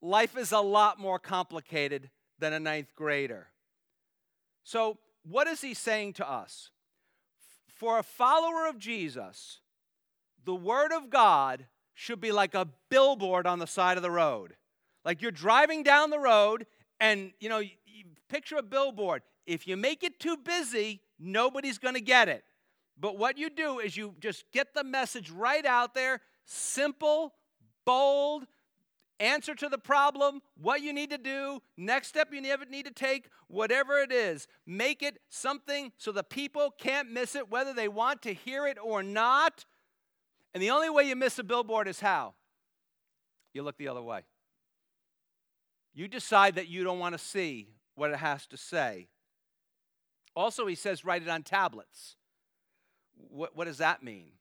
life 0.00 0.36
is 0.36 0.52
a 0.52 0.60
lot 0.60 1.00
more 1.00 1.18
complicated 1.18 2.10
than 2.38 2.52
a 2.52 2.60
ninth 2.60 2.94
grader. 2.94 3.48
So, 4.62 4.98
what 5.28 5.48
is 5.48 5.60
he 5.60 5.74
saying 5.74 6.14
to 6.14 6.30
us? 6.30 6.70
For 7.66 7.98
a 7.98 8.02
follower 8.04 8.68
of 8.68 8.78
Jesus, 8.78 9.60
the 10.44 10.54
Word 10.54 10.92
of 10.92 11.10
God 11.10 11.66
should 11.92 12.20
be 12.20 12.30
like 12.30 12.54
a 12.54 12.68
billboard 12.88 13.46
on 13.46 13.58
the 13.58 13.66
side 13.66 13.96
of 13.96 14.02
the 14.02 14.10
road. 14.10 14.54
Like 15.04 15.22
you're 15.22 15.30
driving 15.30 15.82
down 15.82 16.10
the 16.10 16.18
road, 16.18 16.66
and 17.00 17.32
you 17.40 17.48
know, 17.48 17.58
you 17.58 17.74
picture 18.28 18.56
a 18.56 18.62
billboard. 18.62 19.22
If 19.46 19.66
you 19.66 19.76
make 19.76 20.02
it 20.02 20.20
too 20.20 20.36
busy, 20.36 21.00
nobody's 21.18 21.78
going 21.78 21.94
to 21.94 22.00
get 22.00 22.28
it. 22.28 22.44
But 22.98 23.18
what 23.18 23.36
you 23.36 23.50
do 23.50 23.78
is 23.78 23.96
you 23.96 24.14
just 24.20 24.44
get 24.52 24.74
the 24.74 24.84
message 24.84 25.30
right 25.30 25.64
out 25.66 25.94
there, 25.94 26.20
simple, 26.44 27.34
bold, 27.84 28.46
answer 29.20 29.54
to 29.54 29.68
the 29.68 29.78
problem, 29.78 30.40
what 30.60 30.82
you 30.82 30.92
need 30.92 31.10
to 31.10 31.18
do, 31.18 31.60
next 31.76 32.08
step 32.08 32.28
you 32.32 32.40
need 32.40 32.86
to 32.86 32.92
take, 32.92 33.28
whatever 33.48 33.98
it 33.98 34.12
is. 34.12 34.46
Make 34.66 35.02
it 35.02 35.18
something 35.28 35.92
so 35.98 36.12
the 36.12 36.22
people 36.22 36.74
can't 36.78 37.10
miss 37.10 37.34
it, 37.34 37.50
whether 37.50 37.72
they 37.72 37.88
want 37.88 38.22
to 38.22 38.34
hear 38.34 38.66
it 38.66 38.78
or 38.82 39.02
not. 39.02 39.64
And 40.54 40.62
the 40.62 40.70
only 40.70 40.90
way 40.90 41.04
you 41.04 41.16
miss 41.16 41.38
a 41.38 41.44
billboard 41.44 41.88
is 41.88 42.00
how? 42.00 42.34
You 43.52 43.62
look 43.62 43.78
the 43.78 43.88
other 43.88 44.02
way. 44.02 44.22
You 45.94 46.08
decide 46.08 46.56
that 46.56 46.68
you 46.68 46.84
don't 46.84 46.98
want 46.98 47.14
to 47.14 47.18
see 47.18 47.68
what 47.94 48.10
it 48.10 48.16
has 48.16 48.46
to 48.48 48.56
say. 48.56 49.08
Also, 50.36 50.66
he 50.66 50.74
says, 50.74 51.04
write 51.04 51.22
it 51.22 51.28
on 51.28 51.42
tablets. 51.42 52.14
What, 53.16 53.56
what 53.56 53.64
does 53.64 53.78
that 53.78 54.02
mean? 54.02 54.32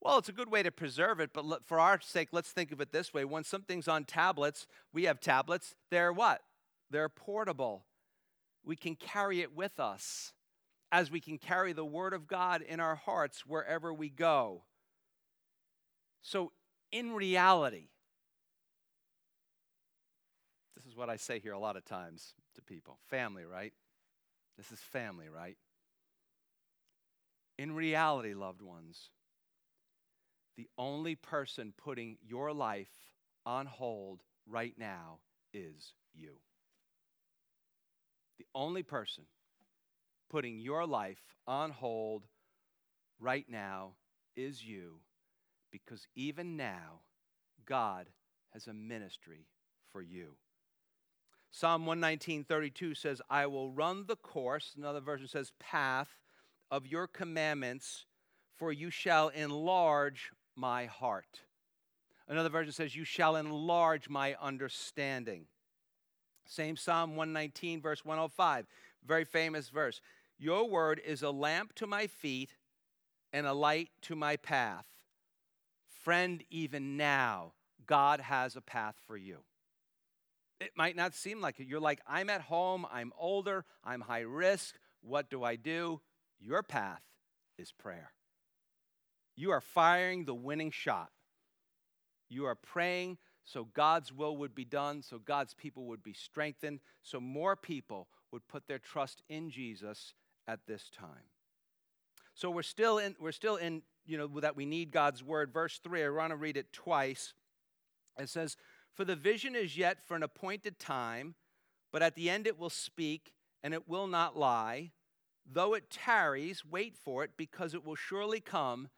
Well, 0.00 0.16
it's 0.16 0.30
a 0.30 0.32
good 0.32 0.50
way 0.50 0.62
to 0.62 0.70
preserve 0.70 1.20
it, 1.20 1.30
but 1.34 1.44
for 1.66 1.78
our 1.78 2.00
sake, 2.00 2.28
let's 2.32 2.50
think 2.50 2.72
of 2.72 2.80
it 2.80 2.90
this 2.90 3.12
way. 3.12 3.26
When 3.26 3.44
something's 3.44 3.86
on 3.86 4.04
tablets, 4.04 4.66
we 4.94 5.04
have 5.04 5.20
tablets, 5.20 5.74
they're 5.90 6.12
what? 6.12 6.40
They're 6.90 7.10
portable. 7.10 7.84
We 8.64 8.76
can 8.76 8.94
carry 8.94 9.42
it 9.42 9.54
with 9.54 9.78
us 9.78 10.32
as 10.90 11.10
we 11.10 11.20
can 11.20 11.36
carry 11.36 11.74
the 11.74 11.84
Word 11.84 12.14
of 12.14 12.26
God 12.26 12.62
in 12.62 12.80
our 12.80 12.96
hearts 12.96 13.44
wherever 13.46 13.92
we 13.92 14.08
go. 14.08 14.64
So, 16.22 16.52
in 16.90 17.12
reality, 17.12 17.88
this 20.74 20.86
is 20.86 20.96
what 20.96 21.10
I 21.10 21.16
say 21.16 21.38
here 21.38 21.52
a 21.52 21.58
lot 21.58 21.76
of 21.76 21.84
times 21.84 22.34
to 22.54 22.62
people 22.62 22.98
family, 23.08 23.44
right? 23.44 23.72
This 24.60 24.72
is 24.72 24.84
family, 24.92 25.30
right? 25.34 25.56
In 27.56 27.72
reality, 27.72 28.34
loved 28.34 28.60
ones, 28.60 29.08
the 30.58 30.68
only 30.76 31.14
person 31.14 31.72
putting 31.82 32.18
your 32.20 32.52
life 32.52 32.90
on 33.46 33.64
hold 33.64 34.20
right 34.46 34.74
now 34.76 35.20
is 35.54 35.94
you. 36.12 36.32
The 38.36 38.44
only 38.54 38.82
person 38.82 39.24
putting 40.28 40.58
your 40.58 40.86
life 40.86 41.22
on 41.46 41.70
hold 41.70 42.26
right 43.18 43.46
now 43.48 43.92
is 44.36 44.62
you 44.62 44.96
because 45.72 46.06
even 46.14 46.58
now, 46.58 47.00
God 47.64 48.08
has 48.52 48.66
a 48.66 48.74
ministry 48.74 49.46
for 49.90 50.02
you. 50.02 50.36
Psalm 51.50 51.84
119:32 51.84 52.94
says, 52.94 53.20
"I 53.28 53.46
will 53.46 53.70
run 53.70 54.06
the 54.06 54.16
course." 54.16 54.74
Another 54.76 55.00
version 55.00 55.26
says, 55.26 55.52
"path 55.58 56.20
of 56.70 56.86
your 56.86 57.06
commandments, 57.06 58.06
for 58.54 58.72
you 58.72 58.90
shall 58.90 59.28
enlarge 59.30 60.32
my 60.54 60.86
heart." 60.86 61.44
Another 62.28 62.48
version 62.48 62.72
says, 62.72 62.94
"You 62.94 63.04
shall 63.04 63.34
enlarge 63.34 64.08
my 64.08 64.34
understanding." 64.36 65.48
Same 66.44 66.76
Psalm 66.76 67.16
119 67.16 67.80
verse 67.80 68.04
105, 68.04 68.66
very 69.02 69.24
famous 69.24 69.68
verse. 69.68 70.00
Your 70.38 70.68
word 70.68 71.00
is 71.00 71.22
a 71.22 71.30
lamp 71.30 71.74
to 71.74 71.86
my 71.86 72.06
feet 72.06 72.56
and 73.32 73.46
a 73.46 73.52
light 73.52 73.90
to 74.02 74.16
my 74.16 74.36
path. 74.36 74.86
Friend, 75.86 76.44
even 76.48 76.96
now, 76.96 77.54
God 77.86 78.20
has 78.20 78.56
a 78.56 78.62
path 78.62 78.96
for 79.06 79.16
you. 79.16 79.44
It 80.60 80.72
might 80.76 80.96
not 80.96 81.14
seem 81.14 81.40
like 81.40 81.58
it. 81.58 81.66
You're 81.66 81.80
like, 81.80 82.00
I'm 82.06 82.28
at 82.28 82.42
home, 82.42 82.86
I'm 82.92 83.12
older, 83.18 83.64
I'm 83.82 84.02
high 84.02 84.20
risk. 84.20 84.76
What 85.00 85.30
do 85.30 85.42
I 85.42 85.56
do? 85.56 86.00
Your 86.38 86.62
path 86.62 87.02
is 87.58 87.72
prayer. 87.72 88.12
You 89.36 89.50
are 89.52 89.60
firing 89.60 90.24
the 90.24 90.34
winning 90.34 90.70
shot. 90.70 91.10
You 92.28 92.44
are 92.44 92.54
praying 92.54 93.18
so 93.44 93.64
God's 93.64 94.12
will 94.12 94.36
would 94.36 94.54
be 94.54 94.64
done, 94.64 95.02
so 95.02 95.18
God's 95.18 95.54
people 95.54 95.86
would 95.86 96.02
be 96.02 96.12
strengthened, 96.12 96.80
so 97.02 97.20
more 97.20 97.56
people 97.56 98.06
would 98.30 98.46
put 98.46 98.68
their 98.68 98.78
trust 98.78 99.22
in 99.28 99.50
Jesus 99.50 100.14
at 100.46 100.60
this 100.66 100.90
time. 100.90 101.30
So 102.34 102.50
we're 102.50 102.62
still 102.62 102.98
in 102.98 103.16
we're 103.18 103.32
still 103.32 103.56
in, 103.56 103.82
you 104.06 104.18
know, 104.18 104.40
that 104.40 104.56
we 104.56 104.66
need 104.66 104.92
God's 104.92 105.24
word. 105.24 105.52
Verse 105.52 105.80
3, 105.82 106.04
I 106.04 106.08
want 106.10 106.30
to 106.30 106.36
read 106.36 106.56
it 106.56 106.72
twice. 106.72 107.34
It 108.18 108.28
says, 108.28 108.56
for 108.94 109.04
the 109.04 109.16
vision 109.16 109.54
is 109.54 109.76
yet 109.76 110.06
for 110.06 110.16
an 110.16 110.22
appointed 110.22 110.78
time, 110.78 111.34
but 111.92 112.02
at 112.02 112.14
the 112.14 112.30
end 112.30 112.46
it 112.46 112.58
will 112.58 112.70
speak, 112.70 113.32
and 113.62 113.74
it 113.74 113.88
will 113.88 114.06
not 114.06 114.36
lie. 114.36 114.92
Though 115.50 115.74
it 115.74 115.90
tarries, 115.90 116.64
wait 116.64 116.96
for 116.96 117.24
it, 117.24 117.30
because 117.36 117.74
it 117.74 117.84
will 117.84 117.96
surely 117.96 118.40
come. 118.40 118.88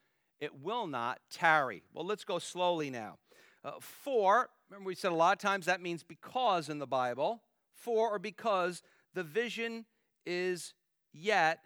It 0.41 0.61
will 0.61 0.87
not 0.87 1.21
tarry. 1.31 1.83
Well, 1.95 2.05
let's 2.05 2.25
go 2.25 2.39
slowly 2.39 2.91
now. 2.91 3.19
Uh, 3.65 3.73
for, 3.81 4.51
remember 4.69 4.89
we 4.89 4.95
said 4.95 5.13
a 5.13 5.15
lot 5.15 5.33
of 5.33 5.39
times 5.39 5.67
that 5.67 5.81
means 5.81 6.03
because 6.03 6.69
in 6.69 6.79
the 6.79 6.87
Bible. 6.87 7.43
For 7.73 8.11
or 8.11 8.19
because 8.19 8.83
the 9.15 9.23
vision 9.23 9.87
is 10.27 10.75
yet 11.13 11.61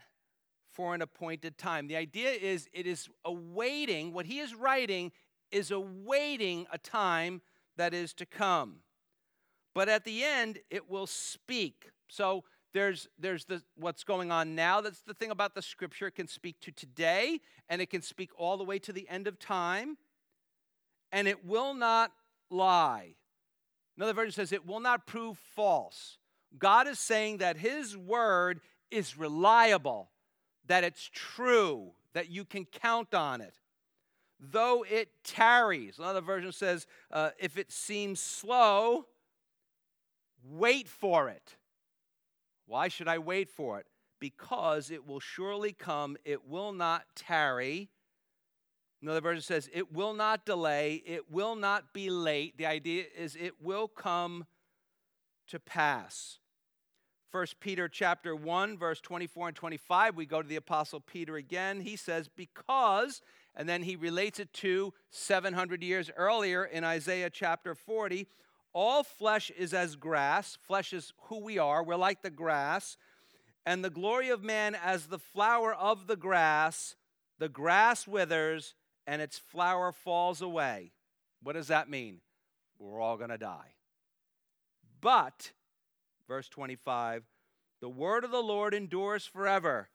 for 0.72 0.94
an 0.94 1.02
appointed 1.02 1.56
time. 1.56 1.88
The 1.88 1.96
idea 1.96 2.30
is 2.30 2.68
it 2.72 2.86
is 2.86 3.08
awaiting, 3.24 4.12
what 4.12 4.26
he 4.26 4.40
is 4.40 4.54
writing 4.54 5.10
is 5.50 5.70
awaiting 5.70 6.66
a 6.70 6.78
time 6.78 7.40
that 7.76 7.94
is 7.94 8.12
to 8.14 8.26
come. 8.26 8.76
But 9.74 9.88
at 9.88 10.04
the 10.04 10.24
end, 10.24 10.60
it 10.70 10.90
will 10.90 11.06
speak. 11.06 11.90
So 12.08 12.44
there's, 12.72 13.08
there's 13.18 13.44
the, 13.44 13.62
what's 13.76 14.04
going 14.04 14.32
on 14.32 14.54
now. 14.54 14.80
That's 14.80 15.00
the 15.00 15.14
thing 15.14 15.30
about 15.30 15.54
the 15.54 15.62
scripture. 15.62 16.06
It 16.06 16.14
can 16.14 16.28
speak 16.28 16.60
to 16.60 16.72
today, 16.72 17.40
and 17.68 17.82
it 17.82 17.90
can 17.90 18.02
speak 18.02 18.30
all 18.36 18.56
the 18.56 18.64
way 18.64 18.78
to 18.80 18.92
the 18.92 19.08
end 19.08 19.26
of 19.26 19.38
time, 19.38 19.98
and 21.12 21.28
it 21.28 21.44
will 21.44 21.74
not 21.74 22.12
lie. 22.50 23.14
Another 23.96 24.12
version 24.12 24.32
says 24.32 24.52
it 24.52 24.66
will 24.66 24.80
not 24.80 25.06
prove 25.06 25.38
false. 25.54 26.18
God 26.58 26.86
is 26.86 26.98
saying 26.98 27.38
that 27.38 27.56
His 27.56 27.96
word 27.96 28.60
is 28.90 29.18
reliable, 29.18 30.10
that 30.66 30.84
it's 30.84 31.10
true, 31.12 31.92
that 32.12 32.30
you 32.30 32.44
can 32.44 32.64
count 32.64 33.14
on 33.14 33.40
it 33.40 33.54
though 34.40 34.85
it 34.88 35.09
tarries. 35.25 35.99
Another 35.99 36.20
version 36.20 36.53
says, 36.53 36.87
uh, 37.11 37.31
if 37.38 37.57
it 37.57 37.72
seems 37.72 38.20
slow, 38.20 39.07
wait 40.44 40.88
for 40.88 41.29
it. 41.29 41.57
Why 42.66 42.88
should 42.88 43.09
I 43.09 43.18
wait 43.18 43.49
for 43.49 43.79
it? 43.79 43.87
Because 44.18 44.90
it 44.90 45.07
will 45.07 45.20
surely 45.20 45.72
come, 45.72 46.16
it 46.25 46.49
will 46.49 46.72
not 46.72 47.05
tarry. 47.14 47.90
Another 49.03 49.20
version 49.20 49.42
says, 49.42 49.68
It 49.72 49.92
will 49.92 50.14
not 50.14 50.46
delay, 50.46 51.03
it 51.07 51.31
will 51.31 51.55
not 51.55 51.92
be 51.92 52.11
late. 52.11 52.57
The 52.57 52.66
idea 52.66 53.05
is 53.16 53.37
it 53.37 53.62
will 53.62 53.88
come 53.88 54.46
to 55.49 55.61
pass. 55.61 56.38
1 57.31 57.46
Peter 57.61 57.88
chapter 57.88 58.35
1 58.35 58.79
verse 58.79 59.01
24 59.01 59.49
and 59.49 59.57
25 59.57 60.16
we 60.16 60.25
go 60.25 60.40
to 60.40 60.49
the 60.49 60.57
apostle 60.57 61.01
Peter 61.01 61.37
again 61.37 61.81
he 61.81 61.94
says 61.94 62.29
because 62.35 63.20
and 63.56 63.68
then 63.68 63.82
he 63.82 63.96
relates 63.96 64.38
it 64.38 64.52
to 64.54 64.92
700 65.10 65.82
years 65.82 66.10
earlier 66.16 66.64
in 66.64 66.84
Isaiah 66.84 67.30
chapter 67.30 67.74
40 67.74 68.26
all 68.72 69.02
flesh 69.02 69.50
is 69.56 69.72
as 69.72 69.96
grass. 69.96 70.58
Flesh 70.60 70.92
is 70.92 71.14
who 71.28 71.40
we 71.40 71.56
are. 71.56 71.82
We're 71.82 71.96
like 71.96 72.20
the 72.20 72.28
grass. 72.28 72.98
And 73.64 73.82
the 73.82 73.88
glory 73.88 74.28
of 74.28 74.44
man 74.44 74.74
as 74.74 75.06
the 75.06 75.18
flower 75.18 75.72
of 75.72 76.06
the 76.06 76.16
grass 76.16 76.96
the 77.38 77.48
grass 77.48 78.06
withers 78.06 78.74
and 79.06 79.20
its 79.22 79.38
flower 79.38 79.92
falls 79.92 80.40
away. 80.42 80.92
What 81.42 81.52
does 81.52 81.68
that 81.68 81.88
mean? 81.88 82.20
We're 82.78 83.00
all 83.00 83.16
going 83.16 83.30
to 83.30 83.38
die. 83.38 83.74
But 85.00 85.52
Verse 86.26 86.48
25 86.48 87.24
The 87.80 87.88
word 87.88 88.24
of 88.24 88.30
the 88.30 88.42
Lord 88.42 88.74
endures 88.74 89.26
forever. 89.26 89.88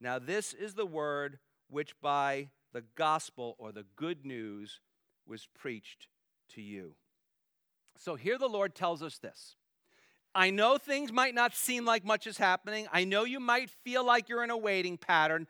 Now, 0.00 0.18
this 0.18 0.52
is 0.52 0.74
the 0.74 0.86
word 0.86 1.38
which 1.68 1.98
by 2.00 2.50
the 2.72 2.84
gospel 2.94 3.56
or 3.58 3.72
the 3.72 3.86
good 3.96 4.24
news 4.24 4.80
was 5.26 5.46
preached 5.58 6.08
to 6.54 6.62
you. 6.62 6.94
So 7.96 8.14
here 8.14 8.38
the 8.38 8.48
Lord 8.48 8.74
tells 8.74 9.02
us 9.02 9.18
this. 9.18 9.56
I 10.34 10.50
know 10.50 10.78
things 10.78 11.12
might 11.12 11.34
not 11.34 11.54
seem 11.54 11.84
like 11.84 12.04
much 12.04 12.26
is 12.26 12.38
happening. 12.38 12.86
I 12.92 13.04
know 13.04 13.24
you 13.24 13.40
might 13.40 13.70
feel 13.70 14.04
like 14.04 14.28
you're 14.28 14.44
in 14.44 14.50
a 14.50 14.56
waiting 14.56 14.96
pattern, 14.96 15.46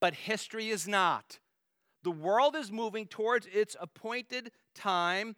but 0.00 0.14
history 0.14 0.68
is 0.68 0.86
not. 0.86 1.40
The 2.04 2.10
world 2.10 2.54
is 2.54 2.70
moving 2.70 3.06
towards 3.06 3.46
its 3.46 3.76
appointed 3.80 4.52
time. 4.74 5.34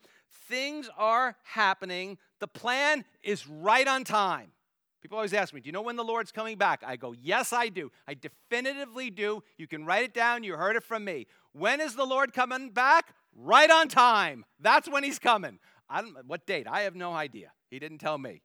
Things 0.48 0.90
are 0.98 1.36
happening. 1.44 2.18
The 2.40 2.48
plan 2.48 3.04
is 3.22 3.48
right 3.48 3.88
on 3.88 4.04
time. 4.04 4.52
People 5.00 5.16
always 5.16 5.32
ask 5.32 5.54
me, 5.54 5.60
Do 5.60 5.66
you 5.66 5.72
know 5.72 5.82
when 5.82 5.96
the 5.96 6.04
Lord's 6.04 6.32
coming 6.32 6.56
back? 6.56 6.82
I 6.86 6.96
go, 6.96 7.12
Yes, 7.12 7.52
I 7.52 7.68
do. 7.68 7.90
I 8.06 8.14
definitively 8.14 9.10
do. 9.10 9.42
You 9.56 9.66
can 9.66 9.84
write 9.84 10.04
it 10.04 10.14
down. 10.14 10.44
You 10.44 10.54
heard 10.54 10.76
it 10.76 10.82
from 10.82 11.04
me. 11.04 11.26
When 11.52 11.80
is 11.80 11.96
the 11.96 12.04
Lord 12.04 12.32
coming 12.32 12.70
back? 12.70 13.14
Right 13.34 13.70
on 13.70 13.88
time. 13.88 14.44
That's 14.60 14.88
when 14.88 15.04
he's 15.04 15.18
coming. 15.18 15.58
I 15.88 16.02
don't 16.02 16.16
what 16.26 16.46
date? 16.46 16.66
I 16.68 16.82
have 16.82 16.94
no 16.94 17.12
idea. 17.12 17.52
He 17.70 17.78
didn't 17.78 17.98
tell 17.98 18.18
me. 18.18 18.42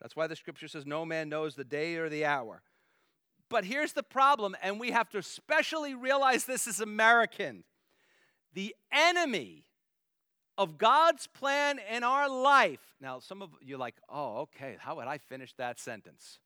That's 0.00 0.16
why 0.16 0.26
the 0.26 0.36
scripture 0.36 0.68
says 0.68 0.86
no 0.86 1.04
man 1.04 1.28
knows 1.28 1.54
the 1.54 1.64
day 1.64 1.96
or 1.96 2.08
the 2.08 2.24
hour. 2.24 2.62
But 3.48 3.64
here's 3.64 3.92
the 3.92 4.02
problem, 4.02 4.56
and 4.62 4.80
we 4.80 4.92
have 4.92 5.10
to 5.10 5.18
especially 5.18 5.94
realize 5.94 6.44
this 6.44 6.66
as 6.66 6.80
Americans. 6.80 7.64
The 8.54 8.74
enemy 8.90 9.64
of 10.58 10.78
God's 10.78 11.26
plan 11.26 11.80
in 11.90 12.04
our 12.04 12.28
life. 12.28 12.94
Now, 13.00 13.18
some 13.20 13.42
of 13.42 13.50
you 13.60 13.76
like, 13.76 13.96
oh, 14.08 14.40
okay, 14.40 14.76
how 14.78 14.96
would 14.96 15.06
I 15.06 15.18
finish 15.18 15.54
that 15.54 15.80
sentence? 15.80 16.38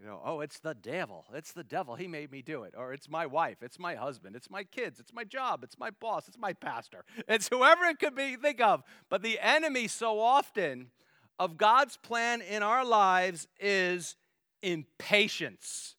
You 0.00 0.06
know, 0.06 0.20
oh, 0.24 0.40
it's 0.40 0.58
the 0.58 0.74
devil. 0.74 1.24
It's 1.32 1.52
the 1.52 1.62
devil. 1.62 1.94
He 1.94 2.08
made 2.08 2.32
me 2.32 2.42
do 2.42 2.64
it. 2.64 2.74
Or 2.76 2.92
it's 2.92 3.08
my 3.08 3.26
wife. 3.26 3.58
It's 3.62 3.78
my 3.78 3.94
husband. 3.94 4.34
It's 4.34 4.50
my 4.50 4.64
kids. 4.64 4.98
It's 4.98 5.12
my 5.12 5.24
job. 5.24 5.62
It's 5.62 5.78
my 5.78 5.90
boss. 5.90 6.26
It's 6.26 6.38
my 6.38 6.52
pastor. 6.52 7.04
It's 7.28 7.48
whoever 7.48 7.84
it 7.84 8.00
could 8.00 8.14
be, 8.14 8.36
think 8.36 8.60
of. 8.60 8.82
But 9.08 9.22
the 9.22 9.38
enemy, 9.40 9.86
so 9.86 10.18
often, 10.18 10.90
of 11.38 11.56
God's 11.56 11.96
plan 11.96 12.40
in 12.40 12.62
our 12.62 12.84
lives 12.84 13.46
is 13.60 14.16
impatience. 14.62 15.94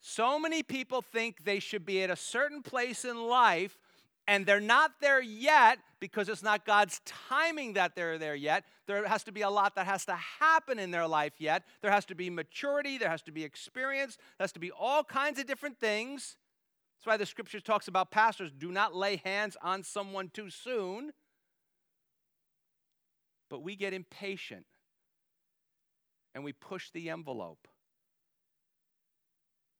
So 0.00 0.38
many 0.38 0.62
people 0.62 1.02
think 1.02 1.44
they 1.44 1.58
should 1.58 1.84
be 1.84 2.02
at 2.02 2.10
a 2.10 2.16
certain 2.16 2.62
place 2.62 3.04
in 3.04 3.26
life 3.26 3.78
and 4.26 4.44
they're 4.44 4.60
not 4.60 4.92
there 5.00 5.20
yet 5.20 5.78
because 6.00 6.28
it's 6.28 6.42
not 6.42 6.66
God's 6.66 7.00
timing 7.04 7.74
that 7.74 7.94
they're 7.94 8.18
there 8.18 8.34
yet. 8.34 8.64
There 8.86 9.06
has 9.06 9.24
to 9.24 9.32
be 9.32 9.42
a 9.42 9.50
lot 9.50 9.74
that 9.76 9.86
has 9.86 10.04
to 10.06 10.14
happen 10.14 10.78
in 10.78 10.90
their 10.90 11.06
life 11.06 11.34
yet. 11.38 11.62
There 11.82 11.90
has 11.90 12.04
to 12.06 12.14
be 12.14 12.28
maturity, 12.30 12.98
there 12.98 13.10
has 13.10 13.22
to 13.22 13.32
be 13.32 13.44
experience, 13.44 14.16
there 14.16 14.44
has 14.44 14.52
to 14.52 14.60
be 14.60 14.70
all 14.70 15.04
kinds 15.04 15.38
of 15.38 15.46
different 15.46 15.78
things. 15.78 16.36
That's 16.98 17.06
why 17.06 17.16
the 17.16 17.26
scripture 17.26 17.60
talks 17.60 17.88
about 17.88 18.10
pastors 18.10 18.50
do 18.50 18.70
not 18.72 18.94
lay 18.94 19.16
hands 19.24 19.56
on 19.62 19.82
someone 19.82 20.30
too 20.32 20.50
soon. 20.50 21.12
But 23.48 23.62
we 23.62 23.76
get 23.76 23.94
impatient 23.94 24.66
and 26.34 26.42
we 26.42 26.52
push 26.52 26.90
the 26.90 27.10
envelope. 27.10 27.68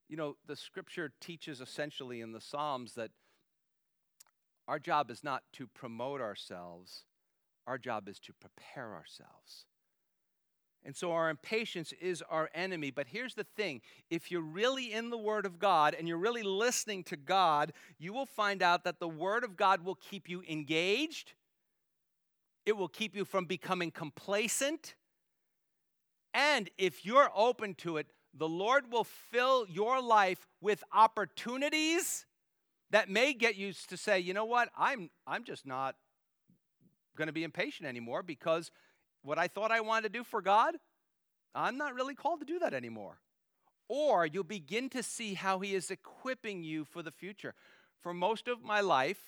You 0.09 0.17
know, 0.17 0.37
the 0.47 0.55
scripture 0.55 1.13
teaches 1.21 1.61
essentially 1.61 2.21
in 2.21 2.31
the 2.33 2.41
Psalms 2.41 2.95
that 2.95 3.11
our 4.69 4.79
job 4.79 5.11
is 5.11 5.23
not 5.23 5.43
to 5.55 5.67
promote 5.67 6.21
ourselves, 6.21 7.05
our 7.67 7.79
job 7.79 8.09
is 8.09 8.19
to 8.21 8.33
prepare 8.33 8.95
ourselves. 8.95 9.67
And 10.85 10.95
so 10.95 11.11
our 11.11 11.31
impatience 11.31 11.93
is 12.01 12.23
our 12.31 12.49
enemy. 12.55 12.93
But 12.93 13.09
here's 13.09 13.35
the 13.35 13.47
thing 13.57 13.81
if 14.09 14.31
you're 14.31 14.41
really 14.41 14.93
in 14.93 15.11
the 15.11 15.19
Word 15.19 15.45
of 15.45 15.59
God 15.59 15.95
and 15.99 16.07
you're 16.07 16.17
really 16.17 16.45
listening 16.45 17.03
to 17.05 17.17
God, 17.17 17.73
you 17.99 18.13
will 18.13 18.27
find 18.27 18.63
out 18.63 18.85
that 18.85 19.01
the 19.01 19.09
Word 19.09 19.43
of 19.43 19.57
God 19.57 19.85
will 19.85 19.97
keep 19.97 20.29
you 20.29 20.43
engaged, 20.49 21.33
it 22.65 22.77
will 22.77 22.89
keep 22.89 23.17
you 23.17 23.25
from 23.25 23.47
becoming 23.47 23.91
complacent. 23.91 24.95
And 26.33 26.71
if 26.77 27.05
you're 27.05 27.31
open 27.35 27.75
to 27.77 27.97
it, 27.97 28.09
the 28.35 28.49
Lord 28.49 28.93
will 28.93 29.05
fill 29.05 29.67
your 29.69 30.03
life 30.03 30.47
with 30.61 30.85
opportunities 30.93 32.27
that 32.91 33.09
may 33.09 33.33
get 33.33 33.57
you 33.57 33.73
to 33.89 33.97
say, 33.97 34.21
you 34.21 34.35
know 34.35 34.45
what, 34.45 34.69
I'm, 34.77 35.11
I'm 35.27 35.45
just 35.45 35.67
not 35.67 35.97
going 37.17 37.27
to 37.27 37.33
be 37.33 37.45
impatient 37.45 37.89
anymore 37.89 38.23
because 38.23 38.71
what 39.23 39.39
I 39.39 39.49
thought 39.49 39.73
I 39.73 39.81
wanted 39.81 40.13
to 40.13 40.19
do 40.19 40.25
for 40.25 40.41
God, 40.41 40.77
I'm 41.55 41.77
not 41.77 41.95
really 41.95 42.15
called 42.15 42.41
to 42.41 42.47
do 42.47 42.59
that 42.61 42.75
anymore. 42.75 43.19
Or 43.89 44.27
you'll 44.27 44.45
begin 44.45 44.89
to 44.91 45.03
see 45.03 45.35
how 45.35 45.61
He 45.61 45.75
is 45.75 45.91
equipping 45.91 46.63
you 46.63 46.85
for 46.85 47.03
the 47.03 47.11
future. 47.11 47.55
For 48.01 48.13
most 48.13 48.49
of 48.49 48.63
my 48.63 48.81
life, 48.81 49.21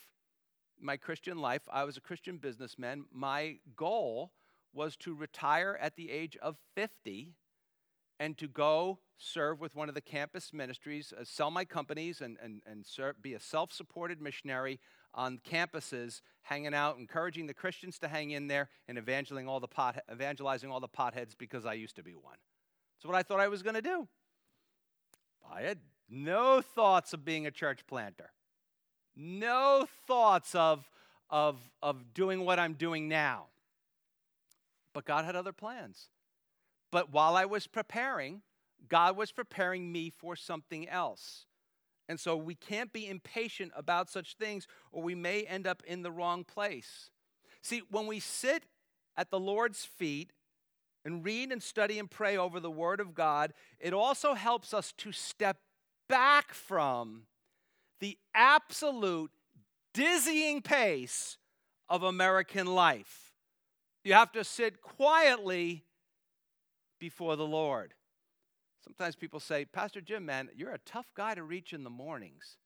my 0.81 0.97
Christian 0.97 1.39
life, 1.39 1.63
I 1.71 1.85
was 1.85 1.97
a 1.97 2.01
Christian 2.01 2.39
businessman. 2.39 3.05
My 3.13 3.57
goal 3.77 4.33
was 4.73 4.97
to 4.99 5.15
retire 5.15 5.77
at 5.81 5.97
the 5.97 6.11
age 6.11 6.37
of 6.41 6.57
50 6.75 7.35
and 8.21 8.37
to 8.39 8.49
go 8.49 8.99
serve 9.17 9.61
with 9.61 9.75
one 9.75 9.89
of 9.89 9.95
the 9.95 10.01
campus 10.01 10.53
ministries, 10.53 11.13
uh, 11.19 11.25
sell 11.25 11.51
my 11.51 11.65
companies, 11.65 12.21
and, 12.21 12.37
and, 12.43 12.63
and 12.67 12.87
serve, 12.87 13.21
be 13.23 13.35
a 13.35 13.41
self 13.41 13.73
supported 13.73 14.21
missionary 14.21 14.81
on 15.15 15.39
campuses, 15.39 16.21
hanging 16.43 16.75
out, 16.75 16.99
encouraging 16.99 17.47
the 17.47 17.55
Christians 17.55 17.99
to 17.99 18.09
hang 18.09 18.31
in 18.31 18.47
there, 18.47 18.69
and 18.87 18.99
evangelizing 18.99 19.49
all 19.49 19.61
the, 19.61 19.69
pot, 19.69 19.99
evangelizing 20.13 20.71
all 20.71 20.81
the 20.81 20.89
potheads 20.89 21.37
because 21.37 21.67
I 21.67 21.75
used 21.75 21.97
to 21.97 22.03
be 22.03 22.15
one. 22.15 22.37
That's 22.97 23.07
what 23.07 23.17
I 23.17 23.23
thought 23.23 23.41
I 23.41 23.49
was 23.49 23.63
going 23.63 23.75
to 23.75 23.83
do. 23.83 24.09
I 25.51 25.63
had 25.63 25.79
no 26.11 26.61
thoughts 26.61 27.13
of 27.13 27.25
being 27.25 27.47
a 27.47 27.51
church 27.51 27.87
planter, 27.87 28.33
no 29.17 29.87
thoughts 30.07 30.55
of, 30.55 30.89
of, 31.31 31.59
of 31.83 32.15
doing 32.15 32.45
what 32.45 32.59
I'm 32.59 32.75
doing 32.75 33.09
now. 33.09 33.47
But 34.93 35.05
God 35.05 35.25
had 35.25 35.37
other 35.37 35.53
plans. 35.53 36.09
But 36.91 37.13
while 37.13 37.37
I 37.37 37.45
was 37.45 37.67
preparing, 37.67 38.43
God 38.89 39.17
was 39.17 39.33
preparing 39.33 39.93
me 39.93 40.11
for 40.11 40.37
something 40.37 40.89
else. 40.89 41.47
And 42.09 42.19
so 42.19 42.37
we 42.37 42.55
can't 42.55 42.93
be 42.93 43.07
impatient 43.07 43.73
about 43.77 44.09
such 44.09 44.37
things, 44.37 44.67
or 44.93 45.03
we 45.03 45.15
may 45.15 45.43
end 45.43 45.67
up 45.67 45.83
in 45.87 46.03
the 46.03 46.11
wrong 46.11 46.45
place. 46.45 47.11
See, 47.61 47.83
when 47.91 48.07
we 48.07 48.19
sit 48.21 48.65
at 49.17 49.31
the 49.31 49.39
Lord's 49.39 49.85
feet 49.85 50.33
and 51.05 51.25
read 51.25 51.53
and 51.53 51.63
study 51.63 51.99
and 51.99 52.11
pray 52.11 52.37
over 52.37 52.61
the 52.61 52.71
Word 52.71 53.01
of 53.01 53.15
God, 53.15 53.53
it 53.79 53.93
also 53.93 54.35
helps 54.35 54.73
us 54.73 54.93
to 54.99 55.13
step 55.13 55.59
back 56.09 56.55
from 56.55 57.25
the 58.01 58.17
absolute 58.35 59.31
dizzying 59.93 60.63
pace 60.63 61.37
of 61.89 62.03
American 62.03 62.67
life. 62.67 63.35
You 64.05 64.15
have 64.15 64.33
to 64.33 64.45
sit 64.45 64.81
quietly 64.81 65.85
before 66.99 67.37
the 67.37 67.47
Lord. 67.47 67.95
Sometimes 68.85 69.17
people 69.17 69.41
say, 69.41 69.65
Pastor 69.65 70.01
Jim, 70.01 70.25
man, 70.25 70.49
you're 70.55 70.73
a 70.73 70.79
tough 70.79 71.11
guy 71.15 71.35
to 71.35 71.43
reach 71.43 71.73
in 71.73 71.85
the 71.85 71.91
mornings. 71.91 72.57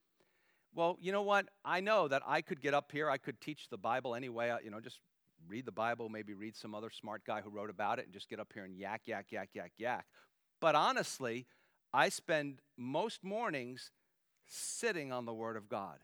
Well, 0.75 0.97
you 1.01 1.13
know 1.13 1.23
what? 1.23 1.49
I 1.65 1.81
know 1.81 2.09
that 2.09 2.23
I 2.27 2.41
could 2.41 2.61
get 2.63 2.75
up 2.75 2.93
here, 2.93 3.11
I 3.11 3.19
could 3.19 3.41
teach 3.41 3.69
the 3.69 3.79
Bible 3.79 4.15
anyway, 4.15 4.51
uh, 4.51 4.59
you 4.63 4.71
know, 4.71 4.81
just 4.81 5.01
read 5.49 5.67
the 5.67 5.73
Bible, 5.73 6.09
maybe 6.09 6.35
read 6.35 6.57
some 6.57 6.75
other 6.75 6.91
smart 6.91 7.25
guy 7.27 7.41
who 7.41 7.51
wrote 7.51 7.71
about 7.71 7.99
it 7.99 8.05
and 8.05 8.15
just 8.15 8.29
get 8.29 8.41
up 8.41 8.53
here 8.55 8.65
and 8.65 8.77
yak, 8.77 9.03
yak, 9.07 9.27
yak, 9.31 9.51
yak, 9.55 9.73
yak. 9.77 10.07
But 10.61 10.75
honestly, 10.75 11.47
I 11.93 12.09
spend 12.09 12.61
most 12.77 13.23
mornings 13.25 13.91
sitting 14.47 15.13
on 15.13 15.27
the 15.27 15.35
Word 15.35 15.57
of 15.57 15.69
God, 15.69 15.99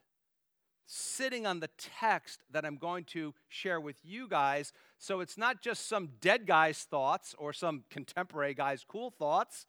sitting 0.91 1.47
on 1.47 1.61
the 1.61 1.69
text 1.77 2.41
that 2.51 2.65
I'm 2.65 2.77
going 2.77 3.05
to 3.05 3.35
share 3.49 3.81
with 3.81 3.97
you 4.03 4.27
guys. 4.27 4.73
So 4.99 5.21
it's 5.21 5.37
not 5.37 5.61
just 5.61 5.87
some 5.87 6.09
dead 6.21 6.47
guy's 6.47 6.79
thoughts 6.79 7.35
or 7.39 7.53
some 7.53 7.85
contemporary 7.91 8.55
guy's 8.55 8.85
cool 8.85 9.11
thoughts. 9.11 9.67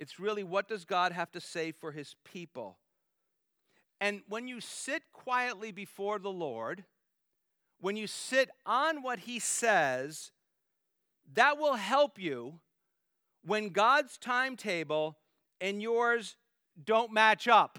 It's 0.00 0.18
really 0.18 0.42
what 0.42 0.68
does 0.68 0.84
God 0.84 1.12
have 1.12 1.30
to 1.32 1.40
say 1.40 1.70
for 1.70 1.92
his 1.92 2.16
people? 2.24 2.78
And 4.00 4.22
when 4.28 4.48
you 4.48 4.60
sit 4.60 5.04
quietly 5.12 5.70
before 5.70 6.18
the 6.18 6.32
Lord, 6.32 6.84
when 7.80 7.96
you 7.96 8.08
sit 8.08 8.50
on 8.66 9.02
what 9.02 9.20
He 9.20 9.38
says, 9.38 10.32
that 11.34 11.56
will 11.56 11.74
help 11.74 12.18
you 12.18 12.60
when 13.44 13.68
God's 13.68 14.18
timetable 14.18 15.18
and 15.60 15.80
yours 15.80 16.36
don't 16.82 17.12
match 17.12 17.46
up. 17.46 17.78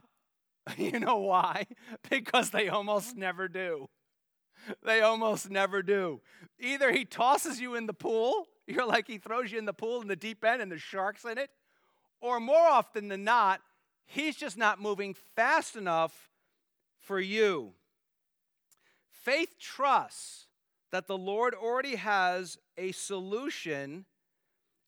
You 0.78 0.99
know 0.99 1.18
why? 1.18 1.68
Because 2.09 2.51
they 2.51 2.70
almost 2.70 3.18
never 3.18 3.47
do. 3.47 3.89
They 4.82 5.01
almost 5.01 5.49
never 5.49 5.84
do. 5.84 6.22
Either 6.59 6.91
He 6.91 7.05
tosses 7.05 7.59
you 7.59 7.76
in 7.76 7.86
the 7.86 7.93
pool, 7.93 8.47
you're 8.68 8.86
like 8.86 9.07
He 9.07 9.18
throws 9.18 9.51
you 9.51 9.59
in 9.59 9.66
the 9.66 9.74
pool 9.74 10.01
in 10.01 10.07
the 10.07 10.16
deep 10.16 10.43
end 10.45 10.61
and 10.61 10.72
the 10.72 10.78
shark's 10.78 11.26
in 11.26 11.38
it, 11.38 11.49
or 12.22 12.39
more 12.39 12.68
often 12.68 13.09
than 13.09 13.24
not, 13.24 13.61
He's 14.05 14.36
just 14.36 14.57
not 14.57 14.82
moving 14.82 15.16
fast 15.36 15.76
enough 15.76 16.30
for 16.99 17.20
you. 17.20 17.74
Faith 19.09 19.55
trusts 19.59 20.47
that 20.91 21.07
the 21.07 21.18
Lord 21.18 21.53
already 21.55 21.95
has 21.95 22.57
a 22.78 22.91
solution 22.91 24.05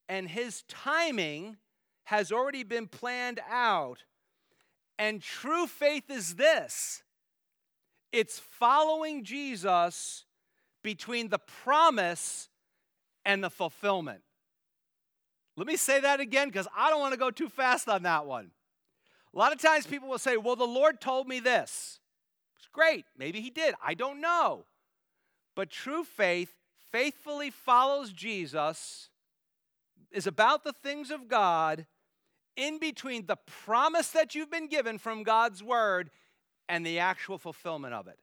and 0.07 0.29
his 0.29 0.63
timing 0.63 1.57
has 2.03 2.31
already 2.31 2.63
been 2.63 2.87
planned 2.87 3.39
out. 3.49 4.03
And 4.97 5.21
true 5.21 5.67
faith 5.67 6.09
is 6.09 6.35
this 6.35 7.03
it's 8.11 8.39
following 8.39 9.23
Jesus 9.23 10.25
between 10.83 11.29
the 11.29 11.39
promise 11.39 12.49
and 13.25 13.43
the 13.43 13.49
fulfillment. 13.49 14.21
Let 15.57 15.67
me 15.67 15.75
say 15.75 15.99
that 16.01 16.19
again 16.19 16.47
because 16.47 16.67
I 16.75 16.89
don't 16.89 16.99
want 16.99 17.13
to 17.13 17.19
go 17.19 17.31
too 17.31 17.49
fast 17.49 17.87
on 17.89 18.03
that 18.03 18.25
one. 18.25 18.51
A 19.33 19.37
lot 19.37 19.51
of 19.51 19.59
times 19.59 19.85
people 19.85 20.07
will 20.07 20.17
say, 20.17 20.37
Well, 20.37 20.55
the 20.55 20.65
Lord 20.65 21.01
told 21.01 21.27
me 21.27 21.39
this. 21.39 21.99
It's 22.57 22.69
great. 22.71 23.05
Maybe 23.17 23.41
He 23.41 23.49
did. 23.49 23.75
I 23.85 23.93
don't 23.93 24.21
know. 24.21 24.65
But 25.55 25.69
true 25.69 26.03
faith 26.03 26.53
faithfully 26.91 27.49
follows 27.49 28.13
Jesus, 28.13 29.09
is 30.11 30.27
about 30.27 30.63
the 30.63 30.71
things 30.71 31.11
of 31.11 31.27
God, 31.27 31.85
in 32.55 32.79
between 32.79 33.25
the 33.25 33.35
promise 33.35 34.09
that 34.09 34.35
you've 34.35 34.51
been 34.51 34.67
given 34.67 34.97
from 34.97 35.23
God's 35.23 35.61
word 35.61 36.09
and 36.69 36.85
the 36.85 36.99
actual 36.99 37.37
fulfillment 37.37 37.93
of 37.93 38.07
it. 38.07 38.17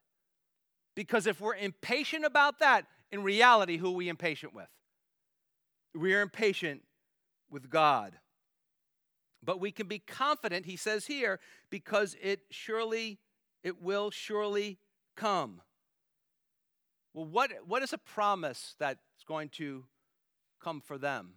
Because 0.94 1.26
if 1.26 1.40
we're 1.40 1.54
impatient 1.54 2.24
about 2.24 2.58
that, 2.58 2.86
in 3.10 3.22
reality, 3.22 3.76
who 3.76 3.88
are 3.88 3.96
we 3.96 4.08
impatient 4.08 4.54
with? 4.54 4.68
We 5.94 6.14
are 6.14 6.22
impatient 6.22 6.82
with 7.50 7.70
God. 7.70 8.14
But 9.44 9.60
we 9.60 9.72
can 9.72 9.88
be 9.88 9.98
confident, 9.98 10.66
he 10.66 10.76
says 10.76 11.06
here, 11.06 11.40
because 11.68 12.16
it 12.22 12.40
surely, 12.50 13.18
it 13.62 13.82
will 13.82 14.10
surely 14.10 14.78
come. 15.16 15.60
Well, 17.12 17.26
what, 17.26 17.50
what 17.66 17.82
is 17.82 17.92
a 17.92 17.98
promise 17.98 18.74
that's 18.78 18.98
going 19.26 19.50
to 19.50 19.84
come 20.62 20.80
for 20.80 20.96
them? 20.96 21.34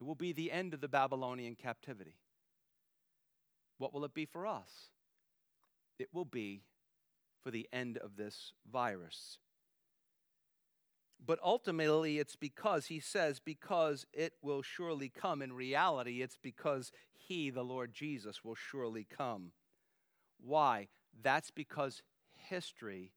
It 0.00 0.04
will 0.04 0.14
be 0.14 0.32
the 0.32 0.52
end 0.52 0.74
of 0.74 0.80
the 0.80 0.88
Babylonian 0.88 1.56
captivity. 1.56 2.16
What 3.78 3.92
will 3.92 4.04
it 4.04 4.14
be 4.14 4.26
for 4.26 4.46
us? 4.46 4.90
It 5.98 6.08
will 6.12 6.24
be 6.24 6.62
for 7.42 7.50
the 7.50 7.68
end 7.72 7.98
of 7.98 8.16
this 8.16 8.52
virus. 8.70 9.38
But 11.24 11.40
ultimately, 11.42 12.18
it's 12.18 12.36
because, 12.36 12.86
he 12.86 13.00
says, 13.00 13.40
because 13.40 14.06
it 14.12 14.34
will 14.40 14.62
surely 14.62 15.08
come. 15.08 15.42
In 15.42 15.52
reality, 15.52 16.22
it's 16.22 16.38
because 16.40 16.92
he, 17.12 17.50
the 17.50 17.64
Lord 17.64 17.92
Jesus, 17.92 18.44
will 18.44 18.54
surely 18.54 19.04
come. 19.04 19.50
Why? 20.40 20.88
That's 21.20 21.50
because 21.50 22.02
history 22.36 23.12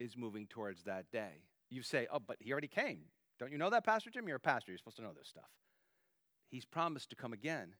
is 0.00 0.16
moving 0.16 0.46
towards 0.48 0.82
that 0.84 1.10
day. 1.12 1.44
You 1.70 1.82
say, 1.82 2.08
oh, 2.12 2.18
but 2.18 2.36
he 2.40 2.50
already 2.50 2.68
came. 2.68 3.02
Don't 3.38 3.52
you 3.52 3.58
know 3.58 3.70
that, 3.70 3.84
Pastor 3.84 4.10
Jim? 4.10 4.26
You're 4.26 4.38
a 4.38 4.40
pastor. 4.40 4.72
You're 4.72 4.78
supposed 4.78 4.96
to 4.96 5.02
know 5.02 5.12
this 5.16 5.28
stuff. 5.28 5.50
He's 6.50 6.64
promised 6.64 7.10
to 7.10 7.16
come 7.16 7.32
again. 7.32 7.74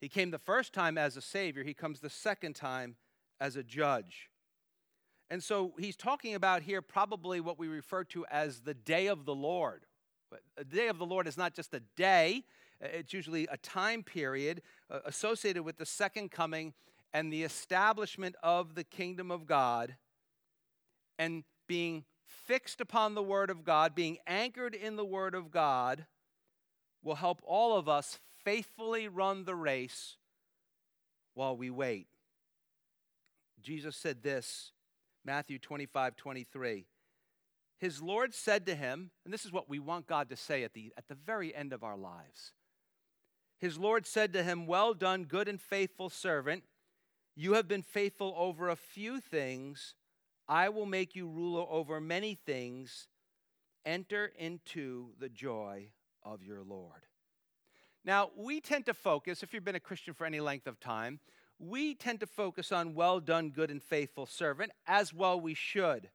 He 0.00 0.08
came 0.08 0.30
the 0.30 0.38
first 0.38 0.72
time 0.72 0.98
as 0.98 1.16
a 1.16 1.20
Savior, 1.20 1.62
he 1.62 1.74
comes 1.74 2.00
the 2.00 2.10
second 2.10 2.54
time 2.54 2.96
as 3.40 3.56
a 3.56 3.62
judge. 3.62 4.30
And 5.30 5.42
so 5.42 5.72
he's 5.78 5.96
talking 5.96 6.34
about 6.34 6.62
here 6.62 6.82
probably 6.82 7.40
what 7.40 7.58
we 7.58 7.68
refer 7.68 8.04
to 8.04 8.26
as 8.30 8.60
the 8.60 8.74
day 8.74 9.06
of 9.06 9.24
the 9.24 9.34
Lord. 9.34 9.86
The 10.56 10.64
day 10.64 10.88
of 10.88 10.98
the 10.98 11.06
Lord 11.06 11.26
is 11.26 11.36
not 11.36 11.54
just 11.54 11.72
a 11.72 11.80
day, 11.96 12.44
it's 12.80 13.12
usually 13.12 13.46
a 13.50 13.56
time 13.56 14.02
period 14.02 14.62
uh, 14.90 14.98
associated 15.04 15.62
with 15.62 15.78
the 15.78 15.86
second 15.86 16.30
coming 16.30 16.74
and 17.12 17.32
the 17.32 17.44
establishment 17.44 18.34
of 18.42 18.74
the 18.74 18.84
kingdom 18.84 19.30
of 19.30 19.46
God 19.46 19.96
and 21.18 21.44
being 21.68 22.04
fixed 22.26 22.80
upon 22.80 23.14
the 23.14 23.22
Word 23.22 23.50
of 23.50 23.64
God, 23.64 23.94
being 23.94 24.18
anchored 24.26 24.74
in 24.74 24.96
the 24.96 25.04
Word 25.04 25.34
of 25.34 25.50
God, 25.50 26.06
will 27.02 27.16
help 27.16 27.40
all 27.44 27.76
of 27.76 27.88
us 27.88 28.18
faithfully 28.44 29.08
run 29.08 29.44
the 29.44 29.54
race 29.54 30.16
while 31.34 31.56
we 31.56 31.70
wait. 31.70 32.06
Jesus 33.60 33.96
said 33.96 34.22
this, 34.22 34.72
Matthew 35.24 35.58
25, 35.58 36.16
23. 36.16 36.86
His 37.78 38.02
Lord 38.02 38.34
said 38.34 38.66
to 38.66 38.74
him, 38.74 39.10
and 39.24 39.32
this 39.32 39.44
is 39.44 39.52
what 39.52 39.68
we 39.68 39.78
want 39.78 40.06
God 40.06 40.28
to 40.30 40.36
say 40.36 40.62
at 40.62 40.72
the, 40.72 40.92
at 40.96 41.08
the 41.08 41.14
very 41.14 41.54
end 41.54 41.72
of 41.72 41.82
our 41.82 41.96
lives. 41.96 42.52
His 43.58 43.78
Lord 43.78 44.06
said 44.06 44.32
to 44.32 44.42
him, 44.42 44.66
Well 44.66 44.94
done, 44.94 45.24
good 45.24 45.48
and 45.48 45.60
faithful 45.60 46.10
servant. 46.10 46.64
You 47.34 47.54
have 47.54 47.68
been 47.68 47.82
faithful 47.82 48.34
over 48.36 48.68
a 48.68 48.76
few 48.76 49.20
things. 49.20 49.94
I 50.48 50.68
will 50.68 50.86
make 50.86 51.14
you 51.14 51.28
ruler 51.28 51.64
over 51.68 52.00
many 52.00 52.34
things. 52.34 53.08
Enter 53.84 54.32
into 54.36 55.10
the 55.18 55.28
joy 55.28 55.90
of 56.24 56.42
your 56.42 56.62
Lord. 56.62 57.06
Now, 58.04 58.30
we 58.36 58.60
tend 58.60 58.86
to 58.86 58.94
focus, 58.94 59.42
if 59.42 59.54
you've 59.54 59.64
been 59.64 59.76
a 59.76 59.80
Christian 59.80 60.14
for 60.14 60.26
any 60.26 60.40
length 60.40 60.66
of 60.66 60.80
time, 60.80 61.20
we 61.58 61.94
tend 61.94 62.20
to 62.20 62.26
focus 62.26 62.72
on 62.72 62.94
well 62.94 63.20
done, 63.20 63.50
good 63.50 63.70
and 63.70 63.82
faithful 63.82 64.26
servant, 64.26 64.72
as 64.86 65.14
well 65.14 65.40
we 65.40 65.54
should. 65.54 66.10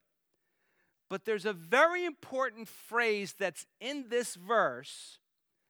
But 1.10 1.24
there's 1.24 1.46
a 1.46 1.54
very 1.54 2.04
important 2.04 2.68
phrase 2.68 3.34
that's 3.40 3.66
in 3.80 4.10
this 4.10 4.36
verse 4.36 5.20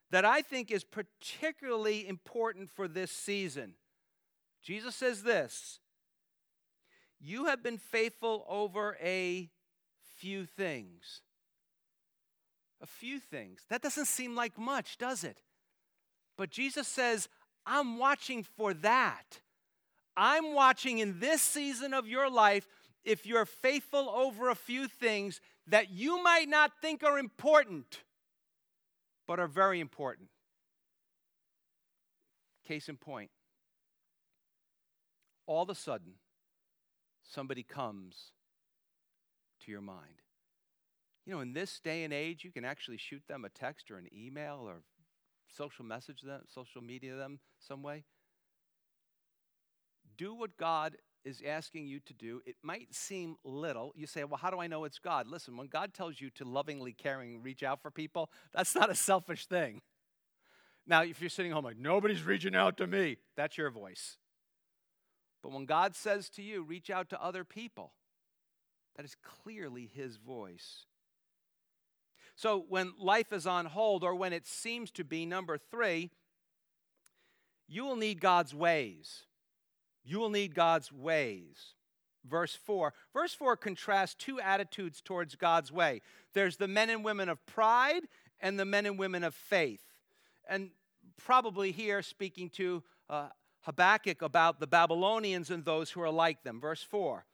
that 0.09 0.25
I 0.25 0.41
think 0.41 0.71
is 0.71 0.83
particularly 0.83 2.07
important 2.07 2.71
for 2.71 2.87
this 2.87 3.11
season. 3.11 3.75
Jesus 4.63 4.95
says 4.95 5.23
this 5.23 5.79
You 7.19 7.45
have 7.45 7.61
been 7.61 7.77
faithful 7.77 8.45
over 8.49 8.97
a 9.01 9.49
few 10.17 10.45
things 10.45 11.21
a 12.81 12.85
few 12.85 13.19
things. 13.19 13.61
That 13.69 13.81
doesn't 13.81 14.05
seem 14.05 14.35
like 14.35 14.57
much, 14.57 14.97
does 14.97 15.23
it? 15.23 15.41
But 16.37 16.49
Jesus 16.49 16.87
says, 16.87 17.27
I'm 17.65 17.97
watching 17.97 18.43
for 18.43 18.73
that. 18.75 19.41
I'm 20.15 20.53
watching 20.53 20.99
in 20.99 21.19
this 21.19 21.41
season 21.41 21.93
of 21.93 22.07
your 22.07 22.29
life 22.29 22.67
if 23.03 23.25
you're 23.25 23.45
faithful 23.45 24.09
over 24.09 24.49
a 24.49 24.55
few 24.55 24.87
things 24.87 25.39
that 25.67 25.89
you 25.91 26.21
might 26.23 26.49
not 26.49 26.71
think 26.81 27.03
are 27.03 27.19
important, 27.19 28.01
but 29.27 29.39
are 29.39 29.47
very 29.47 29.79
important. 29.79 30.29
Case 32.65 32.89
in 32.89 32.97
point, 32.97 33.31
all 35.45 35.63
of 35.63 35.69
a 35.69 35.75
sudden, 35.75 36.13
somebody 37.23 37.63
comes 37.63 38.31
to 39.63 39.71
your 39.71 39.81
mind. 39.81 40.21
You 41.27 41.33
know, 41.33 41.41
in 41.41 41.51
this 41.51 41.81
day 41.81 42.05
and 42.05 42.13
age, 42.13 42.45
you 42.45 42.51
can 42.53 42.63
actually 42.63 42.95
shoot 42.95 43.21
them 43.27 43.43
a 43.43 43.49
text 43.49 43.91
or 43.91 43.97
an 43.97 44.07
email 44.17 44.61
or 44.63 44.81
social 45.49 45.83
message 45.83 46.21
them, 46.21 46.43
social 46.47 46.81
media 46.81 47.15
them 47.15 47.39
some 47.59 47.83
way. 47.83 48.05
Do 50.17 50.33
what 50.33 50.55
God 50.55 50.95
is 51.25 51.43
asking 51.45 51.87
you 51.87 51.99
to 52.05 52.13
do. 52.13 52.41
It 52.45 52.55
might 52.63 52.95
seem 52.95 53.35
little. 53.43 53.91
You 53.93 54.07
say, 54.07 54.23
well, 54.23 54.39
how 54.41 54.49
do 54.49 54.59
I 54.59 54.67
know 54.67 54.85
it's 54.85 54.99
God? 54.99 55.27
Listen, 55.27 55.57
when 55.57 55.67
God 55.67 55.93
tells 55.93 56.21
you 56.21 56.29
to 56.29 56.45
lovingly, 56.45 56.93
caring, 56.93 57.43
reach 57.43 57.61
out 57.61 57.81
for 57.81 57.91
people, 57.91 58.29
that's 58.53 58.73
not 58.73 58.89
a 58.89 58.95
selfish 58.95 59.47
thing. 59.47 59.81
Now, 60.87 61.03
if 61.03 61.19
you're 61.19 61.29
sitting 61.29 61.51
home 61.51 61.65
like, 61.65 61.77
nobody's 61.77 62.23
reaching 62.23 62.55
out 62.55 62.77
to 62.77 62.87
me, 62.87 63.17
that's 63.35 63.57
your 63.57 63.69
voice. 63.69 64.15
But 65.43 65.51
when 65.51 65.65
God 65.65 65.93
says 65.93 66.29
to 66.31 66.41
you, 66.41 66.63
reach 66.63 66.89
out 66.89 67.09
to 67.09 67.21
other 67.21 67.43
people, 67.43 67.91
that 68.95 69.05
is 69.05 69.17
clearly 69.21 69.91
His 69.93 70.15
voice. 70.15 70.85
So 72.37 72.63
when 72.69 72.93
life 72.99 73.33
is 73.33 73.47
on 73.47 73.65
hold, 73.65 74.03
or 74.03 74.13
when 74.13 74.31
it 74.31 74.45
seems 74.45 74.91
to 74.91 75.03
be, 75.03 75.25
number 75.25 75.57
three, 75.57 76.11
you 77.67 77.83
will 77.83 77.95
need 77.95 78.21
God's 78.21 78.53
ways. 78.53 79.23
You 80.05 80.19
will 80.19 80.29
need 80.29 80.53
God's 80.53 80.91
ways. 80.91 81.73
Verse 82.23 82.55
4. 82.55 82.93
Verse 83.11 83.33
4 83.33 83.57
contrasts 83.57 84.13
two 84.13 84.39
attitudes 84.39 85.01
towards 85.01 85.35
God's 85.35 85.71
way 85.71 86.01
there's 86.33 86.57
the 86.57 86.67
men 86.67 86.91
and 86.91 87.03
women 87.03 87.29
of 87.29 87.43
pride 87.47 88.03
and 88.39 88.59
the 88.59 88.65
men 88.65 88.85
and 88.85 88.99
women 88.99 89.23
of 89.23 89.33
faith. 89.33 89.81
And 90.47 90.69
probably 91.17 91.71
here 91.71 92.03
speaking 92.03 92.51
to 92.51 92.83
uh, 93.09 93.29
Habakkuk 93.61 94.21
about 94.21 94.59
the 94.59 94.67
Babylonians 94.67 95.49
and 95.49 95.65
those 95.65 95.89
who 95.89 96.01
are 96.01 96.11
like 96.11 96.43
them. 96.43 96.61
Verse 96.61 96.83
4 96.83 97.25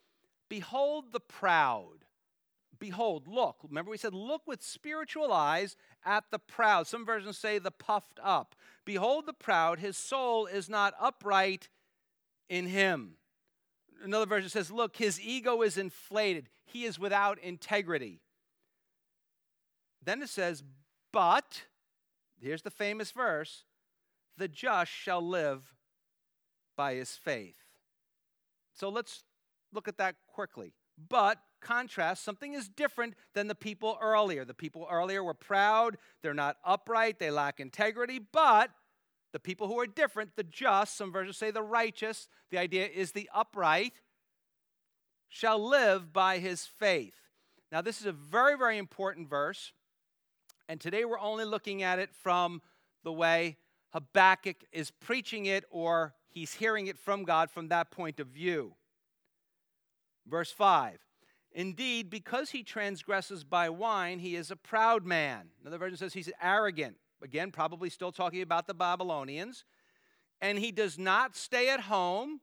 Behold 0.48 1.12
the 1.12 1.20
proud. 1.20 2.03
Behold, 2.84 3.30
look. 3.30 3.60
Remember, 3.64 3.92
we 3.92 3.98
said, 3.98 4.14
look 4.14 4.42
with 4.46 4.62
spiritual 4.62 5.32
eyes 5.32 5.78
at 6.04 6.26
the 6.32 6.38
proud. 6.38 6.86
Some 6.86 7.06
versions 7.06 7.38
say 7.38 7.58
the 7.58 7.72
puffed 7.72 8.20
up. 8.22 8.56
Behold 8.84 9.26
the 9.26 9.32
proud, 9.32 9.80
his 9.80 9.96
soul 9.96 10.48
is 10.48 10.68
not 10.68 10.94
upright 11.00 11.70
in 12.50 12.66
him. 12.66 13.14
Another 14.04 14.26
version 14.26 14.50
says, 14.50 14.70
look, 14.70 14.98
his 14.98 15.22
ego 15.22 15.62
is 15.62 15.78
inflated, 15.78 16.50
he 16.66 16.84
is 16.84 17.00
without 17.00 17.40
integrity. 17.40 18.20
Then 20.04 20.22
it 20.22 20.28
says, 20.28 20.62
but, 21.14 21.62
here's 22.42 22.64
the 22.64 22.70
famous 22.70 23.12
verse 23.12 23.64
the 24.38 24.50
just 24.50 24.92
shall 24.92 25.26
live 25.26 25.74
by 26.76 26.96
his 26.96 27.12
faith. 27.12 27.64
So 28.74 28.90
let's 28.90 29.24
look 29.72 29.88
at 29.88 30.00
that 30.00 30.16
quickly. 30.28 30.74
But, 31.08 31.38
contrast, 31.64 32.24
something 32.24 32.54
is 32.54 32.70
different 32.70 33.16
than 33.34 33.48
the 33.48 33.56
people 33.56 33.98
earlier. 34.02 34.46
The 34.46 34.54
people 34.54 34.88
earlier 34.90 35.24
were 35.24 35.34
proud, 35.34 35.98
they're 36.22 36.34
not 36.34 36.58
upright, 36.64 37.18
they 37.18 37.32
lack 37.32 37.60
integrity, 37.60 38.20
but 38.20 38.70
the 39.32 39.40
people 39.40 39.68
who 39.68 39.80
are 39.80 39.88
different, 39.88 40.36
the 40.36 40.44
just, 40.44 40.96
some 40.96 41.12
versions 41.12 41.38
say 41.38 41.50
the 41.50 41.64
righteous, 41.64 42.28
the 42.52 42.60
idea 42.60 42.88
is 42.88 43.12
the 43.12 43.30
upright, 43.34 43.94
shall 45.28 45.68
live 45.68 46.14
by 46.14 46.38
his 46.38 46.66
faith. 46.66 47.16
Now, 47.72 47.82
this 47.82 48.00
is 48.00 48.06
a 48.06 48.12
very, 48.12 48.56
very 48.56 48.78
important 48.78 49.28
verse, 49.28 49.74
and 50.70 50.80
today 50.80 51.06
we're 51.06 51.20
only 51.20 51.46
looking 51.46 51.82
at 51.82 51.98
it 51.98 52.14
from 52.14 52.62
the 53.04 53.12
way 53.12 53.58
Habakkuk 53.94 54.58
is 54.72 54.92
preaching 54.92 55.46
it 55.46 55.66
or 55.70 56.14
he's 56.30 56.54
hearing 56.54 56.88
it 56.88 56.98
from 56.98 57.24
God 57.24 57.50
from 57.50 57.70
that 57.70 57.92
point 57.92 58.20
of 58.20 58.28
view. 58.28 58.76
Verse 60.28 60.52
5 60.52 61.00
Indeed, 61.54 62.10
because 62.10 62.50
he 62.50 62.64
transgresses 62.64 63.44
by 63.44 63.70
wine, 63.70 64.20
he 64.20 64.36
is 64.36 64.50
a 64.50 64.56
proud 64.56 65.06
man. 65.06 65.50
Another 65.62 65.78
version 65.78 65.98
says 65.98 66.14
he's 66.14 66.32
arrogant. 66.42 66.96
Again, 67.22 67.52
probably 67.52 67.90
still 67.90 68.12
talking 68.12 68.42
about 68.42 68.66
the 68.66 68.74
Babylonians. 68.74 69.64
And 70.42 70.58
he 70.58 70.72
does 70.72 70.98
not 70.98 71.36
stay 71.36 71.70
at 71.70 71.82
home. 71.82 72.42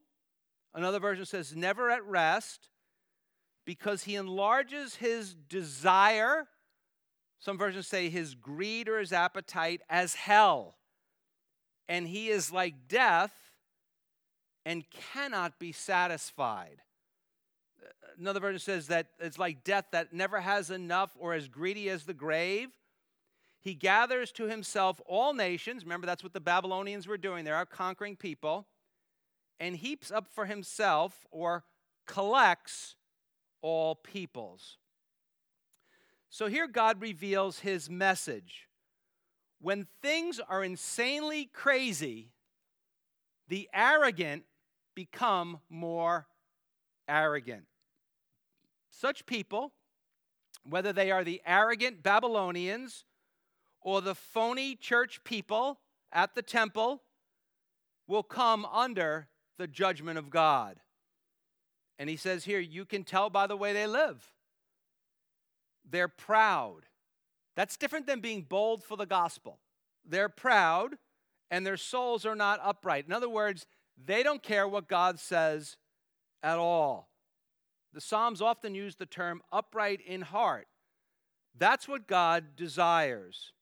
Another 0.72 1.00
version 1.00 1.26
says 1.26 1.56
never 1.56 1.90
at 1.90 2.04
rest, 2.04 2.68
because 3.66 4.04
he 4.04 4.14
enlarges 4.14 4.94
his 4.94 5.34
desire. 5.34 6.46
Some 7.40 7.58
versions 7.58 7.88
say 7.88 8.08
his 8.08 8.34
greed 8.36 8.88
or 8.88 9.00
his 9.00 9.12
appetite 9.12 9.82
as 9.90 10.14
hell. 10.14 10.76
And 11.88 12.06
he 12.06 12.28
is 12.28 12.52
like 12.52 12.86
death 12.86 13.34
and 14.64 14.84
cannot 15.12 15.58
be 15.58 15.72
satisfied. 15.72 16.82
Another 18.20 18.40
version 18.40 18.60
says 18.60 18.88
that 18.88 19.06
it's 19.18 19.38
like 19.38 19.64
death 19.64 19.86
that 19.92 20.12
never 20.12 20.40
has 20.40 20.70
enough 20.70 21.16
or 21.18 21.32
as 21.32 21.48
greedy 21.48 21.88
as 21.88 22.04
the 22.04 22.12
grave. 22.12 22.68
He 23.62 23.74
gathers 23.74 24.30
to 24.32 24.44
himself 24.44 25.00
all 25.06 25.32
nations. 25.32 25.84
Remember, 25.84 26.06
that's 26.06 26.22
what 26.22 26.34
the 26.34 26.40
Babylonians 26.40 27.06
were 27.06 27.16
doing. 27.16 27.44
They 27.44 27.50
are 27.50 27.56
our 27.56 27.66
conquering 27.66 28.16
people. 28.16 28.66
And 29.58 29.76
heaps 29.76 30.10
up 30.10 30.28
for 30.28 30.44
himself 30.44 31.26
or 31.30 31.64
collects 32.06 32.96
all 33.62 33.94
peoples. 33.94 34.76
So 36.28 36.46
here 36.46 36.66
God 36.66 37.00
reveals 37.00 37.60
his 37.60 37.88
message. 37.88 38.68
When 39.60 39.86
things 40.02 40.40
are 40.40 40.62
insanely 40.62 41.46
crazy, 41.46 42.32
the 43.48 43.68
arrogant 43.74 44.44
become 44.94 45.60
more 45.68 46.26
arrogant. 47.08 47.64
Such 48.90 49.24
people, 49.24 49.72
whether 50.68 50.92
they 50.92 51.10
are 51.10 51.24
the 51.24 51.40
arrogant 51.46 52.02
Babylonians 52.02 53.04
or 53.80 54.00
the 54.00 54.14
phony 54.14 54.76
church 54.76 55.24
people 55.24 55.80
at 56.12 56.34
the 56.34 56.42
temple, 56.42 57.02
will 58.06 58.22
come 58.22 58.66
under 58.66 59.28
the 59.58 59.66
judgment 59.66 60.18
of 60.18 60.30
God. 60.30 60.80
And 61.98 62.10
he 62.10 62.16
says 62.16 62.44
here, 62.44 62.58
you 62.58 62.84
can 62.84 63.04
tell 63.04 63.30
by 63.30 63.46
the 63.46 63.56
way 63.56 63.72
they 63.72 63.86
live. 63.86 64.32
They're 65.88 66.08
proud. 66.08 66.86
That's 67.56 67.76
different 67.76 68.06
than 68.06 68.20
being 68.20 68.42
bold 68.42 68.82
for 68.82 68.96
the 68.96 69.06
gospel. 69.06 69.58
They're 70.04 70.28
proud 70.28 70.96
and 71.50 71.66
their 71.66 71.76
souls 71.76 72.24
are 72.24 72.34
not 72.34 72.60
upright. 72.62 73.06
In 73.06 73.12
other 73.12 73.28
words, 73.28 73.66
they 74.02 74.22
don't 74.22 74.42
care 74.42 74.66
what 74.66 74.88
God 74.88 75.18
says 75.18 75.76
at 76.42 76.58
all. 76.58 77.09
The 77.92 78.00
Psalms 78.00 78.40
often 78.40 78.74
use 78.74 78.96
the 78.96 79.06
term 79.06 79.42
upright 79.52 80.00
in 80.00 80.22
heart. 80.22 80.68
That's 81.58 81.88
what 81.88 82.06
God 82.06 82.56
desires, 82.56 83.52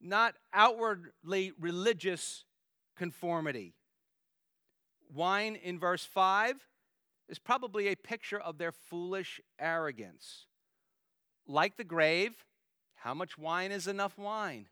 not 0.00 0.34
outwardly 0.52 1.52
religious 1.58 2.44
conformity. 2.96 3.74
Wine 5.14 5.56
in 5.56 5.78
verse 5.78 6.04
5 6.04 6.56
is 7.28 7.38
probably 7.38 7.88
a 7.88 7.96
picture 7.96 8.40
of 8.40 8.58
their 8.58 8.72
foolish 8.72 9.40
arrogance. 9.58 10.46
Like 11.46 11.76
the 11.76 11.84
grave, 11.84 12.34
how 12.96 13.14
much 13.14 13.38
wine 13.38 13.72
is 13.72 13.86
enough 13.86 14.18
wine? 14.18 14.68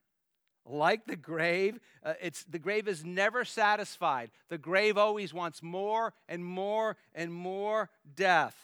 Like 0.66 1.06
the 1.06 1.16
grave, 1.16 1.80
uh, 2.04 2.14
it's, 2.20 2.44
the 2.44 2.58
grave 2.58 2.86
is 2.86 3.04
never 3.04 3.44
satisfied. 3.44 4.30
The 4.48 4.58
grave 4.58 4.98
always 4.98 5.32
wants 5.32 5.62
more 5.62 6.12
and 6.28 6.44
more 6.44 6.96
and 7.14 7.32
more 7.32 7.90
death. 8.14 8.56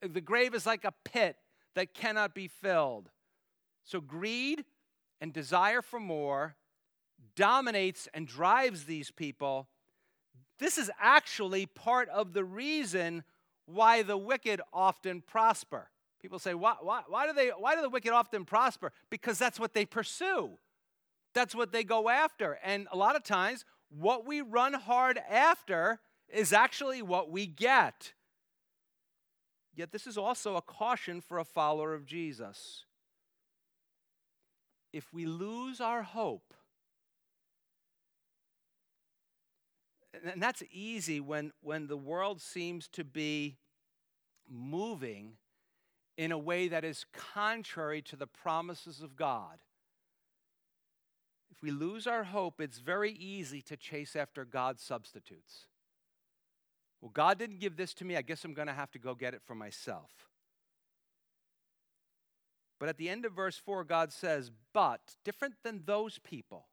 The 0.00 0.20
grave 0.20 0.54
is 0.54 0.66
like 0.66 0.84
a 0.84 0.92
pit 1.04 1.36
that 1.74 1.94
cannot 1.94 2.34
be 2.34 2.48
filled. 2.48 3.10
So 3.84 4.00
greed 4.00 4.64
and 5.20 5.32
desire 5.32 5.82
for 5.82 6.00
more 6.00 6.56
dominates 7.34 8.08
and 8.12 8.26
drives 8.26 8.84
these 8.84 9.10
people. 9.10 9.68
This 10.58 10.78
is 10.78 10.90
actually 11.00 11.66
part 11.66 12.08
of 12.08 12.32
the 12.32 12.44
reason 12.44 13.24
why 13.66 14.02
the 14.02 14.16
wicked 14.16 14.60
often 14.72 15.20
prosper. 15.20 15.90
People 16.20 16.38
say, 16.38 16.54
why, 16.54 16.76
why, 16.80 17.02
why, 17.08 17.26
do 17.26 17.32
they, 17.32 17.48
why 17.48 17.74
do 17.74 17.82
the 17.82 17.90
wicked 17.90 18.12
often 18.12 18.44
prosper? 18.44 18.92
Because 19.10 19.38
that's 19.38 19.60
what 19.60 19.74
they 19.74 19.84
pursue, 19.84 20.58
that's 21.34 21.54
what 21.54 21.72
they 21.72 21.84
go 21.84 22.08
after. 22.08 22.58
And 22.64 22.88
a 22.90 22.96
lot 22.96 23.16
of 23.16 23.22
times, 23.22 23.64
what 23.88 24.26
we 24.26 24.40
run 24.40 24.72
hard 24.72 25.20
after 25.30 26.00
is 26.28 26.52
actually 26.52 27.02
what 27.02 27.30
we 27.30 27.46
get. 27.46 28.14
Yet, 29.76 29.92
this 29.92 30.06
is 30.06 30.16
also 30.16 30.56
a 30.56 30.62
caution 30.62 31.20
for 31.20 31.38
a 31.38 31.44
follower 31.44 31.92
of 31.92 32.06
Jesus. 32.06 32.86
If 34.90 35.12
we 35.12 35.26
lose 35.26 35.82
our 35.82 36.02
hope, 36.02 36.54
and 40.24 40.42
that's 40.42 40.62
easy 40.72 41.20
when, 41.20 41.52
when 41.60 41.88
the 41.88 41.96
world 41.96 42.40
seems 42.40 42.88
to 42.88 43.04
be 43.04 43.58
moving 44.48 45.32
in 46.16 46.32
a 46.32 46.38
way 46.38 46.68
that 46.68 46.84
is 46.84 47.04
contrary 47.12 48.00
to 48.00 48.16
the 48.16 48.26
promises 48.26 49.02
of 49.02 49.14
God. 49.16 49.58
If 51.50 51.62
we 51.62 51.70
lose 51.70 52.06
our 52.06 52.24
hope, 52.24 52.60
it's 52.60 52.78
very 52.78 53.12
easy 53.12 53.60
to 53.62 53.76
chase 53.76 54.16
after 54.16 54.46
God's 54.46 54.82
substitutes. 54.82 55.66
Well, 57.06 57.12
God 57.14 57.38
didn't 57.38 57.60
give 57.60 57.76
this 57.76 57.94
to 57.94 58.04
me. 58.04 58.16
I 58.16 58.22
guess 58.22 58.44
I'm 58.44 58.52
going 58.52 58.66
to 58.66 58.74
have 58.74 58.90
to 58.90 58.98
go 58.98 59.14
get 59.14 59.32
it 59.32 59.40
for 59.46 59.54
myself. 59.54 60.10
But 62.80 62.88
at 62.88 62.96
the 62.96 63.08
end 63.08 63.24
of 63.24 63.32
verse 63.32 63.56
4, 63.56 63.84
God 63.84 64.12
says, 64.12 64.50
But, 64.72 65.14
different 65.24 65.54
than 65.62 65.82
those 65.86 66.18
people, 66.18 66.66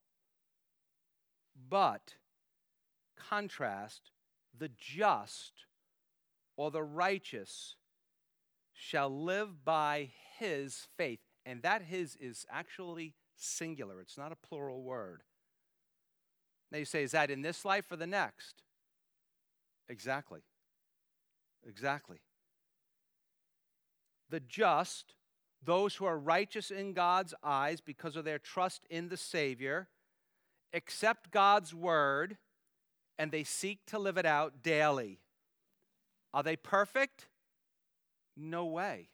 but, 1.70 2.16
contrast, 3.16 4.10
the 4.58 4.72
just 4.76 5.68
or 6.58 6.72
the 6.72 6.82
righteous 6.82 7.76
shall 8.74 9.16
live 9.16 9.64
by 9.64 10.10
his 10.40 10.88
faith. 10.98 11.20
And 11.46 11.62
that 11.62 11.84
his 11.84 12.16
is 12.16 12.48
actually 12.50 13.14
singular, 13.36 14.02
it's 14.02 14.18
not 14.18 14.32
a 14.32 14.48
plural 14.48 14.82
word. 14.82 15.22
Now 16.72 16.80
you 16.80 16.86
say, 16.86 17.04
Is 17.04 17.12
that 17.12 17.30
in 17.30 17.44
this 17.44 17.64
life 17.64 17.92
or 17.92 17.98
the 17.98 18.08
next? 18.08 18.64
Exactly. 19.90 20.42
Exactly. 21.68 22.18
The 24.30 24.40
just, 24.40 25.16
those 25.64 25.96
who 25.96 26.06
are 26.06 26.18
righteous 26.18 26.72
in 26.72 26.94
God's 26.94 27.34
eyes 27.44 27.82
because 27.82 28.16
of 28.16 28.26
their 28.26 28.40
trust 28.40 28.86
in 28.90 29.10
the 29.10 29.18
Savior, 29.18 29.88
accept 30.74 31.32
God's 31.32 31.74
word 31.74 32.38
and 33.18 33.32
they 33.32 33.44
seek 33.44 33.86
to 33.88 34.00
live 34.00 34.18
it 34.18 34.26
out 34.26 34.64
daily. 34.64 35.20
Are 36.34 36.44
they 36.44 36.56
perfect? 36.56 37.28
No 38.36 38.66
way. 38.66 39.10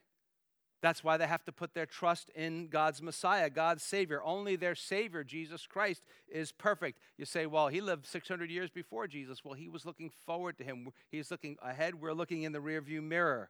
That's 0.82 1.04
why 1.04 1.18
they 1.18 1.28
have 1.28 1.44
to 1.46 1.52
put 1.52 1.74
their 1.74 1.86
trust 1.86 2.30
in 2.36 2.68
God's 2.68 3.02
Messiah, 3.02 3.50
God's 3.50 3.84
Savior. 3.84 4.22
Only 4.24 4.56
their 4.56 4.76
Savior, 4.76 5.26
Jesus 5.26 5.68
Christ, 5.68 6.04
is 6.30 6.54
perfect. 6.54 7.00
You 7.18 7.26
say, 7.26 7.46
well, 7.46 7.68
he 7.68 7.82
lived 7.82 8.06
600 8.06 8.50
years 8.50 8.70
before 8.70 9.06
Jesus. 9.06 9.44
Well, 9.44 9.56
he 9.56 9.68
was 9.68 9.86
looking 9.86 10.10
forward 10.26 10.58
to 10.58 10.64
him. 10.64 10.88
He's 11.12 11.32
looking 11.32 11.58
ahead. 11.62 11.96
We're 11.96 12.14
looking 12.14 12.44
in 12.44 12.54
the 12.54 12.60
rearview 12.60 13.04
mirror. 13.04 13.50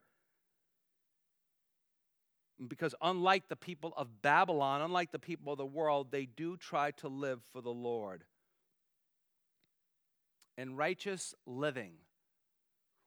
Because 2.68 2.96
unlike 3.02 3.48
the 3.48 3.56
people 3.56 3.94
of 3.96 4.22
Babylon, 4.24 4.82
unlike 4.82 5.12
the 5.12 5.20
people 5.20 5.54
of 5.54 5.60
the 5.60 5.66
world, 5.66 6.08
they 6.12 6.26
do 6.26 6.58
try 6.58 6.92
to 6.92 7.08
live 7.08 7.42
for 7.54 7.62
the 7.62 7.70
Lord. 7.70 8.24
And 10.58 10.78
righteous 10.78 11.36
living 11.46 11.94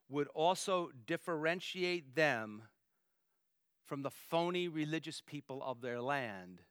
would 0.08 0.28
also 0.28 0.90
differentiate 1.06 2.14
them 2.14 2.62
from 3.92 4.00
the 4.00 4.10
phony 4.10 4.68
religious 4.68 5.20
people 5.20 5.62
of 5.62 5.82
their 5.82 6.00
land 6.00 6.62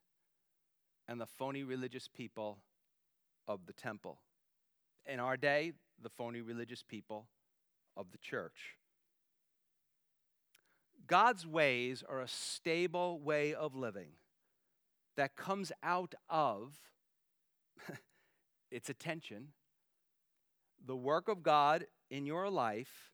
and 1.07 1.21
the 1.21 1.27
phony 1.27 1.61
religious 1.61 2.07
people 2.07 2.57
of 3.47 3.67
the 3.67 3.73
temple. 3.73 4.17
In 5.05 5.19
our 5.19 5.37
day, 5.37 5.73
the 6.01 6.09
phony 6.09 6.41
religious 6.41 6.81
people 6.81 7.27
of 7.95 8.11
the 8.11 8.17
church. 8.17 8.79
God's 11.05 11.45
ways 11.45 12.03
are 12.09 12.21
a 12.21 12.27
stable 12.27 13.19
way 13.19 13.53
of 13.53 13.75
living 13.75 14.13
that 15.15 15.35
comes 15.35 15.71
out 15.83 16.15
of 16.27 16.79
its 18.71 18.89
attention, 18.89 19.49
the 20.83 20.97
work 20.97 21.27
of 21.27 21.43
God 21.43 21.85
in 22.09 22.25
your 22.25 22.49
life, 22.49 23.11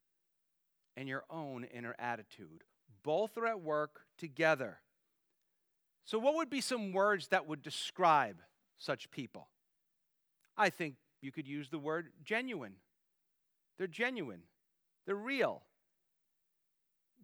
and 0.95 1.09
your 1.09 1.25
own 1.29 1.65
inner 1.65 1.93
attitude. 1.99 2.63
Both 3.03 3.37
are 3.37 3.47
at 3.47 3.61
work 3.61 4.01
together. 4.17 4.79
So, 6.05 6.17
what 6.19 6.35
would 6.35 6.49
be 6.49 6.61
some 6.61 6.93
words 6.93 7.27
that 7.29 7.47
would 7.47 7.61
describe 7.61 8.37
such 8.77 9.11
people? 9.11 9.47
I 10.57 10.69
think 10.69 10.95
you 11.21 11.31
could 11.31 11.47
use 11.47 11.69
the 11.69 11.79
word 11.79 12.07
genuine. 12.23 12.75
They're 13.77 13.87
genuine, 13.87 14.41
they're 15.05 15.15
real, 15.15 15.61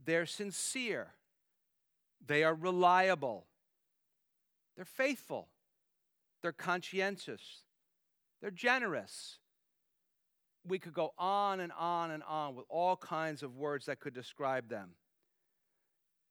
they're 0.06 0.28
sincere, 0.28 1.14
they 2.26 2.44
are 2.44 2.54
reliable, 2.54 3.48
they're 4.76 4.86
faithful, 4.86 5.48
they're 6.42 6.52
conscientious, 6.52 7.64
they're 8.42 8.52
generous. 8.52 9.40
We 10.66 10.80
could 10.80 10.94
go 10.94 11.14
on 11.18 11.60
and 11.60 11.74
on 11.78 12.12
and 12.12 12.24
on 12.24 12.56
with 12.56 12.66
all 12.70 12.96
kinds 12.96 13.44
of 13.44 13.58
words 13.58 13.88
that 13.88 14.00
could 14.00 14.14
describe 14.14 14.70
them. 14.70 14.92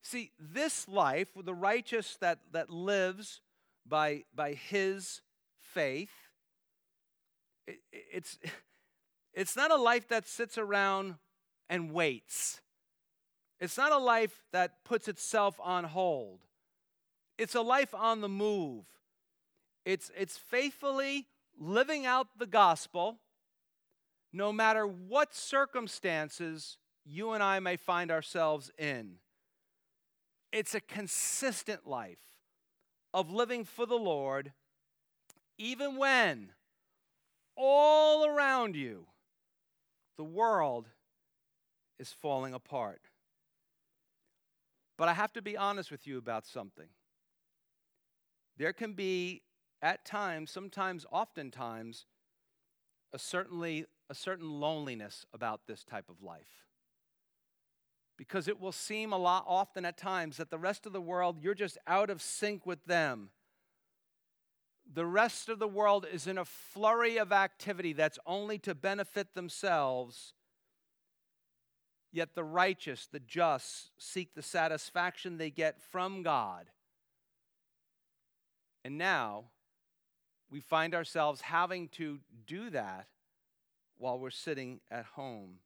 See, 0.02 0.32
this 0.38 0.88
life, 0.88 1.28
the 1.36 1.54
righteous 1.54 2.16
that, 2.20 2.40
that 2.52 2.70
lives 2.70 3.40
by, 3.86 4.24
by 4.34 4.54
his 4.54 5.22
faith, 5.60 6.10
it, 7.66 7.78
it's, 7.92 8.38
it's 9.34 9.56
not 9.56 9.70
a 9.70 9.76
life 9.76 10.08
that 10.08 10.26
sits 10.26 10.58
around 10.58 11.14
and 11.70 11.92
waits. 11.92 12.60
It's 13.60 13.78
not 13.78 13.92
a 13.92 13.98
life 13.98 14.42
that 14.52 14.84
puts 14.84 15.06
itself 15.06 15.58
on 15.62 15.84
hold. 15.84 16.40
It's 17.38 17.54
a 17.54 17.62
life 17.62 17.94
on 17.94 18.20
the 18.20 18.28
move. 18.28 18.84
It's, 19.84 20.10
it's 20.16 20.36
faithfully 20.36 21.26
living 21.58 22.06
out 22.06 22.26
the 22.38 22.46
gospel 22.46 23.18
no 24.32 24.52
matter 24.52 24.86
what 24.86 25.34
circumstances 25.34 26.78
you 27.04 27.32
and 27.32 27.42
I 27.42 27.60
may 27.60 27.76
find 27.76 28.10
ourselves 28.10 28.70
in. 28.78 29.16
It's 30.52 30.74
a 30.74 30.80
consistent 30.80 31.86
life 31.86 32.18
of 33.14 33.30
living 33.30 33.64
for 33.64 33.86
the 33.86 33.96
Lord, 33.96 34.52
even 35.58 35.96
when 35.96 36.52
all 37.56 38.26
around 38.26 38.76
you 38.76 39.06
the 40.16 40.24
world 40.24 40.88
is 41.98 42.12
falling 42.12 42.52
apart. 42.52 43.00
But 44.98 45.08
I 45.08 45.14
have 45.14 45.32
to 45.32 45.42
be 45.42 45.56
honest 45.56 45.90
with 45.90 46.06
you 46.06 46.18
about 46.18 46.46
something. 46.46 46.88
There 48.58 48.72
can 48.74 48.92
be, 48.92 49.42
at 49.80 50.04
times, 50.04 50.50
sometimes, 50.50 51.06
oftentimes, 51.10 52.04
a 53.12 53.18
certainly 53.18 53.86
a 54.10 54.14
certain 54.14 54.60
loneliness 54.60 55.24
about 55.32 55.66
this 55.66 55.82
type 55.84 56.08
of 56.10 56.22
life 56.22 56.66
because 58.22 58.46
it 58.46 58.60
will 58.60 58.70
seem 58.70 59.12
a 59.12 59.18
lot 59.18 59.44
often 59.48 59.84
at 59.84 59.96
times 59.96 60.36
that 60.36 60.48
the 60.48 60.56
rest 60.56 60.86
of 60.86 60.92
the 60.92 61.00
world, 61.00 61.38
you're 61.40 61.56
just 61.56 61.76
out 61.88 62.08
of 62.08 62.22
sync 62.22 62.64
with 62.64 62.84
them. 62.84 63.30
The 64.94 65.04
rest 65.04 65.48
of 65.48 65.58
the 65.58 65.66
world 65.66 66.06
is 66.10 66.28
in 66.28 66.38
a 66.38 66.44
flurry 66.44 67.16
of 67.16 67.32
activity 67.32 67.92
that's 67.92 68.20
only 68.24 68.58
to 68.58 68.76
benefit 68.76 69.34
themselves. 69.34 70.34
Yet 72.12 72.36
the 72.36 72.44
righteous, 72.44 73.08
the 73.10 73.18
just, 73.18 73.90
seek 73.98 74.36
the 74.36 74.42
satisfaction 74.42 75.36
they 75.36 75.50
get 75.50 75.82
from 75.90 76.22
God. 76.22 76.70
And 78.84 78.98
now 78.98 79.46
we 80.48 80.60
find 80.60 80.94
ourselves 80.94 81.40
having 81.40 81.88
to 81.88 82.20
do 82.46 82.70
that 82.70 83.08
while 83.98 84.20
we're 84.20 84.30
sitting 84.30 84.78
at 84.92 85.06
home. 85.06 85.58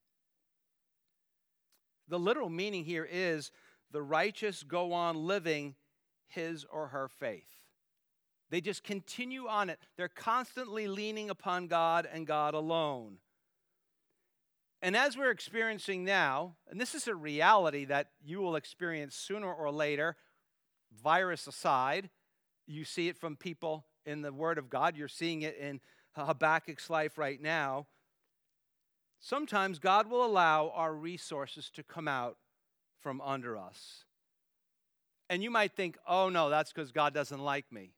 The 2.09 2.19
literal 2.19 2.49
meaning 2.49 2.85
here 2.85 3.09
is 3.11 3.51
the 3.91 4.03
righteous 4.03 4.63
go 4.63 4.93
on 4.93 5.17
living 5.17 5.75
his 6.29 6.65
or 6.71 6.89
her 6.89 7.09
faith. 7.09 7.49
They 8.51 8.61
just 8.61 8.85
continue 8.85 9.49
on 9.49 9.71
it. 9.71 9.79
They're 9.97 10.09
constantly 10.09 10.87
leaning 10.87 11.31
upon 11.31 11.67
God 11.67 12.09
and 12.11 12.27
God 12.27 12.55
alone. 12.55 13.19
And 14.83 14.97
as 14.97 15.17
we're 15.17 15.31
experiencing 15.31 16.05
now, 16.05 16.57
and 16.69 16.81
this 16.81 16.95
is 16.95 17.09
a 17.09 17.15
reality 17.15 17.87
that 17.87 18.11
you 18.25 18.41
will 18.41 18.57
experience 18.57 19.17
sooner 19.17 19.53
or 19.53 19.71
later, 19.71 20.17
virus 21.03 21.47
aside, 21.47 22.11
you 22.67 22.85
see 22.85 23.09
it 23.09 23.19
from 23.19 23.37
people 23.37 23.87
in 24.05 24.23
the 24.23 24.33
Word 24.33 24.59
of 24.59 24.71
God, 24.71 24.97
you're 24.97 25.09
seeing 25.09 25.43
it 25.43 25.57
in 25.59 25.81
Habakkuk's 26.17 26.89
life 26.89 27.19
right 27.19 27.41
now. 27.41 27.87
Sometimes 29.29 29.81
God 29.81 30.09
will 30.09 30.25
allow 30.25 30.71
our 30.73 30.95
resources 30.95 31.69
to 31.71 31.83
come 31.83 32.07
out 32.07 32.37
from 33.01 33.21
under 33.21 33.59
us. 33.59 34.05
And 35.29 35.43
you 35.43 35.51
might 35.51 35.73
think, 35.73 35.99
oh 36.07 36.29
no, 36.29 36.49
that's 36.49 36.73
because 36.73 36.93
God 36.93 37.13
doesn't 37.13 37.41
like 37.41 37.73
me. 37.73 37.91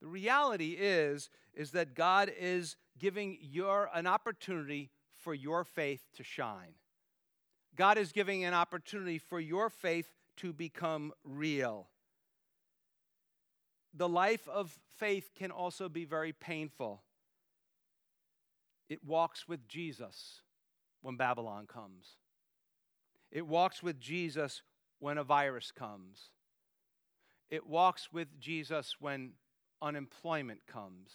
The 0.00 0.08
reality 0.08 0.76
is, 0.76 1.30
is 1.54 1.70
that 1.70 1.94
God 1.94 2.32
is 2.40 2.74
giving 2.98 3.38
your 3.40 3.88
an 3.94 4.08
opportunity 4.08 4.90
for 5.14 5.32
your 5.32 5.62
faith 5.62 6.02
to 6.16 6.24
shine. 6.24 6.74
God 7.76 7.96
is 7.96 8.10
giving 8.10 8.42
an 8.44 8.52
opportunity 8.52 9.18
for 9.18 9.38
your 9.38 9.70
faith 9.70 10.10
to 10.38 10.52
become 10.52 11.12
real. 11.22 11.86
The 13.94 14.08
life 14.08 14.48
of 14.48 14.76
faith 14.96 15.30
can 15.36 15.52
also 15.52 15.88
be 15.88 16.04
very 16.04 16.32
painful. 16.32 17.04
It 18.88 19.04
walks 19.04 19.48
with 19.48 19.66
Jesus 19.68 20.42
when 21.02 21.16
Babylon 21.16 21.66
comes. 21.66 22.16
It 23.32 23.46
walks 23.46 23.82
with 23.82 24.00
Jesus 24.00 24.62
when 24.98 25.18
a 25.18 25.24
virus 25.24 25.72
comes. 25.72 26.30
It 27.50 27.66
walks 27.66 28.12
with 28.12 28.40
Jesus 28.40 28.96
when 28.98 29.32
unemployment 29.82 30.60
comes. 30.66 31.10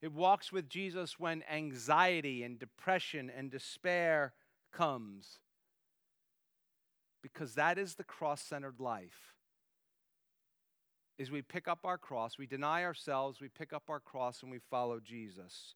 It 0.00 0.12
walks 0.12 0.50
with 0.50 0.68
Jesus 0.68 1.18
when 1.18 1.44
anxiety 1.50 2.42
and 2.42 2.58
depression 2.58 3.30
and 3.30 3.50
despair 3.50 4.32
comes. 4.72 5.38
Because 7.22 7.54
that 7.54 7.78
is 7.78 7.94
the 7.94 8.04
cross-centered 8.04 8.80
life. 8.80 9.34
Is 11.18 11.30
we 11.30 11.42
pick 11.42 11.68
up 11.68 11.80
our 11.84 11.98
cross, 11.98 12.36
we 12.36 12.46
deny 12.46 12.82
ourselves, 12.82 13.40
we 13.40 13.48
pick 13.48 13.72
up 13.72 13.84
our 13.88 14.00
cross 14.00 14.42
and 14.42 14.50
we 14.50 14.58
follow 14.58 14.98
Jesus. 14.98 15.74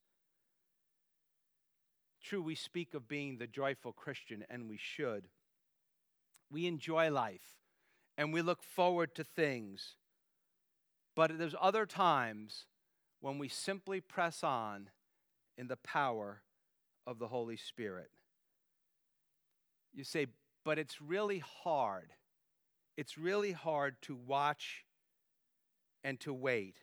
True, 2.26 2.42
we 2.42 2.56
speak 2.56 2.92
of 2.94 3.06
being 3.06 3.38
the 3.38 3.46
joyful 3.46 3.92
Christian, 3.92 4.44
and 4.50 4.68
we 4.68 4.76
should. 4.76 5.28
We 6.50 6.66
enjoy 6.66 7.08
life 7.08 7.54
and 8.18 8.32
we 8.32 8.42
look 8.42 8.64
forward 8.64 9.14
to 9.14 9.22
things. 9.22 9.94
But 11.14 11.38
there's 11.38 11.54
other 11.60 11.86
times 11.86 12.66
when 13.20 13.38
we 13.38 13.48
simply 13.48 14.00
press 14.00 14.42
on 14.42 14.90
in 15.56 15.68
the 15.68 15.76
power 15.76 16.42
of 17.06 17.20
the 17.20 17.28
Holy 17.28 17.56
Spirit. 17.56 18.10
You 19.94 20.02
say, 20.02 20.26
but 20.64 20.80
it's 20.80 21.00
really 21.00 21.38
hard. 21.62 22.10
It's 22.96 23.16
really 23.16 23.52
hard 23.52 24.02
to 24.02 24.16
watch 24.16 24.84
and 26.02 26.18
to 26.20 26.34
wait. 26.34 26.78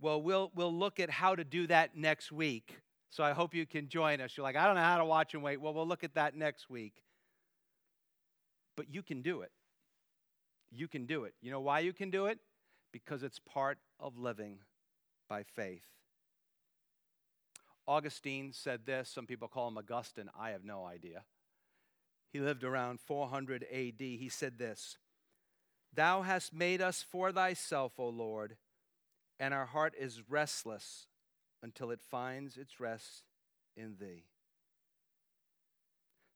Well, 0.00 0.22
we'll, 0.22 0.52
we'll 0.54 0.74
look 0.74 1.00
at 1.00 1.10
how 1.10 1.34
to 1.34 1.42
do 1.42 1.66
that 1.66 1.96
next 1.96 2.30
week. 2.30 2.76
So 3.10 3.24
I 3.24 3.32
hope 3.32 3.54
you 3.54 3.66
can 3.66 3.88
join 3.88 4.20
us. 4.20 4.36
You're 4.36 4.44
like, 4.44 4.56
I 4.56 4.66
don't 4.66 4.74
know 4.74 4.82
how 4.82 4.98
to 4.98 5.04
watch 5.04 5.34
and 5.34 5.42
wait. 5.42 5.60
Well, 5.60 5.72
we'll 5.74 5.86
look 5.86 6.04
at 6.04 6.14
that 6.14 6.36
next 6.36 6.68
week. 6.68 7.02
But 8.76 8.92
you 8.92 9.02
can 9.02 9.22
do 9.22 9.42
it. 9.42 9.52
You 10.70 10.88
can 10.88 11.06
do 11.06 11.24
it. 11.24 11.34
You 11.40 11.50
know 11.50 11.60
why 11.60 11.80
you 11.80 11.92
can 11.92 12.10
do 12.10 12.26
it? 12.26 12.38
Because 12.92 13.22
it's 13.22 13.38
part 13.38 13.78
of 14.00 14.18
living 14.18 14.58
by 15.28 15.42
faith. 15.42 15.86
Augustine 17.88 18.52
said 18.52 18.80
this. 18.84 19.08
Some 19.08 19.26
people 19.26 19.48
call 19.48 19.68
him 19.68 19.78
Augustine. 19.78 20.28
I 20.38 20.50
have 20.50 20.64
no 20.64 20.84
idea. 20.84 21.22
He 22.32 22.40
lived 22.40 22.64
around 22.64 23.00
400 23.00 23.64
AD. 23.72 24.00
He 24.00 24.28
said 24.28 24.58
this 24.58 24.98
Thou 25.94 26.22
hast 26.22 26.52
made 26.52 26.82
us 26.82 27.02
for 27.02 27.32
thyself, 27.32 27.92
O 27.98 28.08
Lord, 28.08 28.56
and 29.38 29.54
our 29.54 29.66
heart 29.66 29.94
is 29.98 30.22
restless 30.28 31.06
until 31.62 31.90
it 31.90 32.00
finds 32.00 32.56
its 32.56 32.80
rest 32.80 33.24
in 33.76 33.96
thee. 33.98 34.24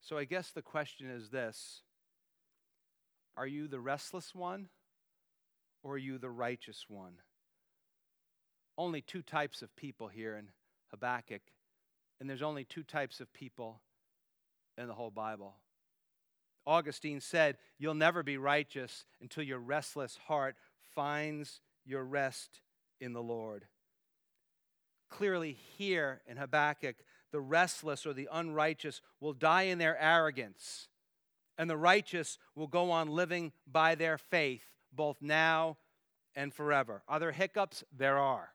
So 0.01 0.17
I 0.17 0.25
guess 0.25 0.51
the 0.51 0.61
question 0.61 1.09
is 1.09 1.29
this 1.29 1.81
Are 3.37 3.47
you 3.47 3.67
the 3.67 3.79
restless 3.79 4.33
one 4.33 4.69
or 5.83 5.93
are 5.93 5.97
you 5.97 6.17
the 6.17 6.29
righteous 6.29 6.85
one? 6.87 7.13
Only 8.77 9.01
two 9.01 9.21
types 9.21 9.61
of 9.61 9.75
people 9.75 10.07
here 10.07 10.35
in 10.35 10.49
Habakkuk, 10.89 11.41
and 12.19 12.29
there's 12.29 12.41
only 12.41 12.63
two 12.63 12.83
types 12.83 13.19
of 13.19 13.31
people 13.33 13.81
in 14.77 14.87
the 14.87 14.93
whole 14.93 15.11
Bible. 15.11 15.55
Augustine 16.65 17.19
said, 17.19 17.57
You'll 17.77 17.93
never 17.93 18.23
be 18.23 18.37
righteous 18.37 19.05
until 19.19 19.43
your 19.43 19.59
restless 19.59 20.17
heart 20.27 20.55
finds 20.95 21.61
your 21.85 22.03
rest 22.03 22.61
in 22.99 23.13
the 23.13 23.23
Lord. 23.23 23.65
Clearly, 25.11 25.57
here 25.77 26.21
in 26.25 26.37
Habakkuk, 26.37 26.95
the 27.31 27.41
restless 27.41 28.05
or 28.05 28.13
the 28.13 28.29
unrighteous 28.31 29.01
will 29.19 29.33
die 29.33 29.63
in 29.63 29.77
their 29.77 30.01
arrogance, 30.01 30.87
and 31.57 31.69
the 31.69 31.77
righteous 31.77 32.39
will 32.55 32.67
go 32.67 32.91
on 32.91 33.09
living 33.09 33.51
by 33.69 33.93
their 33.93 34.17
faith, 34.17 34.63
both 34.91 35.21
now 35.21 35.77
and 36.33 36.53
forever. 36.53 37.03
Are 37.07 37.19
there 37.19 37.33
hiccups? 37.33 37.83
There 37.95 38.17
are. 38.17 38.53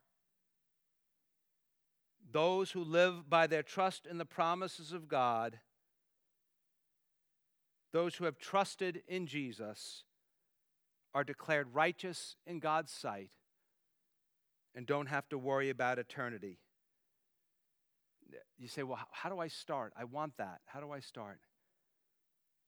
Those 2.33 2.71
who 2.71 2.83
live 2.83 3.29
by 3.29 3.47
their 3.47 3.63
trust 3.63 4.07
in 4.07 4.19
the 4.19 4.25
promises 4.25 4.93
of 4.93 5.09
God, 5.09 5.61
those 7.93 8.17
who 8.17 8.25
have 8.25 8.39
trusted 8.39 9.03
in 9.07 9.27
Jesus, 9.27 10.05
are 11.15 11.23
declared 11.23 11.75
righteous 11.75 12.37
in 12.47 12.61
God's 12.61 12.93
sight 12.93 13.31
and 14.77 14.87
don't 14.87 15.07
have 15.07 15.29
to 15.31 15.39
worry 15.39 15.71
about 15.71 15.99
eternity. 15.99 16.59
You 18.59 18.69
say, 18.69 18.83
Well, 18.83 18.99
how 19.11 19.31
do 19.31 19.39
I 19.39 19.49
start? 19.49 19.95
I 19.99 20.05
want 20.05 20.37
that. 20.37 20.61
How 20.67 20.81
do 20.81 20.93
I 20.93 21.01
start? 21.01 21.41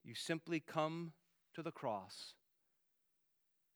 You 0.03 0.15
simply 0.15 0.59
come 0.59 1.13
to 1.53 1.61
the 1.61 1.71
cross 1.71 2.33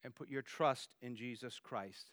and 0.02 0.14
put 0.14 0.28
your 0.28 0.42
trust 0.42 0.96
in 1.00 1.16
Jesus 1.16 1.60
Christ. 1.62 2.10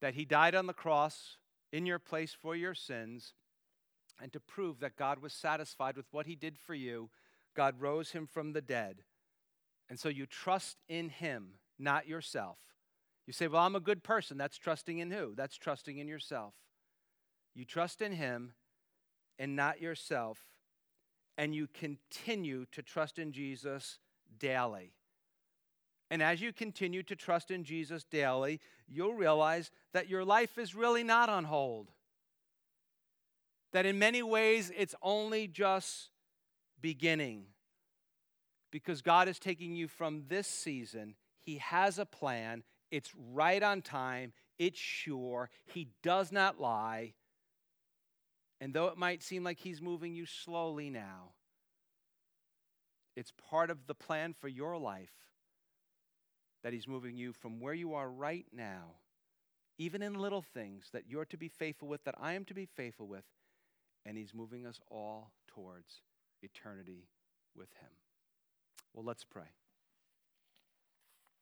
That 0.00 0.14
He 0.14 0.24
died 0.24 0.54
on 0.54 0.66
the 0.66 0.72
cross 0.72 1.36
in 1.72 1.86
your 1.86 1.98
place 1.98 2.36
for 2.38 2.54
your 2.54 2.74
sins, 2.74 3.34
and 4.20 4.32
to 4.32 4.40
prove 4.40 4.80
that 4.80 4.96
God 4.96 5.22
was 5.22 5.32
satisfied 5.32 5.96
with 5.96 6.06
what 6.10 6.26
He 6.26 6.34
did 6.34 6.58
for 6.58 6.74
you, 6.74 7.08
God 7.54 7.80
rose 7.80 8.10
Him 8.10 8.26
from 8.26 8.52
the 8.52 8.60
dead. 8.60 9.04
And 9.88 9.98
so 9.98 10.08
you 10.08 10.26
trust 10.26 10.78
in 10.88 11.08
Him, 11.08 11.54
not 11.78 12.08
yourself. 12.08 12.58
You 13.26 13.32
say, 13.32 13.48
Well, 13.48 13.62
I'm 13.62 13.76
a 13.76 13.80
good 13.80 14.02
person. 14.02 14.36
That's 14.36 14.58
trusting 14.58 14.98
in 14.98 15.10
who? 15.10 15.34
That's 15.34 15.56
trusting 15.56 15.98
in 15.98 16.08
yourself. 16.08 16.54
You 17.54 17.64
trust 17.64 18.02
in 18.02 18.12
Him 18.12 18.54
and 19.38 19.56
not 19.56 19.80
yourself, 19.80 20.38
and 21.36 21.54
you 21.54 21.66
continue 21.66 22.66
to 22.72 22.82
trust 22.82 23.18
in 23.18 23.32
Jesus 23.32 23.98
daily. 24.38 24.92
And 26.10 26.22
as 26.22 26.42
you 26.42 26.52
continue 26.52 27.02
to 27.04 27.16
trust 27.16 27.50
in 27.50 27.64
Jesus 27.64 28.04
daily, 28.04 28.60
you'll 28.86 29.14
realize 29.14 29.70
that 29.94 30.10
your 30.10 30.24
life 30.24 30.58
is 30.58 30.74
really 30.74 31.02
not 31.02 31.30
on 31.30 31.44
hold. 31.44 31.90
That 33.72 33.86
in 33.86 33.98
many 33.98 34.22
ways, 34.22 34.70
it's 34.76 34.94
only 35.00 35.46
just 35.46 36.10
beginning. 36.82 37.44
Because 38.70 39.00
God 39.00 39.26
is 39.26 39.38
taking 39.38 39.74
you 39.74 39.88
from 39.88 40.24
this 40.28 40.46
season, 40.46 41.14
He 41.40 41.56
has 41.56 41.98
a 41.98 42.04
plan, 42.04 42.62
it's 42.92 43.10
right 43.32 43.62
on 43.62 43.82
time, 43.82 44.32
it's 44.58 44.78
sure, 44.78 45.50
He 45.64 45.88
does 46.02 46.30
not 46.30 46.60
lie, 46.60 47.14
and 48.60 48.72
though 48.72 48.86
it 48.86 48.96
might 48.96 49.24
seem 49.24 49.42
like 49.42 49.58
He's 49.58 49.82
moving 49.82 50.14
you 50.14 50.26
slowly 50.26 50.90
now, 50.90 51.32
it's 53.16 53.32
part 53.50 53.70
of 53.70 53.86
the 53.86 53.94
plan 53.94 54.34
for 54.38 54.46
your 54.46 54.78
life 54.78 55.10
that 56.62 56.72
He's 56.72 56.86
moving 56.86 57.16
you 57.16 57.32
from 57.32 57.58
where 57.58 57.74
you 57.74 57.94
are 57.94 58.08
right 58.08 58.46
now, 58.52 58.96
even 59.78 60.02
in 60.02 60.14
little 60.14 60.42
things 60.42 60.90
that 60.92 61.08
you're 61.08 61.24
to 61.24 61.36
be 61.36 61.48
faithful 61.48 61.88
with, 61.88 62.04
that 62.04 62.14
I 62.20 62.34
am 62.34 62.44
to 62.44 62.54
be 62.54 62.66
faithful 62.66 63.08
with, 63.08 63.24
and 64.04 64.16
He's 64.16 64.34
moving 64.34 64.66
us 64.66 64.78
all 64.90 65.32
towards 65.48 66.02
eternity 66.42 67.08
with 67.56 67.72
Him. 67.80 67.90
Well, 68.92 69.04
let's 69.04 69.24
pray. 69.24 69.50